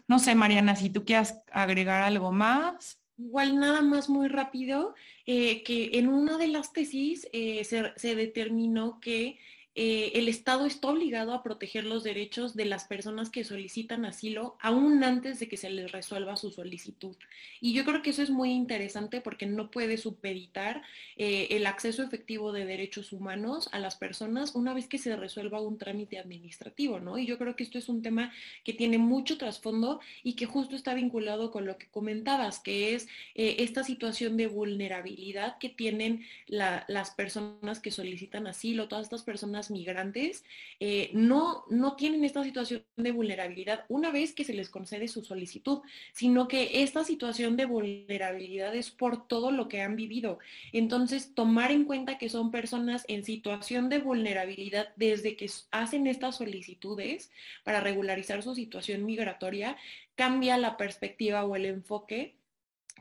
No 0.07 0.19
sé, 0.19 0.35
Mariana, 0.35 0.75
si 0.75 0.89
tú 0.89 1.03
quieres 1.03 1.35
agregar 1.51 2.03
algo 2.03 2.31
más. 2.31 2.99
Igual 3.17 3.59
nada 3.59 3.81
más 3.81 4.09
muy 4.09 4.27
rápido, 4.27 4.93
eh, 5.25 5.63
que 5.63 5.97
en 5.97 6.07
una 6.07 6.37
de 6.37 6.47
las 6.47 6.71
tesis 6.71 7.27
eh, 7.33 7.63
se, 7.63 8.15
determinó 8.15 8.99
que 8.99 9.39
eh, 9.79 10.13
el 10.15 10.27
Estado 10.27 10.65
está 10.65 10.87
obligado 10.87 11.33
a 11.33 11.43
proteger 11.43 11.85
los 11.85 12.03
derechos 12.03 12.55
de 12.55 12.65
las 12.65 12.85
personas 12.85 13.29
que 13.29 13.43
solicitan 13.43 14.05
asilo 14.05 14.57
aún 14.59 15.03
antes 15.03 15.39
de 15.39 15.47
que 15.47 15.55
se 15.55 15.69
les 15.69 15.91
resuelva 15.91 16.35
su 16.35 16.49
solicitud. 16.49 17.15
Y 17.61 17.73
yo 17.73 17.85
creo 17.85 18.01
que 18.01 18.09
eso 18.09 18.23
es 18.23 18.31
muy 18.31 18.53
interesante 18.53 19.21
porque 19.21 19.45
no 19.45 19.69
puede 19.69 19.97
supeditar 19.97 20.81
eh, 21.15 21.49
el 21.51 21.67
acceso 21.67 22.01
efectivo 22.01 22.53
de 22.53 22.65
derechos 22.65 23.13
humanos 23.13 23.69
a 23.71 23.77
las 23.77 23.95
personas 23.95 24.55
una 24.55 24.73
vez 24.73 24.87
que 24.87 24.97
se 24.97 25.15
resuelva 25.15 25.61
un 25.61 25.77
trámite 25.77 26.17
administrativo, 26.17 26.99
¿no? 26.99 27.19
Y 27.19 27.27
yo 27.27 27.37
creo 27.37 27.55
que 27.55 27.61
esto 27.61 27.77
es 27.77 27.87
un 27.87 28.01
tema 28.01 28.33
que 28.63 28.73
tiene 28.73 28.97
mucho 28.97 29.37
trasfondo 29.37 29.99
y 30.23 30.33
que 30.33 30.47
justo 30.47 30.75
está 30.75 30.95
vinculado 30.95 31.51
con 31.51 31.67
lo 31.67 31.77
que 31.77 31.85
comentabas, 31.85 32.57
que 32.59 32.95
es 32.95 33.07
eh, 33.35 33.57
esta 33.59 33.83
situación 33.83 34.37
de 34.37 34.47
vulnerabilidad 34.47 35.59
que 35.59 35.69
tienen 35.69 36.25
las 36.47 37.11
personas 37.11 37.79
que 37.79 37.91
solicitan 37.91 38.47
asilo, 38.47 38.87
todas 38.87 39.03
estas 39.03 39.21
personas 39.21 39.66
migrantes 39.71 40.43
eh, 40.79 41.09
no, 41.13 41.63
no 41.69 41.95
tienen 41.95 42.23
esta 42.23 42.43
situación 42.43 42.83
de 42.95 43.11
vulnerabilidad 43.11 43.85
una 43.89 44.11
vez 44.11 44.33
que 44.33 44.43
se 44.43 44.53
les 44.53 44.69
concede 44.69 45.07
su 45.07 45.23
solicitud, 45.23 45.81
sino 46.13 46.47
que 46.47 46.83
esta 46.83 47.03
situación 47.03 47.57
de 47.57 47.65
vulnerabilidad 47.65 48.75
es 48.75 48.91
por 48.91 49.27
todo 49.27 49.51
lo 49.51 49.67
que 49.67 49.81
han 49.81 49.95
vivido. 49.95 50.39
Entonces, 50.73 51.33
tomar 51.33 51.71
en 51.71 51.85
cuenta 51.85 52.17
que 52.17 52.29
son 52.29 52.51
personas 52.51 53.05
en 53.07 53.23
situación 53.23 53.89
de 53.89 53.99
vulnerabilidad 53.99 54.89
desde 54.95 55.35
que 55.35 55.49
hacen 55.71 56.07
estas 56.07 56.37
solicitudes 56.37 57.31
para 57.63 57.79
regularizar 57.79 58.43
su 58.43 58.55
situación 58.55 59.05
migratoria, 59.05 59.77
cambia 60.15 60.57
la 60.57 60.77
perspectiva 60.77 61.45
o 61.45 61.55
el 61.55 61.65
enfoque 61.65 62.35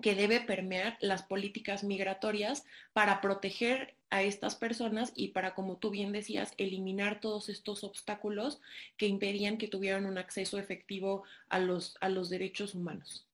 que 0.02 0.14
debe 0.14 0.40
permear 0.40 0.96
las 1.00 1.22
políticas 1.22 1.84
migratorias 1.84 2.64
para 2.92 3.20
proteger 3.20 3.95
a 4.10 4.22
estas 4.22 4.54
personas 4.54 5.12
y 5.14 5.28
para, 5.28 5.54
como 5.54 5.76
tú 5.78 5.90
bien 5.90 6.12
decías, 6.12 6.54
eliminar 6.58 7.20
todos 7.20 7.48
estos 7.48 7.84
obstáculos 7.84 8.60
que 8.96 9.06
impedían 9.06 9.58
que 9.58 9.68
tuvieran 9.68 10.06
un 10.06 10.18
acceso 10.18 10.58
efectivo 10.58 11.24
a 11.48 11.58
los, 11.58 11.96
a 12.00 12.08
los 12.08 12.30
derechos 12.30 12.74
humanos. 12.74 13.28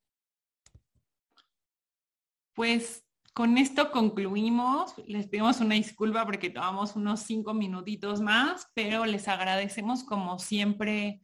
Pues 2.55 3.05
con 3.32 3.57
esto 3.57 3.90
concluimos. 3.90 4.94
Les 5.07 5.27
pedimos 5.27 5.61
una 5.61 5.74
disculpa 5.74 6.24
porque 6.24 6.51
tomamos 6.51 6.97
unos 6.97 7.20
cinco 7.20 7.55
minutitos 7.55 8.20
más, 8.20 8.69
pero 8.74 9.07
les 9.07 9.28
agradecemos 9.28 10.05
como 10.05 10.39
siempre. 10.39 11.23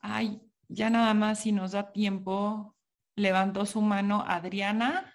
Ay, 0.00 0.40
ya 0.68 0.90
nada 0.90 1.14
más 1.14 1.40
si 1.40 1.52
nos 1.52 1.72
da 1.72 1.92
tiempo, 1.92 2.76
levantó 3.16 3.66
su 3.66 3.80
mano 3.80 4.24
Adriana. 4.26 5.14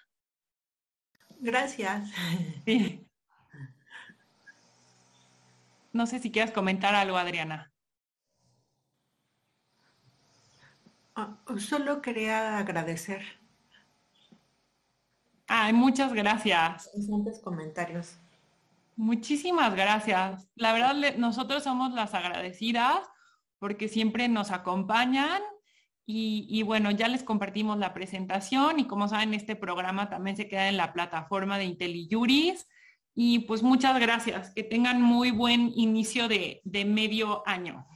Gracias. 1.40 2.10
No 5.92 6.06
sé 6.06 6.18
si 6.18 6.30
quieres 6.30 6.52
comentar 6.52 6.94
algo, 6.94 7.16
Adriana. 7.16 7.72
Ah, 11.14 11.38
solo 11.58 12.00
quería 12.00 12.58
agradecer. 12.58 13.22
Ay, 15.46 15.72
muchas 15.72 16.12
gracias. 16.12 16.88
Interesantes 16.94 17.40
comentarios. 17.40 18.16
Muchísimas 18.94 19.74
gracias. 19.74 20.48
La 20.54 20.72
verdad, 20.72 21.16
nosotros 21.16 21.64
somos 21.64 21.92
las 21.92 22.14
agradecidas 22.14 23.00
porque 23.58 23.88
siempre 23.88 24.28
nos 24.28 24.52
acompañan 24.52 25.42
y, 26.06 26.62
bueno, 26.64 26.90
ya 26.90 27.08
les 27.08 27.22
compartimos 27.22 27.78
la 27.78 27.94
presentación 27.94 28.80
y 28.80 28.86
como 28.86 29.06
saben, 29.06 29.32
este 29.32 29.54
programa 29.54 30.08
también 30.08 30.36
se 30.36 30.48
queda 30.48 30.68
en 30.68 30.76
la 30.76 30.92
plataforma 30.92 31.56
de 31.56 31.64
IntelliJuris. 31.64 32.66
Y 33.22 33.40
pues 33.40 33.62
muchas 33.62 34.00
gracias. 34.00 34.48
Que 34.54 34.62
tengan 34.62 35.02
muy 35.02 35.30
buen 35.30 35.74
inicio 35.76 36.26
de, 36.26 36.62
de 36.64 36.86
medio 36.86 37.46
año. 37.46 37.86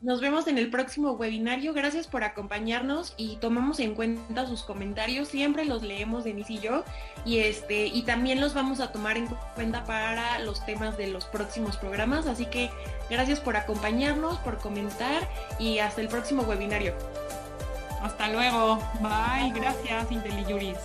Nos 0.00 0.22
vemos 0.22 0.46
en 0.46 0.56
el 0.56 0.70
próximo 0.70 1.12
webinario. 1.12 1.74
Gracias 1.74 2.06
por 2.06 2.24
acompañarnos 2.24 3.12
y 3.18 3.36
tomamos 3.36 3.78
en 3.80 3.94
cuenta 3.94 4.46
sus 4.46 4.62
comentarios. 4.62 5.28
Siempre 5.28 5.66
los 5.66 5.82
leemos 5.82 6.24
Denise 6.24 6.54
y 6.54 6.58
yo. 6.60 6.82
Y 7.26 7.40
este, 7.40 7.88
y 7.88 8.04
también 8.04 8.40
los 8.40 8.54
vamos 8.54 8.80
a 8.80 8.90
tomar 8.90 9.18
en 9.18 9.26
cuenta 9.54 9.84
para 9.84 10.38
los 10.38 10.64
temas 10.64 10.96
de 10.96 11.08
los 11.08 11.26
próximos 11.26 11.76
programas. 11.76 12.26
Así 12.26 12.46
que 12.46 12.70
gracias 13.10 13.38
por 13.38 13.58
acompañarnos, 13.58 14.38
por 14.38 14.56
comentar 14.60 15.28
y 15.58 15.78
hasta 15.78 16.00
el 16.00 16.08
próximo 16.08 16.44
webinario. 16.44 16.94
Hasta 18.00 18.32
luego. 18.32 18.78
Bye. 19.02 19.52
Gracias, 19.54 20.10
IntelliJuris. 20.10 20.78